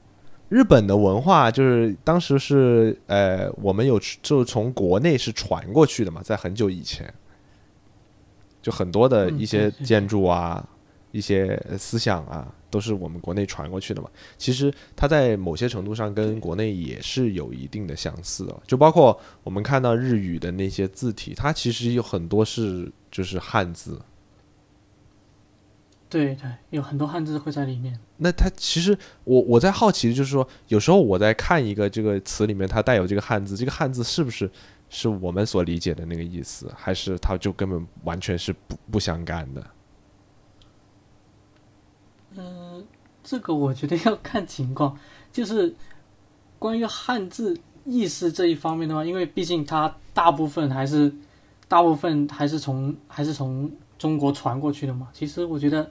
[0.48, 7.12] 日本的文化，就是当时是呃，我们有就从国内是传过去的嘛，在很久以前，
[8.62, 10.64] 就很多的嗯一些建筑啊、
[11.12, 14.08] 一些思想啊，都是我们国内传过去的嘛。
[14.38, 23.99] 其实它在某些程度上跟国内也是有一定的相似的，就包括我们看到日语的那些字体，它其实有很多是就是汉字。
[26.12, 27.98] 对对，有很多汉字会在里面。
[28.18, 34.52] 那它其实我我在好奇的就是说，有时候我在看一个这个词里面，它带有这个汉字，这个汉字是不是
[34.90, 39.66] 是我们所理解的那个意思，还是它就根本完全是不不相干的？
[42.36, 42.86] 嗯，
[43.24, 44.98] 这个我觉得 要看情况，
[45.32, 45.74] 就是
[46.60, 51.14] 关于汉字意思这一方面的话，因为毕竟它大部分还是
[51.70, 55.08] 大部分还是从还是从中国传过去的嘛。
[55.14, 55.90] 其实我觉得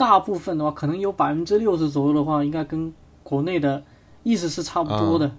[0.00, 2.90] 大部分的话，可能有百分之六十左右的话，应该跟
[3.22, 3.82] 国内的
[4.22, 5.30] 意思是差不多的。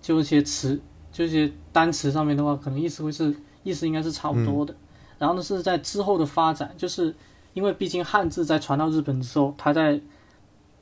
[0.00, 0.80] 就一些词，
[1.10, 3.34] 就一些单词上面的话，可能意思会是
[3.64, 4.72] 意思应该是差不多的。
[5.18, 7.12] 然后呢，是在之后的发展，就是。
[7.52, 10.00] 因为毕竟汉字在传到日本的时候，它在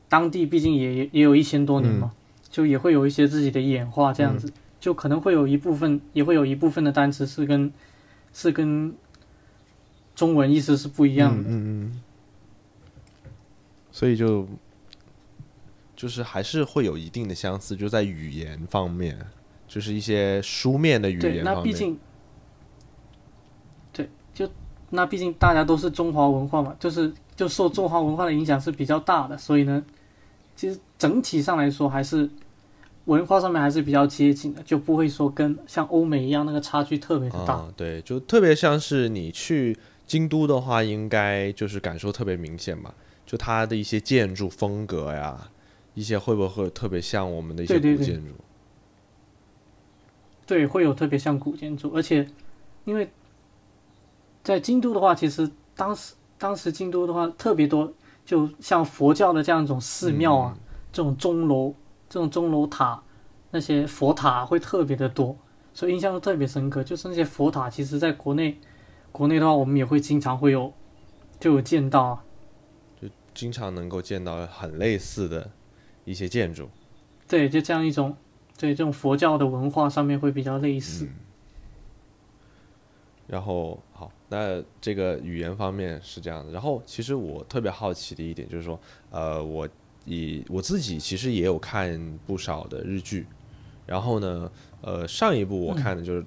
[0.07, 2.13] 当地毕竟也也有一千多年嘛，
[2.51, 7.73] 就也会有一些自己的演化，这样子，就可能会有一部分，也会有一部分的单词是跟
[8.35, 8.93] 是跟
[10.15, 11.49] 中文意思是不一样的。
[11.49, 12.03] 嗯嗯。
[13.99, 14.47] 所以就
[15.97, 19.19] 就是还是会有一定的相似，就在语言方面，
[19.67, 21.45] 就是一些书面的语言方面。
[21.45, 21.99] 那毕竟，
[23.93, 24.49] 对，就。
[24.91, 29.85] 那毕竟大家都是中华文化嘛，就是就受中华文化的影响是比较大的，所以呢，
[30.55, 32.31] 其实整体上来说还是
[33.07, 37.69] 文化上面还是比较接近的，就不会说跟像欧美一样那个差距特别的大。
[37.77, 39.77] 对，就特别像是你去
[40.07, 42.95] 京都的话，应该就是感受特别明显吧，
[43.29, 45.51] 就它的一些建筑风格呀，
[45.93, 48.33] 一些会不会特别像我们的一些古建筑？
[50.47, 52.27] 对，会有特别像古建筑，而且
[52.85, 53.09] 因为。
[54.45, 57.93] 在京都的话，其实当时当时京都的话特别多，
[58.25, 60.57] 就像佛教的这样一种寺庙啊，
[60.91, 61.75] 这种钟楼、
[62.09, 63.03] 这种钟楼塔，
[63.51, 65.37] 那些佛塔会特别的多，
[65.75, 66.83] 所以印象都特别深刻。
[66.83, 68.59] 就是那些佛塔，其实在国内，
[69.13, 70.73] 国内的话我们也会经常会有，
[71.39, 72.28] 就有见到，就
[73.39, 75.49] 经常能够见到很类似的
[76.05, 76.69] 一些建筑。
[77.29, 78.17] 对，就这样一种，
[78.59, 81.07] 对这种佛教的文化上面会比较类似。
[83.29, 84.11] 然后好。
[84.31, 88.79] 那这个语言方面是这样的，然后其实我特别好奇的一点就是说，
[89.11, 89.67] 呃，我
[90.05, 93.27] 以我自己其实也有看不少的日剧，
[93.87, 94.53] 然后呢，
[94.83, 96.23] 呃，上一部我看的就是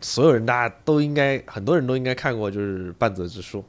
[0.00, 3.62] 所有人大家都应该很多人都应该看过，就是半泽直树。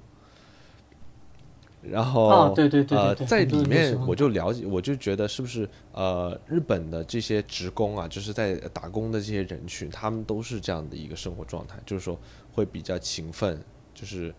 [1.92, 12.18] 然后，对对对，呃，在里面我就了解，我就觉得是不是呃，日本的这些职工啊，就是在打工的这些人群，他们都是这样的一个生活状态，就是说
[12.54, 13.62] 会比较勤奋，
[13.94, 14.34] 就是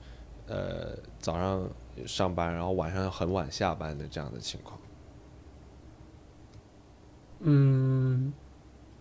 [0.47, 1.69] 呃早上
[2.07, 4.79] 上班，然后晚上很晚下班的这样的情况。
[7.41, 8.33] 嗯，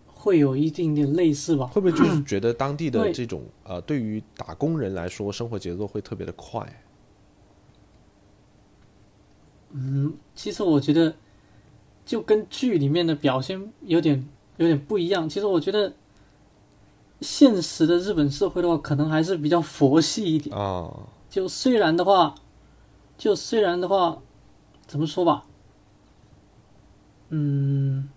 [0.06, 1.66] 会有一定点类似吧？
[1.66, 6.66] 会不会就是觉得当地的这种呃，对于打工人来说，生活节奏会特别的快？
[9.80, 11.14] 嗯，其实我觉得
[12.04, 14.28] 就跟剧里面的表现有点
[14.58, 15.30] 有点不一样。
[15.30, 15.94] 其实我觉得
[17.22, 20.92] 现实的日本社会的话，可能还是比较佛系一点啊。
[21.30, 22.34] 就虽然的话，
[23.20, 24.18] 就虽然的话，
[24.88, 25.46] 怎么说吧？
[27.30, 28.10] 嗯，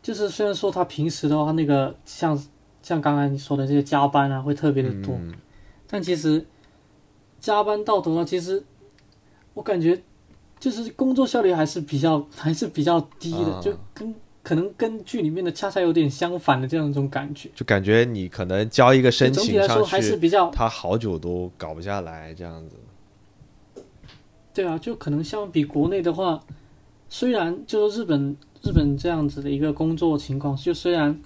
[0.00, 2.42] 就是虽然说他平时的话，那个像
[2.80, 5.18] 像刚才你说的这些加班啊，会特别的多，
[5.86, 6.46] 但其实
[7.38, 8.64] 加班到头了，其实。
[9.56, 9.98] 我感觉，
[10.60, 17.48] 就是工作效率还是比较还是比较低的，就跟可能跟剧里面的恰恰有点相反的这样一种感觉。
[17.54, 22.76] 就感觉你可能交一个申请上去，他好久都搞不下来这样子。
[24.52, 26.38] 对啊，就可能相比国内的话，
[27.08, 31.18] 虽然就是日本日本这样子的一个工作情况，就虽然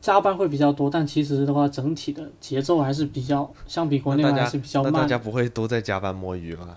[0.00, 4.92] 加班会比较多，但其实的话，整体的节奏还是比较相比国内还是比较慢。
[4.92, 6.76] 大家不会都在加班摸鱼吧？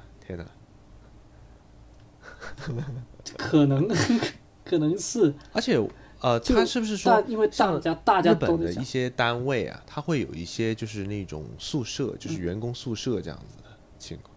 [3.38, 3.88] 可能
[4.64, 5.80] 可能是，而且
[6.20, 14.36] 呃，他是不是说，因为大家大家本的一些单位啊，他会有一些就是那种宿舍，就是员工宿舍这样子的情况。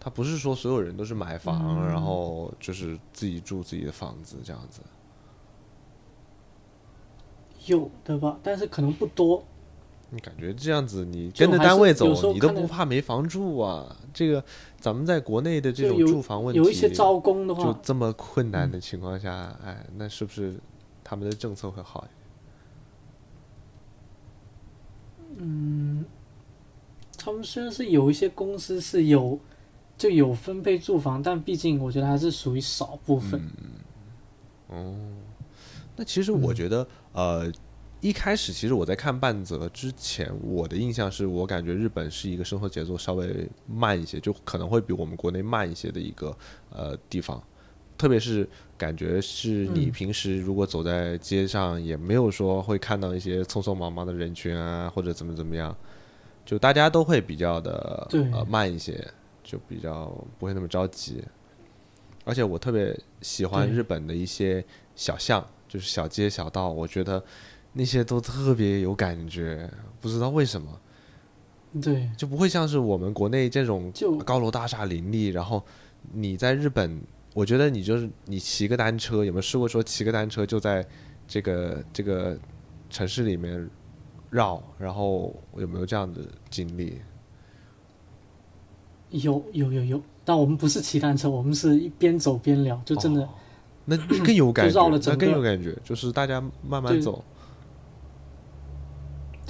[0.00, 4.80] 他不是说所有人都是买房，然后就是自己住自己的房子这样子。
[7.66, 9.44] 有的吧，但是可能不多。
[10.14, 13.96] 你感觉这样子，你跟着单位走，你都不怕没房住啊？
[14.12, 14.44] 这个
[14.78, 20.54] 咱们在国内的这种住房问题，有一些招工的话，就这么困难的情况下，哎，那是不是
[21.02, 22.08] 他们的政策会好一
[25.38, 25.46] 点？
[25.48, 26.04] 嗯，
[27.16, 29.40] 他们虽然是有一些公司是有
[29.96, 33.40] 就有分配住房，但毕竟我觉得还是属于少部分。
[34.68, 34.94] 哦，
[35.96, 37.50] 那其实我觉得，呃。
[38.02, 46.36] 一开始其实我在看半泽之前，我的印象是我感觉日本是一个生活节奏稍微慢一些，就可能会比我们国内慢一些的一个
[46.70, 47.40] 呃地方。
[47.96, 55.76] 特别是感觉是你嗯平时如果走在街上，也没有说会看到一些匆匆忙忙的人群啊，或者怎么怎么样，
[56.44, 59.08] 就大家都会比较的呃慢一些，
[59.44, 60.06] 就比较
[60.40, 61.22] 不会那么着急。
[62.24, 64.64] 而且我特别喜欢日本的一些
[64.96, 67.22] 小巷，就是小街小道，我觉得
[67.72, 69.70] 那些都特别有感觉，
[70.00, 70.80] 不知道为什么。
[71.80, 75.64] 对，就不会像是我们国内这种就高楼大厦林立，然后
[76.12, 77.00] 你在日本，
[77.34, 80.86] 我觉得你就是你骑个单车，有没有试过说骑个单车就在
[81.26, 82.38] 这个这个
[82.90, 83.68] 城市里面
[84.28, 86.20] 绕，然后有没有这样的
[86.50, 87.00] 经历？
[89.08, 93.28] 有有有有，但我们不是骑单车，我们是一边走边聊，就真的、哦
[93.84, 97.24] 那更有感觉，绕了那更整个有感觉，就是大家慢慢对走，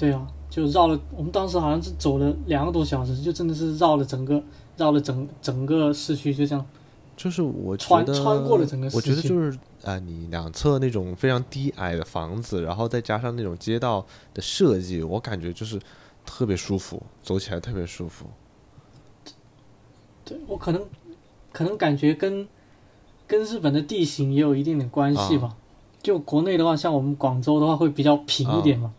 [0.03, 0.99] 对啊，就绕了。
[1.15, 4.43] 我们当时好像是走了两个多小时，就真的是绕了整个
[4.75, 6.65] 绕了整整个市区，就这样。
[7.15, 15.79] 就是我穿穿过了整个我觉得就是啊、你两侧那种非常低矮的房子，然后再加上那种街道的设计，我感觉就是
[16.25, 18.25] 特别舒服，走起来特别舒服。
[20.25, 20.85] 对我可能
[21.53, 22.45] 可能感觉跟
[23.25, 25.55] 跟日本的地形也有一定的关系吧。
[26.01, 28.93] 就国内的话，像我们广州的话会比较平一点嘛，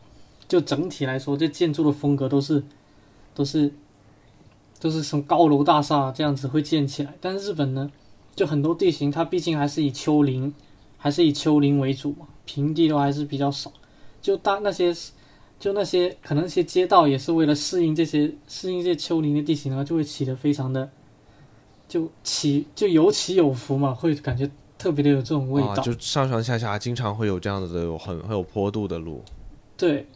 [0.54, 2.62] 就整体来说，这建筑的风格都是
[3.34, 3.72] 都是
[4.78, 7.12] 都是从高楼大厦这样子会建起来。
[7.20, 7.90] 但是日本呢，
[8.36, 10.54] 就很多地形它毕竟还是以丘陵
[10.96, 13.72] 还是以丘陵为主嘛，平地的话还是比较少。
[14.22, 14.94] 就大那些
[15.58, 20.88] 就那些可能一些街道也是为了适应这些适应这些丘陵的地形的话，就会起得非常的
[21.88, 24.48] 就起就有起有伏嘛，会感觉
[24.78, 25.70] 特别的有这种味道。
[25.70, 29.20] 啊，就上上下下经常会有这样子的有很很有坡度的路。
[29.76, 30.06] 对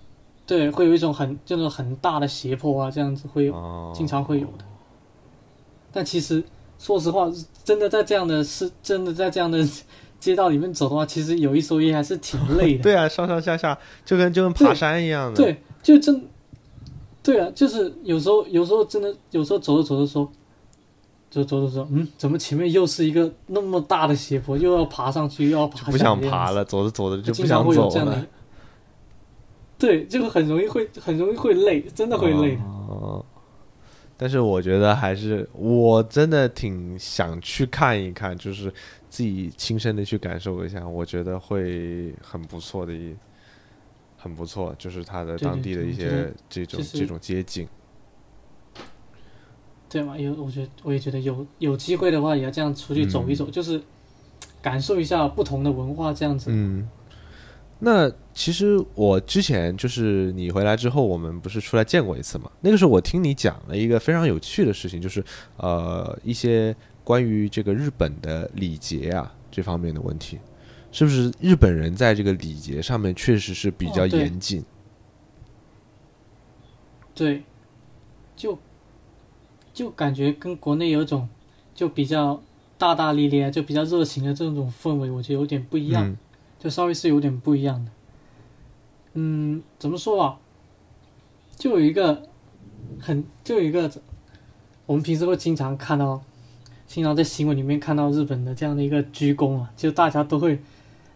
[0.48, 4.64] 对，会有一种很这种很大的斜坡啊，这样子会有，哦，经常会有的。
[5.92, 6.42] 但其实
[6.78, 7.30] 说实话，
[7.62, 9.62] 真的在这样的是真的在这样的
[10.18, 12.80] 街道里面走的话，其实有一说一还是挺累的。
[12.88, 15.36] 对啊，上上下下就跟就跟爬山一样的。
[15.36, 16.26] 对，就真，
[17.22, 20.26] 对啊，就是有时候有时候真的有时候走着走着说，
[21.30, 28.26] 走走着走，嗯，怎么前面又是一个那么大的斜坡，又要爬上去，又要爬不想爬了，走着走着就不想走了。
[29.80, 32.62] 对，这个很容易会很容易会累，真的会累的。
[32.62, 33.24] 哦，
[34.16, 38.72] 但是我觉得还是我真的挺想去看一看，就是
[39.08, 43.14] 自己亲身的去感受一下，我觉得会很不错的一，
[44.16, 47.68] 很不错，就是它的当地的一些这种就是这种街景。
[49.90, 50.18] 对嘛？
[50.18, 53.80] 有，我觉得我也觉得有有机会的话，也要这样出去走一走，就是
[54.60, 56.50] 感受一下不同的文化，这样子。
[56.52, 56.86] 嗯，
[57.80, 62.50] 那其实我之前就是你回来之后，我们不是出来见过一次嘛？
[62.60, 65.22] 那个时候我听你讲了一个非常有趣的事情，就是
[65.58, 66.74] 呃一些
[67.04, 70.38] 关于这个日本的礼节啊这方面的问题，
[70.90, 74.64] 是不是日本人在这个礼节上面确实是比较严谨？
[77.14, 77.44] 对，
[78.34, 78.58] 就
[79.72, 81.28] 就感觉跟国内有一种
[81.76, 82.42] 就比较
[82.76, 86.04] 大大咧咧、就比较热情的这种氛围，我觉得有点不一样。
[86.04, 86.16] 嗯
[86.58, 87.90] 就稍微是有点不一样的。
[89.14, 90.38] 嗯，怎么说啊？
[91.56, 92.22] 就有一个
[93.00, 93.90] 很，就有一个，
[94.86, 96.22] 我们平时会经常看到，
[96.86, 100.60] 经常在新闻里面看到日本的这样的一个鞠躬啊，就大家都会，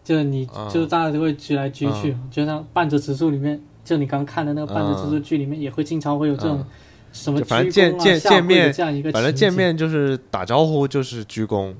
[0.03, 6.67] 就是你，啊就是大家都会鞠来鞠去，就像半泽直树里面，就你刚看的那个半泽直树剧里面，也会经常会有这种啊
[7.13, 11.73] 什么见见下跪的见面这样一个反正见面就是打招呼就是鞠躬。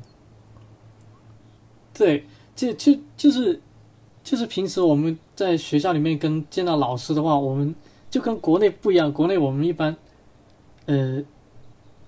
[1.94, 3.60] 对，就就就是
[4.24, 7.74] 就是平时我们在学校里面跟见到老师的话，我们
[8.10, 9.12] 就跟国内不一样。
[9.12, 9.96] 国内我们一般，
[10.86, 11.22] 呃，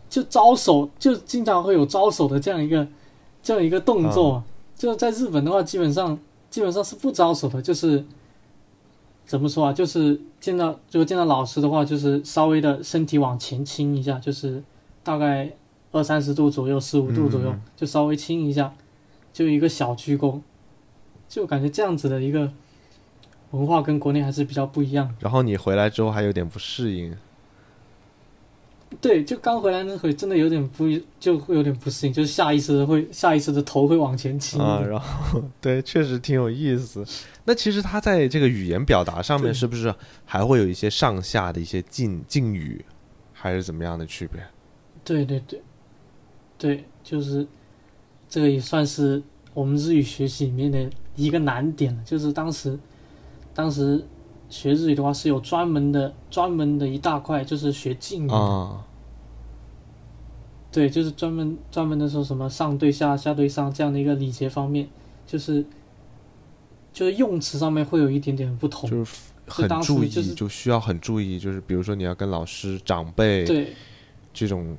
[0.09, 2.87] 就招手，就经常会有招手的这样一个
[3.41, 4.43] 这样一个动作。
[4.77, 6.17] 就在日本的话，基本上
[6.49, 8.05] 基本上是不招手的，就是
[9.25, 9.73] 怎么说啊？
[9.73, 14.63] 就是见到如果见到老师的话，就是稍微的身体往前倾一下，就是
[15.01, 15.51] 大概
[15.91, 18.73] 二三十度左右，十五度左右，嗯就稍微倾一下。
[19.35, 20.39] 就一个小鞠躬，
[21.27, 22.49] 就感觉这样子的一个
[23.51, 25.13] 文化跟国内还是比较不一样。
[25.19, 27.13] 然后你回来之后还有点不适应，
[29.01, 30.85] 对，就刚回来那会真的有点不，
[31.19, 37.05] 就会有点不适应，就是下意识的会下意识的头会往前倾啊，然后对，确实挺有意思。
[37.43, 39.93] 那其实他在这个语言表达上面，是不是
[40.23, 42.85] 还会有一些上下的一些敬敬语，
[43.33, 44.41] 还是怎么样的区别？
[45.03, 45.61] 对对对，
[46.57, 47.45] 对，就是
[48.35, 52.03] 这个也算是我们日语学习里面的一个难点了。
[52.03, 52.77] 就是当时，
[53.53, 54.03] 当时
[54.49, 58.35] 学日语的话是有专门的专门的一大块，就是学敬语的。
[58.35, 58.85] 啊，
[60.69, 64.85] 对，就是专门专门的说什么上对下、下对上这样的一个礼节方面，
[65.25, 65.65] 就是
[66.91, 68.89] 就是用词上面会有一点点不同。
[68.89, 69.15] 就是
[69.47, 73.73] 很注意，就是就需要很注意，就是比如说你要跟老师、长辈对
[74.33, 74.75] 这种，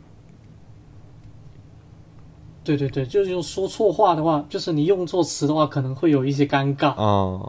[2.66, 6.88] 对对对，就是用说错话的话，就是你用错词的话，可能会有一些尴尬。
[6.88, 7.40] 啊，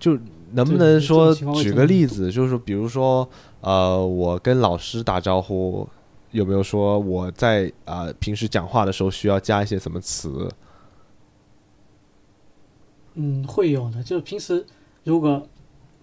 [0.00, 0.18] 就
[0.52, 3.28] 能不能说举个例子，就是比如说，
[3.60, 5.86] 呃，我跟老师打招呼，
[6.30, 10.48] 有没有说我在啊、呃平时讲话的时候需要加一些什么词？
[13.14, 14.02] 嗯，会有的。
[14.02, 14.64] 就是平时
[15.04, 15.46] 如果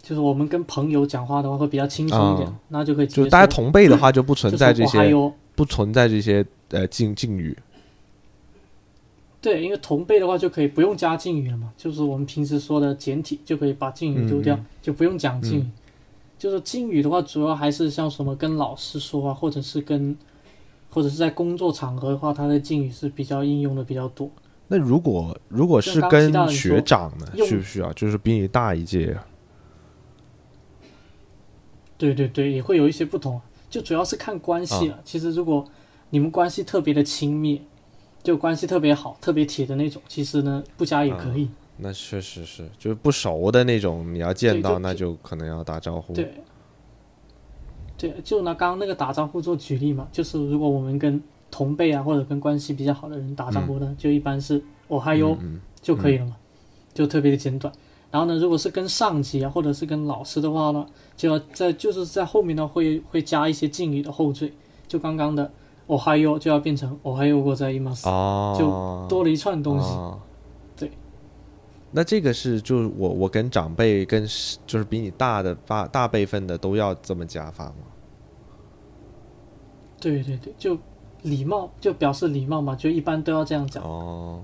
[0.01, 5.13] 就是我们跟朋友讲话的话，会比较轻松一点，啊那就可以就大家同辈的话就不存在这些，
[5.55, 7.57] 不存在这些呃敬敬语
[9.41, 15.65] 对，因为同辈的话就可以不用加敬语了嘛，就是我们平时说的简体就可以把敬语丢掉，嗯就不用讲敬语。
[16.37, 20.17] 就是敬语的话，主要还是像什么跟老师说啊，或者是跟
[20.89, 24.29] 或者是在工作场合的话，它的敬语是比较应用的比较多。
[24.67, 27.91] 那如果如果是跟学长呢，需不需要？
[27.93, 29.17] 就是比你大一届，
[31.97, 34.99] 对对对，也会有一些不同啊，就主要是看关系啊。
[35.03, 35.65] 其实如果
[36.09, 37.61] 你们关系特别的亲密，
[38.23, 41.49] 就关系特别好、特别铁的那种，其实呢不加也可以。
[41.77, 46.13] 那确实是，就是不熟的那种，你要见到，就那就可能要打招呼。
[46.13, 46.33] 对，
[47.97, 56.35] 对，就拿刚刚那个打招呼做举例嘛，就是如果我们跟同辈啊或者跟关系比较好的人打招呼呢，就一般是我还有嗯，就可以了嘛，
[56.93, 57.73] 就特别的简短。
[58.11, 64.51] 然后呢，如果是跟上级啊或者是跟老师的话呢，就要在就是在后面呢会会加一些敬语的后缀，
[64.87, 65.49] 就刚刚的
[65.89, 69.89] 我还有就要变成哦还有过在 imas，、哦，就多了一串东西。
[69.89, 70.19] 哦
[70.77, 70.91] 对。
[71.89, 74.23] 那这个是就是我我跟长辈跟
[74.67, 77.87] 就是比你大的大大辈分的都要这么加法吗？
[79.99, 80.77] 对对对，就
[81.23, 83.83] 礼貌就表示礼貌嘛，就一般都要这样讲。
[83.83, 84.43] 哦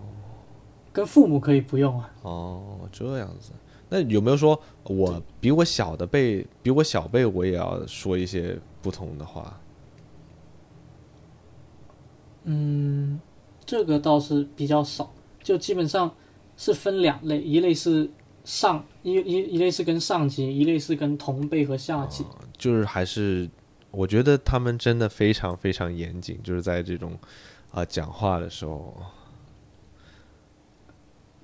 [0.92, 2.10] 跟父母可以不用啊。
[2.24, 3.52] 哦，这样子。
[3.88, 9.56] 那有没有说我比我小的辈比我小辈我也要说一些不同的话？
[12.46, 13.20] 嗯，
[13.66, 15.12] 这个倒是比较少，
[15.44, 16.14] 就基本上
[16.56, 18.10] 是分两类，一类是
[18.44, 22.24] 上一一一类是跟上级，一类是跟同辈和下级。
[22.58, 23.50] 就是还是
[23.92, 27.18] 我觉得他们真的非常非常严谨，就是在这种
[27.72, 28.96] 啊、讲话的时候，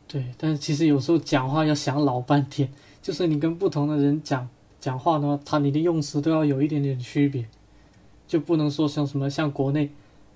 [0.08, 2.72] 对，但是其实有时候讲话要想老半天，
[3.02, 4.48] 就是你跟不同的人讲
[4.80, 7.46] 讲话呢，他你的用词都要有一点点区别，
[8.28, 9.90] 就不能说像什么像国内，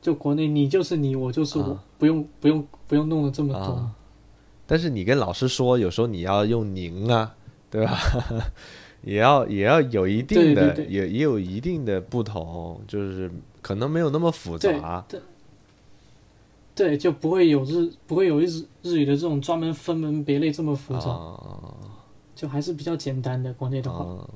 [0.05, 3.73] 就国内你就是你，我就是我，啊不用不用不用弄得这么多。
[3.73, 3.95] 啊
[4.67, 7.35] 但是你跟老师说，有时候你要用您啊，
[7.71, 7.97] 对吧？
[9.01, 13.31] 也要也要有一定的，对对对也也有一定的不同，就是
[13.63, 15.03] 可能没有那么复杂。
[15.09, 15.19] 对
[16.75, 21.73] 对，就不会有日不会有日日语的这种专门分门别类这么复杂，啊
[22.35, 23.51] 就还是比较简单的。
[23.53, 24.29] 国内的话，啊，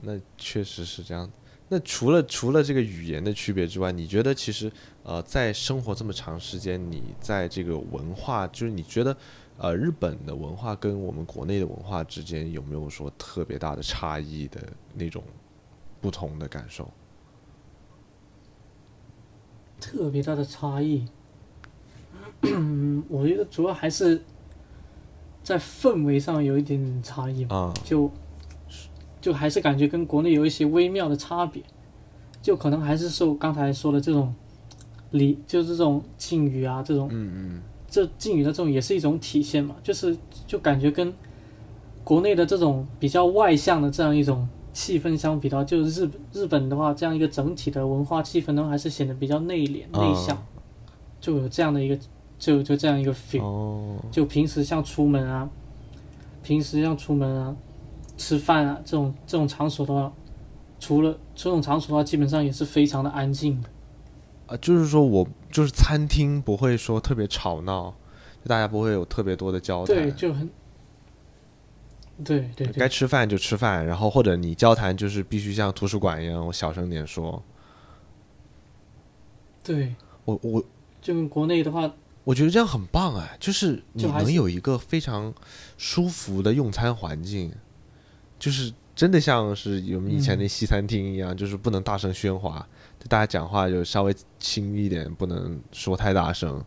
[0.00, 1.30] 那确实是这样。
[1.72, 4.70] 那除了除了这个语言的区别之外，你觉得其实
[5.04, 9.16] 呃，在生活这么长时间，你在这个文化，就是你觉得
[9.56, 14.60] 呃，日本的文化跟我们国内的文化之间有没有说特别大的差异的
[14.94, 15.22] 那种
[16.00, 16.90] 不同的感受？
[19.78, 21.06] 特别大的差异，
[22.42, 24.20] 嗯， 我觉得主要还是
[25.44, 27.54] 在氛围上有一点点差异吧。
[27.56, 28.10] 啊就
[29.20, 31.62] 就还是感觉跟国内有一些微妙的差别，
[32.40, 34.34] 就可能还是受刚才说的这种
[35.10, 40.16] 礼，就是这种敬语啊，这种嗯嗯这敬语的这种也是一种体现嘛，就是
[40.46, 41.12] 就感觉跟
[42.04, 50.42] 国内的这种比较外向的这样一种气氛相比的话，就是日日本的话，这样一个整体的文化气氛呢，还是显得比较内敛内向，啊
[51.20, 51.98] 就有这样的一个
[52.38, 53.42] 就就这样一个 feel。
[53.42, 55.50] 哦就平时像出门啊，
[56.42, 57.54] 平时像出门啊、
[58.20, 60.12] 吃饭啊这种这种场所的话，
[60.78, 63.68] 除了这种场所的话，基本上也是非常的安静的。
[64.46, 67.90] 啊，就是说我就是餐厅不会说特别吵闹，
[68.42, 69.96] 就大家不会有特别多的交谈。
[69.96, 70.50] 对，就很，
[72.22, 77.42] 对对对，该吃饭就吃饭，然后或者你交谈就是必须像图书馆一样，我小声点说。
[79.64, 79.94] 对，
[80.26, 80.62] 我我
[81.00, 81.90] 就跟国内的话，
[82.24, 85.32] 我觉得这样很棒哎，就是你能有一个非常
[85.78, 87.52] 舒服的用餐环境，
[88.40, 92.66] 就是真的像是我们以前嗯那西餐厅一样，就是不能大声喧哗，
[92.98, 96.60] 就大家讲话就稍微轻一点，不能说太大声。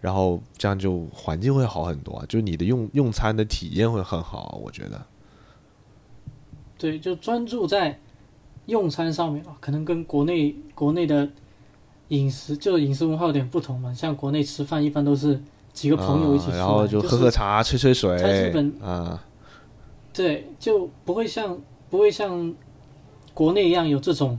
[0.00, 5.04] 然后这样就环境会好很多啊，就你的用用餐的体验会很好，我觉得。
[6.78, 7.98] 对，就专注在
[8.66, 11.28] 用餐上面啊，可能跟国内国内的
[12.08, 13.92] 饮食就饮食文化有点不同嘛。
[13.92, 18.16] 像国内吃饭一般都是几个朋友一起吃、然后就喝喝茶、吹吹水。
[18.16, 19.20] 在日本啊，
[20.18, 21.56] 对，就不会像
[21.88, 22.52] 不会像
[23.32, 24.36] 国内一样有这种，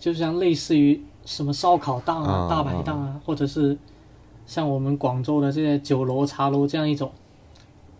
[0.00, 3.76] 就像类似于什么烧烤档啊、啊大排档啊，或者是
[4.46, 7.12] 像我们广州的这些酒楼、茶楼这样一种，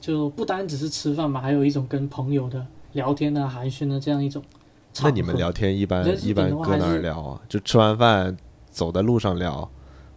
[0.01, 4.43] 就不单只是吃饭嘛，还有一种跟朋友的聊天啊、寒暄的这样一种。
[5.03, 7.39] 那你们聊天一般一般搁哪儿聊啊？
[7.47, 8.35] 就吃完饭
[8.71, 9.71] 走在路上聊，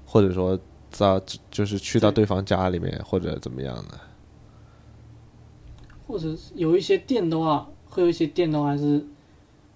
[0.05, 0.57] 或者说
[0.89, 1.21] 在
[1.51, 3.99] 就是去到对方家里面或者怎么样的？
[6.11, 9.05] 或者是有一些店的话，会有一些店的话还是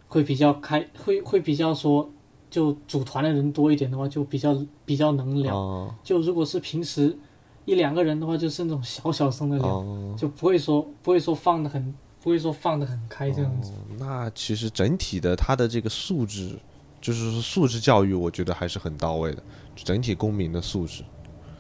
[0.10, 2.10] 会比较开，会会比较说，
[2.50, 4.54] 就组团的人多一点的话，就比较
[4.84, 5.56] 比较能聊。
[5.56, 7.18] 哦就如果是平时
[7.64, 13.72] 一两个人的话，就是那种小小声的聊，哦，就不会说不会说放的很不会说放的很开这样子。
[13.98, 16.60] 那其实整体的他的这个素质，
[17.00, 19.42] 就是说素质教育，我觉得还是很到位的，
[19.76, 21.04] 整体公民的素质。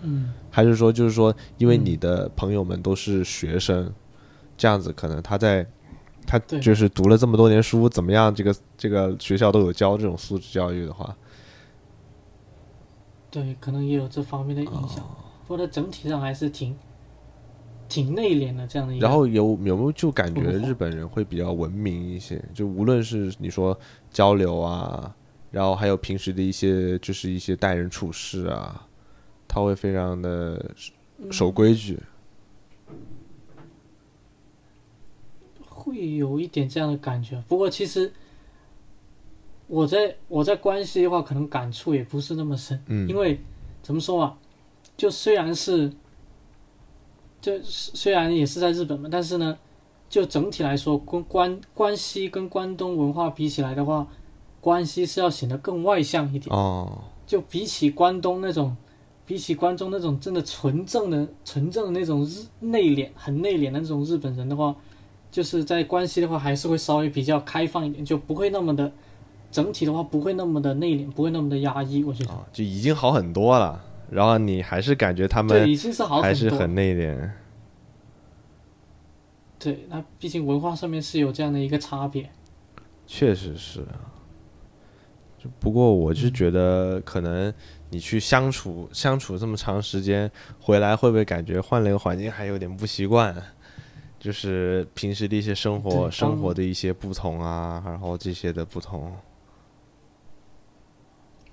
[0.01, 3.91] 嗯，还是说，就是说，因为嗯你的朋友们都是学生，
[4.57, 5.65] 这样子可能他在
[6.25, 8.33] 他就是读了这么多年书，怎么样？
[8.33, 11.15] 这个这个学校都有教这种素质教育的话，
[13.29, 15.03] 对，可能也有这方面的影响。
[15.03, 16.75] 哦不过它整体上还是挺
[17.87, 19.05] 挺内敛的这样的一个。
[19.05, 22.43] 然后有有没有就感觉日本人会比较文明一些？
[22.51, 23.79] 就无论是你说
[24.09, 25.15] 交流啊，
[25.51, 28.87] 然后还有平时的一些就是一些待人处事啊，
[29.47, 30.73] 他会非常的
[31.29, 31.99] 守规矩。
[35.85, 37.41] 会有一点这样的感觉。
[37.47, 38.11] 不过其实
[39.67, 43.39] 我在我在关西的话，可能感触也不是那么深，嗯，因为
[43.83, 44.37] 怎么说啊，
[44.97, 45.93] 就虽然是，
[47.39, 49.57] 就虽然也是在日本嘛，但是呢，
[50.09, 54.07] 就整体来说，关关关西跟关东文化比起来的话，
[54.59, 56.55] 关西是要显得更外向一点。
[56.55, 58.75] 哦，就比起关东那种，
[59.25, 64.75] 比起关中那种真的纯正的、纯正的那种日内敛、很内敛的那种日本人的话，
[65.35, 68.89] 就是在关系的话，还是会稍微比较开放一点，就不会那么的，
[69.51, 72.05] 整体的话不会那么的内敛，不会那么的压抑。
[72.05, 73.83] 我觉得，啊，就已经好很多了。
[74.09, 76.21] 然后你还是感觉他对，们已经是好。
[76.21, 77.29] 还是很内敛。
[79.59, 82.29] 对，那毕竟文化上面是有这样的一个差别。
[83.05, 83.85] 确实是
[85.59, 87.53] 不过我是觉得，可能
[87.89, 90.31] 你去相处相处这么长时间，
[90.61, 93.35] 回来会不会感觉换了一个环境还有点不习惯？
[94.19, 99.11] 就是平时的一些生活生活的一些不同啊，然后这些的不同。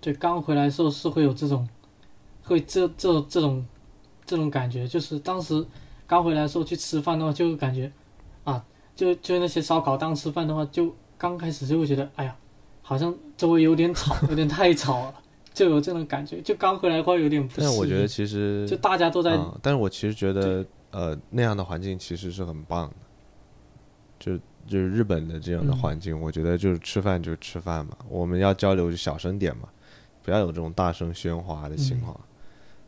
[0.00, 1.68] 对，刚回来的时候是会有这种，
[2.42, 3.64] 会这这这种
[4.24, 5.64] 这种感觉，就是当时
[6.06, 7.92] 刚回来的时候去吃饭的话，就感觉
[8.44, 8.64] 啊，
[8.96, 12.36] 就就那些烧烤当吃饭的话，就刚开始就会觉得，哎呀，
[12.82, 15.14] 好像周围有点吵，有点太吵了，
[15.54, 16.40] 就有这种感觉。
[16.40, 17.66] 就刚回来的话有点不适应。
[17.68, 22.94] 但我觉得其实就大家都在、嗯，但是我其实觉得，呃，那样的环境其实是很棒的。
[24.18, 29.68] 就就是日本的这样的嗯环境，我觉得就是吃饭就吃饭嘛，我们要交流就小声点嘛，
[30.22, 32.18] 不要有这种大声喧哗的情况。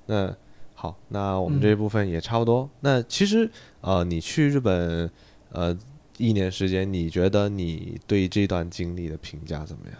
[0.06, 0.32] 那
[0.74, 2.70] 好，那我们这一部分也差不多。
[2.80, 3.50] 那其实
[3.80, 5.10] 呃，你去日本
[5.50, 5.76] 呃
[6.18, 9.98] 一年时间，你觉得你对这段经历的评价怎么样？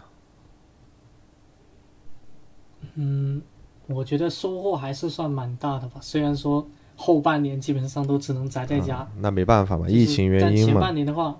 [2.94, 3.42] 嗯，
[3.88, 5.98] 我觉得收获还是算蛮大的吧。
[6.00, 10.94] 虽然说后半年基本上都只能宅在家，嗯那没办法嘛，疫情原因嘛但前半。
[10.94, 11.36] 年的话，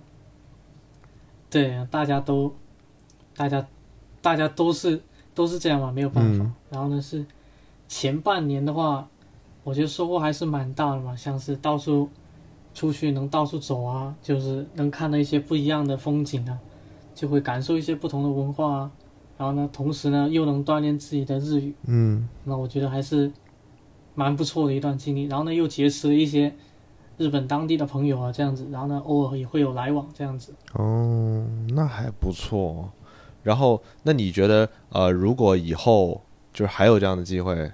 [1.48, 2.54] 对，大家都，
[3.36, 3.66] 大家，
[4.20, 5.00] 大家都是
[5.34, 6.44] 都是这样嘛，没有办法。
[6.44, 7.24] 嗯然后呢是
[7.86, 9.08] 前半年的话，
[9.62, 12.08] 我觉得收获还是蛮大的嘛，像是到处
[12.74, 16.58] 出去能到处走啊，就是能看到一些不一样的风景啊，
[17.14, 18.90] 就会感受一些不同的文化啊。
[19.38, 23.30] 然后呢，同时呢又能锻炼自己的日语，嗯那我觉得还是
[24.14, 25.24] 蛮不错的一段经历。
[25.24, 26.54] 然后呢，又结识了一些
[27.18, 28.68] 日本当地的朋友啊，这样子。
[28.70, 30.54] 然后呢，偶尔也会有来往这样子。
[30.72, 32.90] 哦，那还不错。
[33.42, 36.22] 然后，那你觉得，呃，如果以后
[36.52, 37.70] 就是还有这样的机会，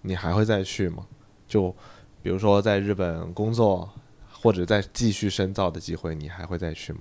[0.00, 1.06] 你还会再去吗？
[1.46, 1.72] 就
[2.22, 3.88] 比如说在日本工作，
[4.32, 7.00] 或者再继续深造的机会，你还会再去吗？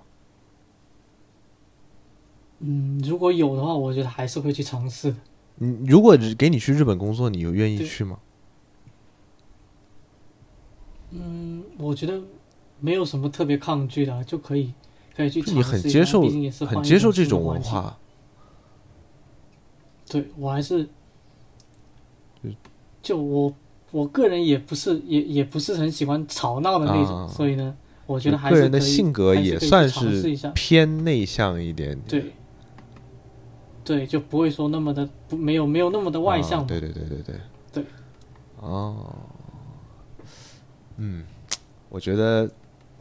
[2.59, 5.18] 嗯，如果有的话，我觉得还是会去尝试的。
[5.55, 8.19] 你如果给你去日本工作，你有愿意去吗？
[11.11, 12.19] 嗯，我觉得
[12.79, 14.73] 没有什么特别抗拒的，就可以
[15.15, 15.81] 可以去尝你试一下。
[15.83, 17.61] 很接受毕竟也是很接受这种文。
[17.61, 17.97] 化，
[20.09, 20.88] 对我还是
[23.01, 23.53] 就，我
[23.91, 27.75] 我个人也不是也也不是很喜欢吵闹的那种，啊所以呢，
[28.05, 32.31] 我觉得还是个人的是性格也算是偏内向一点点，对，
[33.83, 36.65] 对，就不会说那么的不没有没有那么的外向嘛。
[36.65, 37.35] 啊对对对对对
[37.73, 37.85] 对。
[38.59, 39.15] 哦，
[41.03, 41.26] 嗯，
[41.90, 42.48] 我觉得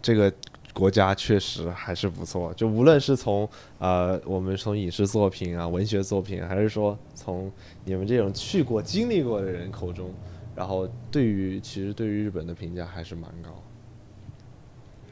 [0.01, 0.33] 这个
[0.73, 3.47] 国家确实还是不错，就无论是从
[3.79, 7.53] 呃我们从影视作品啊、文学作品，还是说从
[7.85, 10.15] 你们这种去过、经历过的人口中，
[10.57, 13.63] 然后对于其实对于日本的评价还是蛮高。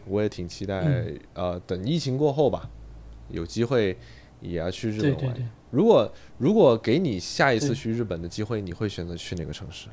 [0.06, 2.70] 我也挺期待，嗯呃，等疫情过后吧，
[3.28, 3.94] 有机会
[4.40, 5.19] 也要去日本玩。
[5.19, 9.89] 对对对，如果如果给你下一次去日本的机会，你会选择去哪个城市？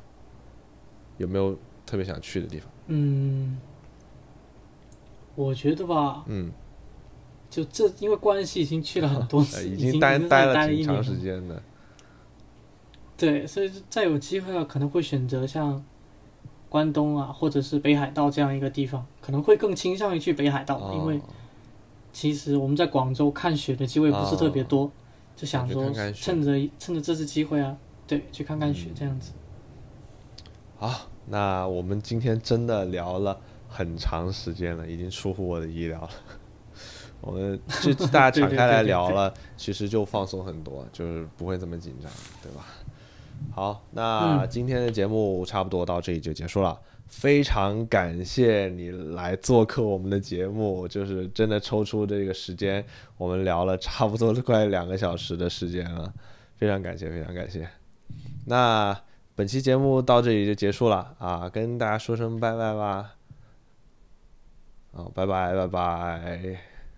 [1.18, 2.70] 有没有特别想去的地方？
[2.88, 3.58] 嗯，
[5.34, 6.50] 我觉得吧，嗯，
[7.50, 11.02] 就这因为关系已经去了很多呃次， 已已经待待了挺长。
[11.02, 11.62] 时间的。
[13.16, 15.82] 对，所以再有机会啊，可能会选择像
[16.68, 21.20] 关东啊，或者是北海道这样一个地方，可能会更倾向于去北海道，哦因为
[22.12, 24.90] 其实我们在广州看雪的机会不是特别多，
[25.34, 27.76] 就想说想去看看趁着趁着这次机会啊，
[28.06, 29.32] 对，去看看嗯雪这样子。
[30.78, 33.38] 好，那我们今天真的聊了
[33.68, 36.10] 很长时间了，已经出乎我的意料了。
[37.20, 42.10] 我们就大家敞开来聊了，其实就放松很多，就是不会这么紧张，
[42.42, 42.66] 对吧？
[43.54, 46.78] 好，那今天的节目差不多到这里就结束了。
[47.06, 52.84] 非常感谢你来做客我们的节目，就是真的抽出这个时间，
[53.16, 56.12] 我们聊了差不多快两个小时的时间了，
[56.56, 57.68] 非常感谢，非常感谢。
[58.44, 58.96] 那
[59.36, 63.14] 本期节目到这里就结束了啊，跟大家说声拜拜吧。
[64.92, 66.75] 好，拜拜，拜拜。